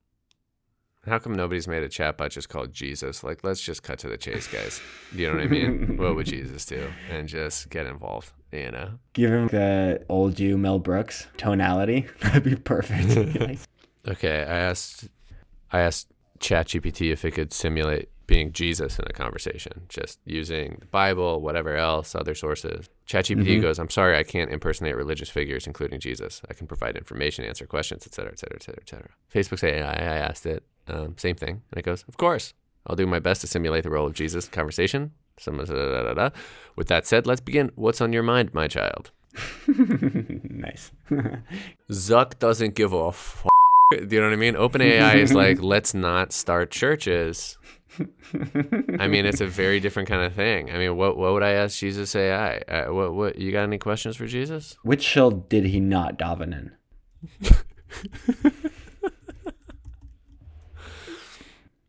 How 1.06 1.18
come 1.18 1.34
nobody's 1.34 1.68
made 1.68 1.82
a 1.82 1.88
chatbot 1.88 2.30
just 2.30 2.48
called 2.48 2.72
Jesus? 2.72 3.22
Like, 3.22 3.44
let's 3.44 3.60
just 3.60 3.82
cut 3.82 3.98
to 4.00 4.08
the 4.08 4.16
chase, 4.16 4.46
guys. 4.46 4.80
You 5.14 5.28
know 5.28 5.34
what 5.34 5.44
I 5.44 5.48
mean? 5.48 5.96
what 5.98 6.16
would 6.16 6.26
Jesus 6.26 6.64
do? 6.64 6.90
And 7.10 7.28
just 7.28 7.68
get 7.68 7.86
involved, 7.86 8.32
you 8.52 8.70
know? 8.70 8.98
Give 9.12 9.30
him 9.30 9.48
the 9.48 10.04
old 10.08 10.40
you 10.40 10.56
Mel 10.56 10.78
Brooks 10.78 11.26
tonality. 11.36 12.06
That'd 12.20 12.44
be 12.44 12.56
perfect. 12.56 13.38
Nice. 13.44 13.66
Okay, 14.06 14.42
I 14.42 14.58
asked 14.58 15.08
I 15.72 15.80
asked 15.80 16.08
ChatGPT 16.38 17.10
if 17.10 17.24
it 17.24 17.32
could 17.32 17.52
simulate 17.52 18.10
being 18.26 18.52
Jesus 18.52 18.98
in 18.98 19.04
a 19.06 19.12
conversation, 19.12 19.86
just 19.88 20.18
using 20.24 20.76
the 20.80 20.86
Bible, 20.86 21.40
whatever 21.40 21.76
else, 21.76 22.14
other 22.14 22.34
sources. 22.34 22.88
ChatGPT 23.08 23.44
mm-hmm. 23.44 23.62
goes, 23.62 23.78
"I'm 23.78 23.90
sorry, 23.90 24.16
I 24.16 24.22
can't 24.22 24.50
impersonate 24.50 24.96
religious 24.96 25.30
figures, 25.30 25.66
including 25.66 26.00
Jesus. 26.00 26.42
I 26.48 26.54
can 26.54 26.66
provide 26.66 26.96
information, 26.96 27.44
answer 27.44 27.66
questions, 27.66 28.06
etc., 28.06 28.32
etc., 28.32 28.56
etc., 28.56 28.80
etc." 28.80 29.10
Facebook's 29.34 29.64
AI, 29.64 29.92
I 29.92 30.16
asked 30.18 30.46
it, 30.46 30.64
um, 30.88 31.14
same 31.18 31.36
thing, 31.36 31.62
and 31.70 31.78
it 31.78 31.84
goes, 31.84 32.04
"Of 32.08 32.16
course, 32.16 32.54
I'll 32.86 32.96
do 32.96 33.06
my 33.06 33.20
best 33.20 33.40
to 33.42 33.46
simulate 33.46 33.84
the 33.84 33.90
role 33.90 34.06
of 34.06 34.14
Jesus 34.14 34.46
in 34.46 34.52
conversation." 34.52 35.12
With 36.76 36.88
that 36.88 37.06
said, 37.06 37.26
let's 37.26 37.40
begin. 37.40 37.72
What's 37.74 38.00
on 38.00 38.12
your 38.12 38.22
mind, 38.22 38.54
my 38.54 38.68
child? 38.68 39.10
nice. 39.66 40.92
Zuck 41.90 42.38
doesn't 42.38 42.74
give 42.74 42.92
a 42.92 43.08
f- 43.08 43.44
do 43.90 44.16
you 44.16 44.20
know 44.20 44.28
what 44.28 44.32
I 44.32 44.36
mean? 44.36 44.54
OpenAI 44.54 45.16
is 45.16 45.34
like, 45.42 45.60
let's 45.60 45.92
not 45.94 46.32
start 46.32 46.70
churches. 46.70 47.58
I 48.98 49.06
mean, 49.06 49.24
it's 49.24 49.40
a 49.40 49.46
very 49.46 49.78
different 49.78 50.08
kind 50.08 50.22
of 50.22 50.32
thing. 50.34 50.70
I 50.70 50.78
mean, 50.78 50.96
what 50.96 51.16
what 51.16 51.32
would 51.32 51.42
I 51.44 51.50
ask 51.50 51.78
Jesus 51.78 52.14
AI? 52.16 52.58
Uh, 52.58 52.92
what 52.92 53.14
what 53.14 53.38
you 53.38 53.52
got 53.52 53.62
any 53.62 53.78
questions 53.78 54.16
for 54.16 54.26
Jesus? 54.26 54.76
Which 54.82 55.02
shul 55.02 55.30
did 55.30 55.64
he 55.66 55.78
not 55.78 56.18
daven 56.18 56.52
in? 56.52 56.72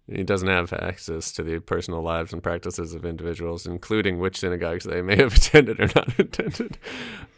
He 0.08 0.24
doesn't 0.24 0.48
have 0.48 0.72
access 0.72 1.32
to 1.34 1.44
the 1.44 1.60
personal 1.60 2.02
lives 2.04 2.32
and 2.32 2.44
practices 2.44 2.94
of 2.94 3.06
individuals, 3.06 3.66
including 3.66 4.20
which 4.20 4.40
synagogues 4.40 4.86
they 4.86 5.02
may 5.02 5.16
have 5.16 5.34
attended 5.38 5.80
or 5.80 5.88
not 5.96 6.20
attended. 6.20 6.78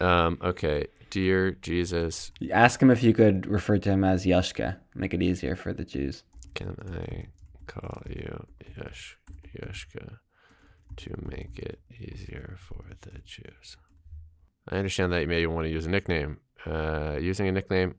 Um, 0.01 0.37
okay, 0.43 0.87
dear 1.09 1.51
Jesus, 1.51 2.31
Ask 2.51 2.81
him 2.81 2.91
if 2.91 3.03
you 3.03 3.13
could 3.13 3.47
refer 3.47 3.77
to 3.77 3.89
him 3.89 4.03
as 4.03 4.25
Yashka. 4.25 4.77
Make 4.95 5.13
it 5.13 5.23
easier 5.23 5.55
for 5.55 5.71
the 5.73 5.85
Jews. 5.85 6.23
can 6.55 6.75
I 6.93 7.27
call 7.67 8.01
you 8.09 8.45
Yash 8.77 9.17
Yashka 9.57 10.17
to 10.97 11.09
make 11.29 11.57
it 11.59 11.79
easier 11.99 12.57
for 12.59 12.83
the 13.01 13.19
Jews? 13.23 13.77
I 14.69 14.75
understand 14.75 15.13
that 15.13 15.21
you 15.21 15.27
may 15.27 15.45
want 15.45 15.65
to 15.65 15.71
use 15.71 15.85
a 15.85 15.89
nickname. 15.89 16.39
Uh, 16.65 17.17
using 17.21 17.47
a 17.47 17.51
nickname 17.51 17.95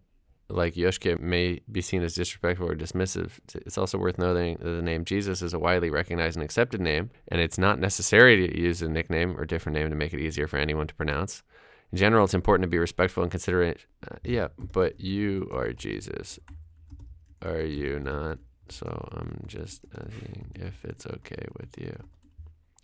like 0.50 0.76
Yoshke 0.76 1.20
may 1.20 1.60
be 1.70 1.82
seen 1.82 2.02
as 2.02 2.14
disrespectful 2.14 2.70
or 2.70 2.74
dismissive. 2.74 3.32
It's 3.54 3.76
also 3.76 3.98
worth 3.98 4.18
noting 4.18 4.56
that 4.60 4.70
the 4.70 4.82
name 4.82 5.04
Jesus 5.04 5.42
is 5.42 5.52
a 5.52 5.58
widely 5.58 5.90
recognized 5.90 6.36
and 6.36 6.44
accepted 6.44 6.80
name, 6.80 7.10
and 7.28 7.40
it's 7.40 7.58
not 7.58 7.78
necessary 7.78 8.48
to 8.48 8.58
use 8.58 8.80
a 8.80 8.88
nickname 8.88 9.38
or 9.38 9.44
different 9.44 9.76
name 9.78 9.90
to 9.90 9.96
make 9.96 10.14
it 10.14 10.20
easier 10.20 10.46
for 10.46 10.56
anyone 10.56 10.86
to 10.86 10.94
pronounce. 10.94 11.42
In 11.92 11.98
general, 11.98 12.24
it's 12.24 12.34
important 12.34 12.64
to 12.64 12.68
be 12.68 12.78
respectful 12.78 13.22
and 13.22 13.30
considerate. 13.30 13.86
Uh, 14.10 14.16
yeah, 14.24 14.48
but 14.58 15.00
you 15.00 15.48
are 15.52 15.72
Jesus. 15.72 16.38
Are 17.42 17.62
you 17.62 17.98
not? 18.00 18.38
So 18.70 19.08
I'm 19.12 19.44
just 19.46 19.84
asking 19.96 20.52
if 20.54 20.84
it's 20.84 21.06
okay 21.06 21.46
with 21.58 21.78
you. 21.78 21.96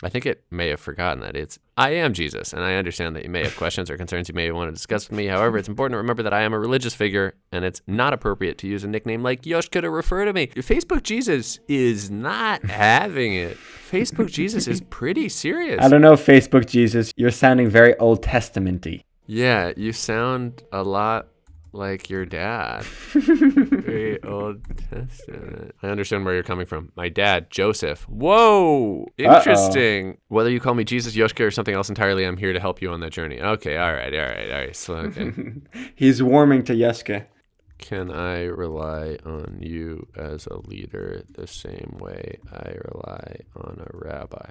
I 0.02 0.08
think 0.08 0.26
it 0.26 0.44
may 0.50 0.68
have 0.68 0.80
forgotten 0.80 1.20
that 1.20 1.36
it's 1.36 1.58
I 1.76 1.90
am 1.90 2.12
Jesus, 2.12 2.52
and 2.52 2.62
I 2.62 2.74
understand 2.74 3.14
that 3.16 3.24
you 3.24 3.30
may 3.30 3.44
have 3.44 3.56
questions 3.56 3.90
or 3.90 3.96
concerns 3.96 4.28
you 4.28 4.34
may 4.34 4.50
want 4.50 4.68
to 4.68 4.72
discuss 4.72 5.08
with 5.08 5.16
me. 5.16 5.26
However, 5.26 5.56
it's 5.56 5.68
important 5.68 5.94
to 5.94 5.98
remember 5.98 6.22
that 6.22 6.34
I 6.34 6.42
am 6.42 6.52
a 6.52 6.58
religious 6.58 6.94
figure, 6.94 7.34
and 7.52 7.64
it's 7.64 7.80
not 7.86 8.12
appropriate 8.12 8.58
to 8.58 8.66
use 8.66 8.84
a 8.84 8.88
nickname 8.88 9.22
like 9.22 9.42
Yoshka 9.42 9.80
to 9.80 9.90
refer 9.90 10.24
to 10.24 10.32
me. 10.32 10.48
Facebook 10.48 11.02
Jesus 11.02 11.60
is 11.68 12.10
not 12.10 12.64
having 12.64 13.34
it. 13.34 13.56
Facebook 13.56 14.30
Jesus 14.30 14.66
is 14.66 14.80
pretty 14.82 15.28
serious. 15.28 15.82
I 15.82 15.88
don't 15.88 16.02
know, 16.02 16.14
Facebook 16.14 16.66
Jesus. 16.66 17.12
You're 17.16 17.30
sounding 17.30 17.68
very 17.68 17.96
Old 17.98 18.22
Testamenty. 18.22 19.02
Yeah, 19.26 19.72
you 19.76 19.92
sound 19.92 20.64
a 20.70 20.82
lot 20.82 21.28
like 21.74 22.08
your 22.08 22.24
dad. 22.24 22.84
Very 22.84 24.22
Old 24.24 24.62
Testament. 24.90 25.74
I 25.82 25.88
understand 25.88 26.24
where 26.24 26.34
you're 26.34 26.42
coming 26.42 26.66
from. 26.66 26.92
My 26.96 27.08
dad, 27.08 27.50
Joseph. 27.50 28.08
Whoa, 28.08 29.06
interesting. 29.18 30.18
Whether 30.28 30.50
you 30.50 30.60
call 30.60 30.74
me 30.74 30.84
Jesus, 30.84 31.14
Yoshka, 31.14 31.46
or 31.46 31.50
something 31.50 31.74
else 31.74 31.88
entirely, 31.88 32.24
I'm 32.24 32.36
here 32.36 32.52
to 32.52 32.60
help 32.60 32.80
you 32.80 32.90
on 32.90 33.00
that 33.00 33.12
journey. 33.12 33.40
Okay, 33.40 33.76
all 33.76 33.92
right, 33.92 34.14
all 34.14 34.20
right, 34.20 34.50
all 34.50 34.58
right. 34.58 34.76
So, 34.76 34.94
okay. 34.96 35.32
He's 35.94 36.22
warming 36.22 36.64
to 36.64 36.74
Yashka. 36.74 37.26
Can 37.78 38.10
I 38.10 38.44
rely 38.44 39.18
on 39.26 39.58
you 39.60 40.06
as 40.16 40.46
a 40.46 40.58
leader 40.58 41.24
the 41.30 41.46
same 41.46 41.98
way 42.00 42.38
I 42.52 42.76
rely 42.88 43.40
on 43.56 43.80
a 43.80 43.90
rabbi? 43.92 44.50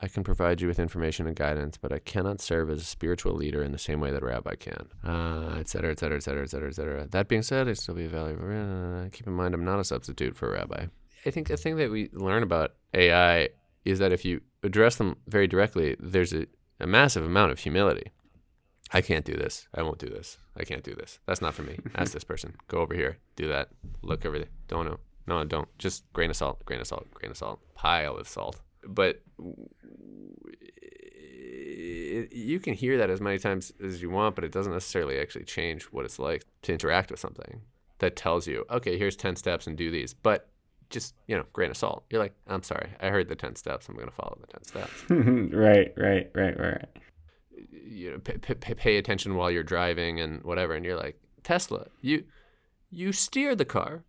I 0.00 0.06
can 0.06 0.22
provide 0.22 0.60
you 0.60 0.68
with 0.68 0.78
information 0.78 1.26
and 1.26 1.34
guidance, 1.34 1.76
but 1.76 1.92
I 1.92 1.98
cannot 1.98 2.40
serve 2.40 2.70
as 2.70 2.80
a 2.80 2.84
spiritual 2.84 3.32
leader 3.32 3.64
in 3.64 3.72
the 3.72 3.78
same 3.78 4.00
way 4.00 4.12
that 4.12 4.22
a 4.22 4.26
rabbi 4.26 4.54
can. 4.54 4.88
Uh, 5.04 5.56
et 5.58 5.68
cetera, 5.68 5.90
et 5.90 5.98
cetera, 5.98 6.16
et 6.16 6.22
cetera, 6.22 6.44
et 6.44 6.50
cetera, 6.50 6.68
et 6.68 6.74
cetera. 6.74 7.08
That 7.08 7.26
being 7.26 7.42
said, 7.42 7.68
I 7.68 7.72
still 7.72 7.96
be 7.96 8.06
valuable. 8.06 8.44
Uh, 8.46 9.08
keep 9.10 9.26
in 9.26 9.32
mind, 9.32 9.54
I'm 9.54 9.64
not 9.64 9.80
a 9.80 9.84
substitute 9.84 10.36
for 10.36 10.48
a 10.48 10.52
rabbi. 10.52 10.86
I 11.26 11.30
think 11.30 11.48
the 11.48 11.56
thing 11.56 11.76
that 11.76 11.90
we 11.90 12.10
learn 12.12 12.44
about 12.44 12.74
AI 12.94 13.48
is 13.84 13.98
that 13.98 14.12
if 14.12 14.24
you 14.24 14.40
address 14.62 14.96
them 14.96 15.16
very 15.26 15.48
directly, 15.48 15.96
there's 15.98 16.32
a, 16.32 16.46
a 16.78 16.86
massive 16.86 17.24
amount 17.24 17.50
of 17.50 17.58
humility. 17.58 18.12
I 18.92 19.00
can't 19.00 19.24
do 19.24 19.34
this. 19.34 19.66
I 19.74 19.82
won't 19.82 19.98
do 19.98 20.08
this. 20.08 20.38
I 20.56 20.64
can't 20.64 20.84
do 20.84 20.94
this. 20.94 21.18
That's 21.26 21.42
not 21.42 21.54
for 21.54 21.62
me. 21.62 21.78
Ask 21.96 22.12
this 22.12 22.24
person. 22.24 22.54
Go 22.68 22.78
over 22.78 22.94
here. 22.94 23.18
Do 23.34 23.48
that. 23.48 23.68
Look 24.02 24.24
over 24.24 24.38
there. 24.38 24.48
Don't 24.68 24.86
know. 24.86 24.98
No, 25.26 25.44
don't. 25.44 25.68
Just 25.78 26.10
grain 26.12 26.30
of 26.30 26.36
salt. 26.36 26.64
Grain 26.64 26.80
of 26.80 26.86
salt. 26.86 27.12
Grain 27.12 27.30
of 27.30 27.36
salt. 27.36 27.60
Pile 27.74 28.16
of 28.16 28.28
salt. 28.28 28.60
But 28.88 29.20
you 32.32 32.58
can 32.58 32.74
hear 32.74 32.98
that 32.98 33.10
as 33.10 33.20
many 33.20 33.38
times 33.38 33.72
as 33.84 34.00
you 34.02 34.10
want, 34.10 34.34
but 34.34 34.44
it 34.44 34.52
doesn't 34.52 34.72
necessarily 34.72 35.18
actually 35.18 35.44
change 35.44 35.84
what 35.84 36.04
it's 36.04 36.18
like 36.18 36.44
to 36.62 36.72
interact 36.72 37.10
with 37.10 37.20
something 37.20 37.60
that 37.98 38.16
tells 38.16 38.46
you, 38.46 38.64
okay, 38.70 38.98
here's 38.98 39.16
10 39.16 39.36
steps 39.36 39.66
and 39.66 39.76
do 39.76 39.90
these. 39.90 40.14
But 40.14 40.48
just, 40.88 41.14
you 41.26 41.36
know, 41.36 41.44
grain 41.52 41.70
of 41.70 41.76
salt. 41.76 42.04
You're 42.08 42.20
like, 42.20 42.34
I'm 42.46 42.62
sorry. 42.62 42.90
I 43.00 43.08
heard 43.08 43.28
the 43.28 43.36
10 43.36 43.56
steps. 43.56 43.88
I'm 43.88 43.94
going 43.94 44.08
to 44.08 44.14
follow 44.14 44.38
the 44.40 44.46
10 44.46 44.64
steps. 44.64 45.04
right, 45.54 45.92
right, 45.96 46.30
right, 46.34 46.58
right. 46.58 46.86
you 47.84 48.12
know 48.12 48.18
pay, 48.18 48.96
attention 48.96 49.34
while 49.34 49.50
you're 49.50 49.62
driving 49.62 50.20
and 50.20 50.42
whatever 50.44 50.74
and 50.74 50.84
you're 50.84 50.96
like 50.96 51.18
tesla 51.42 51.86
you 52.00 52.24
you 52.90 53.12
steer 53.12 53.54
the 53.54 53.64
car 53.64 54.02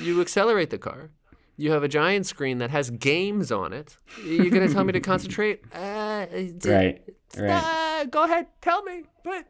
you 0.00 0.20
accelerate 0.20 0.70
the 0.70 0.78
car 0.78 1.10
you 1.58 1.72
have 1.72 1.82
a 1.82 1.88
giant 1.88 2.24
screen 2.24 2.58
that 2.58 2.70
has 2.70 2.88
games 2.90 3.50
on 3.52 3.72
it 3.74 3.96
you're 4.24 4.48
going 4.50 4.66
to 4.66 4.72
tell 4.72 4.84
me 4.84 4.92
to 4.92 5.00
concentrate 5.12 5.60
uh, 5.74 6.24
Right, 6.64 7.02
right. 7.36 8.00
uh, 8.00 8.04
go 8.06 8.24
ahead 8.24 8.46
tell 8.62 8.82
me 8.84 9.02
but 9.24 9.44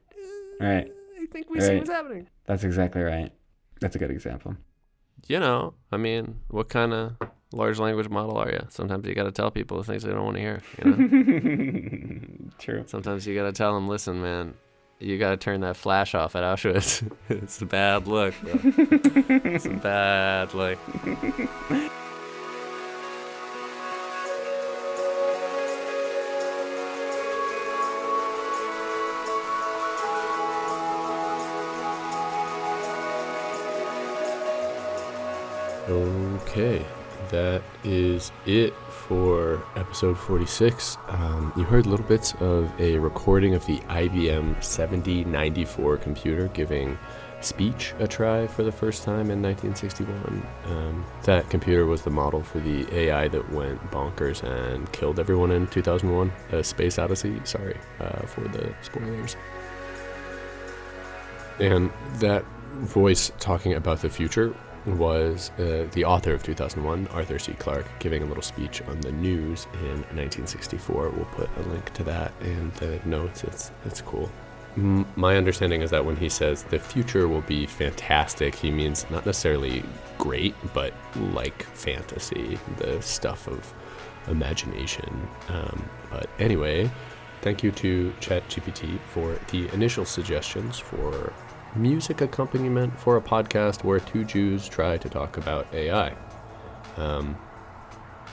uh, 0.61 0.65
Right. 0.67 0.91
i 1.23 1.27
think 1.27 1.49
we 1.51 1.61
see 1.61 1.77
what's 1.77 1.91
happening 1.91 2.29
That's 2.47 2.65
exactly 2.65 3.03
right. 3.03 3.31
That's 3.81 3.95
a 3.95 3.99
good 4.01 4.11
example. 4.11 4.57
you 5.29 5.39
know, 5.39 5.75
I 5.93 5.99
mean, 5.99 6.41
what 6.49 6.69
kind 6.69 6.93
of 6.93 7.13
large 7.53 7.79
language 7.79 8.09
model 8.09 8.37
are 8.39 8.51
you? 8.51 8.67
Sometimes 8.71 9.07
you 9.07 9.15
got 9.15 9.25
to 9.25 9.31
tell 9.41 9.51
people 9.53 9.77
the 9.79 9.85
things 9.85 10.03
they 10.03 10.11
don't 10.11 10.25
want 10.25 10.37
to 10.37 10.43
hear. 10.43 10.61
You 10.79 10.85
know? 10.91 12.51
True. 12.59 12.83
Sometimes 12.87 13.25
you 13.27 13.37
got 13.37 13.45
to 13.45 13.53
tell 13.53 13.73
them, 13.75 13.87
listen, 13.87 14.21
man, 14.21 14.55
you 14.99 15.18
got 15.18 15.30
to 15.30 15.36
turn 15.36 15.61
that 15.61 15.76
flash 15.76 16.14
off 16.14 16.34
at 16.36 16.42
Auschwitz. 16.42 17.11
it's 17.28 17.61
a 17.62 17.66
bad 17.66 18.07
look, 18.07 18.34
it's 18.42 19.66
a 19.66 19.70
bad 19.70 20.55
look. 20.55 20.78
Okay, 35.88 36.84
that 37.31 37.62
is 37.85 38.33
it 38.47 38.74
for 38.91 39.62
episode 39.76 40.18
46. 40.18 40.97
Um, 41.09 41.53
you 41.57 41.64
heard 41.64 41.87
little 41.87 42.07
bits 42.07 42.35
of 42.41 42.72
a 42.81 42.99
recording 42.99 43.55
of 43.55 43.64
the 43.66 43.79
IBM 43.81 44.62
7094 44.62 45.97
computer 45.99 46.49
giving 46.49 46.99
speech 47.41 47.95
a 48.01 48.09
try 48.09 48.47
for 48.47 48.62
the 48.62 48.72
first 48.72 49.05
time 49.05 49.31
in 49.31 49.41
1961. 49.43 50.47
Um, 50.66 51.05
that 51.22 51.49
computer 51.51 51.87
was 51.87 52.03
the 52.03 52.11
model 52.11 52.43
for 52.43 52.59
the 52.59 52.93
AI 52.93 53.29
that 53.29 53.53
went 53.53 53.81
bonkers 53.91 54.43
and 54.43 54.91
killed 54.93 55.20
everyone 55.20 55.51
in 55.51 55.66
2001, 55.68 56.33
A 56.53 56.64
Space 56.64 56.99
Odyssey. 56.99 57.41
Sorry 57.45 57.76
uh, 58.01 58.26
for 58.26 58.43
the 58.43 58.74
spoilers. 58.83 59.37
And 61.61 61.91
that 62.14 62.45
voice 62.74 63.33
talking 63.39 63.74
about 63.74 64.03
the 64.03 64.11
future 64.11 64.55
was 64.87 65.51
uh, 65.59 65.87
the 65.93 66.05
author 66.05 66.33
of 66.33 66.43
2001, 66.43 67.09
Arthur 67.09 67.39
C. 67.39 67.53
Clarke, 67.55 67.87
giving 67.99 68.22
a 68.22 68.26
little 68.26 68.43
speech 68.43 68.83
on 68.83 69.01
the 69.01 69.12
news 69.12 69.66
in 69.74 70.03
1964. 70.14 71.11
We'll 71.11 71.24
put 71.26 71.51
a 71.57 71.62
link 71.68 71.93
to 71.95 72.05
that 72.05 72.33
in 72.41 72.70
the 72.79 73.01
notes. 73.05 73.45
It's 73.45 73.70
it's 73.85 74.01
cool. 74.01 74.31
M- 74.76 75.07
my 75.16 75.37
understanding 75.37 75.83
is 75.83 75.91
that 75.91 76.05
when 76.05 76.16
he 76.16 76.29
says 76.29 76.62
the 76.64 76.79
future 76.79 77.29
will 77.29 77.43
be 77.43 77.66
fantastic, 77.66 78.55
he 78.55 78.70
means 78.70 79.07
not 79.11 79.26
necessarily 79.26 79.83
great, 80.18 80.55
but 80.72 80.93
like 81.33 81.62
fantasy, 81.62 82.59
the 82.76 83.01
stuff 83.03 83.49
of 83.49 83.72
imagination. 84.29 85.29
Um, 85.49 85.89
but 86.11 86.29
anyway, 86.39 86.91
thank 87.41 87.62
you 87.62 87.70
to 87.72 88.12
ChatGPT 88.20 88.99
for 89.11 89.39
the 89.51 89.68
initial 89.74 90.05
suggestions 90.05 90.79
for 90.79 91.33
music 91.79 92.20
accompaniment 92.20 92.99
for 92.99 93.16
a 93.16 93.20
podcast 93.20 93.85
where 93.85 94.01
two 94.01 94.24
Jews 94.24 94.68
try 94.68 94.99
to 94.99 95.09
talk 95.09 95.37
about 95.37 95.72
AI. 95.72 96.14
Um, 96.97 97.37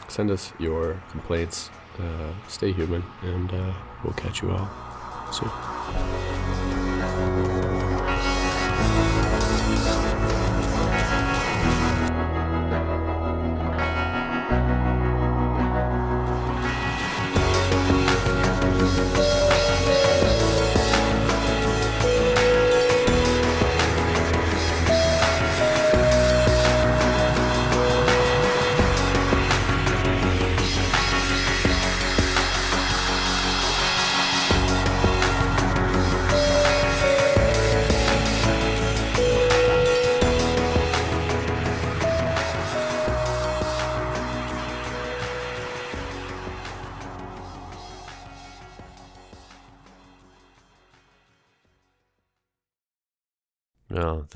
send 0.08 0.32
us 0.32 0.52
your 0.60 1.02
complaints. 1.12 1.70
Uh, 2.00 2.34
stay 2.48 2.72
human, 2.72 3.04
and 3.22 3.52
uh, 3.54 3.74
we'll 4.04 4.14
catch 4.14 4.41
you 4.41 4.52
all 4.52 4.70
soon. 5.32 5.52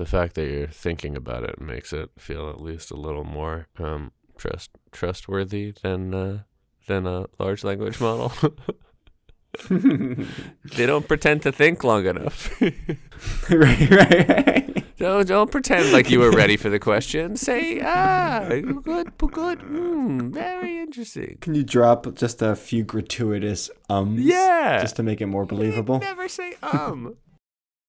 The 0.00 0.06
fact 0.06 0.34
that 0.34 0.46
you're 0.46 0.66
thinking 0.66 1.14
about 1.14 1.44
it 1.44 1.60
makes 1.60 1.92
it 1.92 2.08
feel 2.18 2.48
at 2.48 2.58
least 2.58 2.90
a 2.90 2.96
little 2.96 3.22
more 3.22 3.68
um, 3.78 4.12
trust 4.38 4.70
trustworthy 4.92 5.74
than 5.82 6.14
uh, 6.14 6.38
than 6.86 7.06
a 7.06 7.26
large 7.38 7.62
language 7.64 8.00
model. 8.00 8.32
they 9.68 10.86
don't 10.86 11.06
pretend 11.06 11.42
to 11.42 11.52
think 11.52 11.84
long 11.84 12.06
enough. 12.06 12.58
right, 13.50 13.90
right, 13.90 14.28
right. 14.28 14.96
don't 14.96 15.28
don't 15.28 15.50
pretend 15.50 15.92
like 15.92 16.08
you 16.08 16.18
were 16.18 16.30
ready 16.30 16.56
for 16.56 16.70
the 16.70 16.78
question. 16.78 17.36
Say 17.36 17.82
ah, 17.84 18.46
good, 18.48 19.18
good, 19.18 19.58
mm, 19.58 20.32
very 20.32 20.78
interesting. 20.78 21.36
Can 21.42 21.54
you 21.54 21.62
drop 21.62 22.14
just 22.14 22.40
a 22.40 22.56
few 22.56 22.84
gratuitous 22.84 23.68
ums? 23.90 24.22
Yeah. 24.22 24.80
Just 24.80 24.96
to 24.96 25.02
make 25.02 25.20
it 25.20 25.26
more 25.26 25.44
believable? 25.44 25.98
Never 25.98 26.26
say 26.26 26.54
um. 26.62 27.16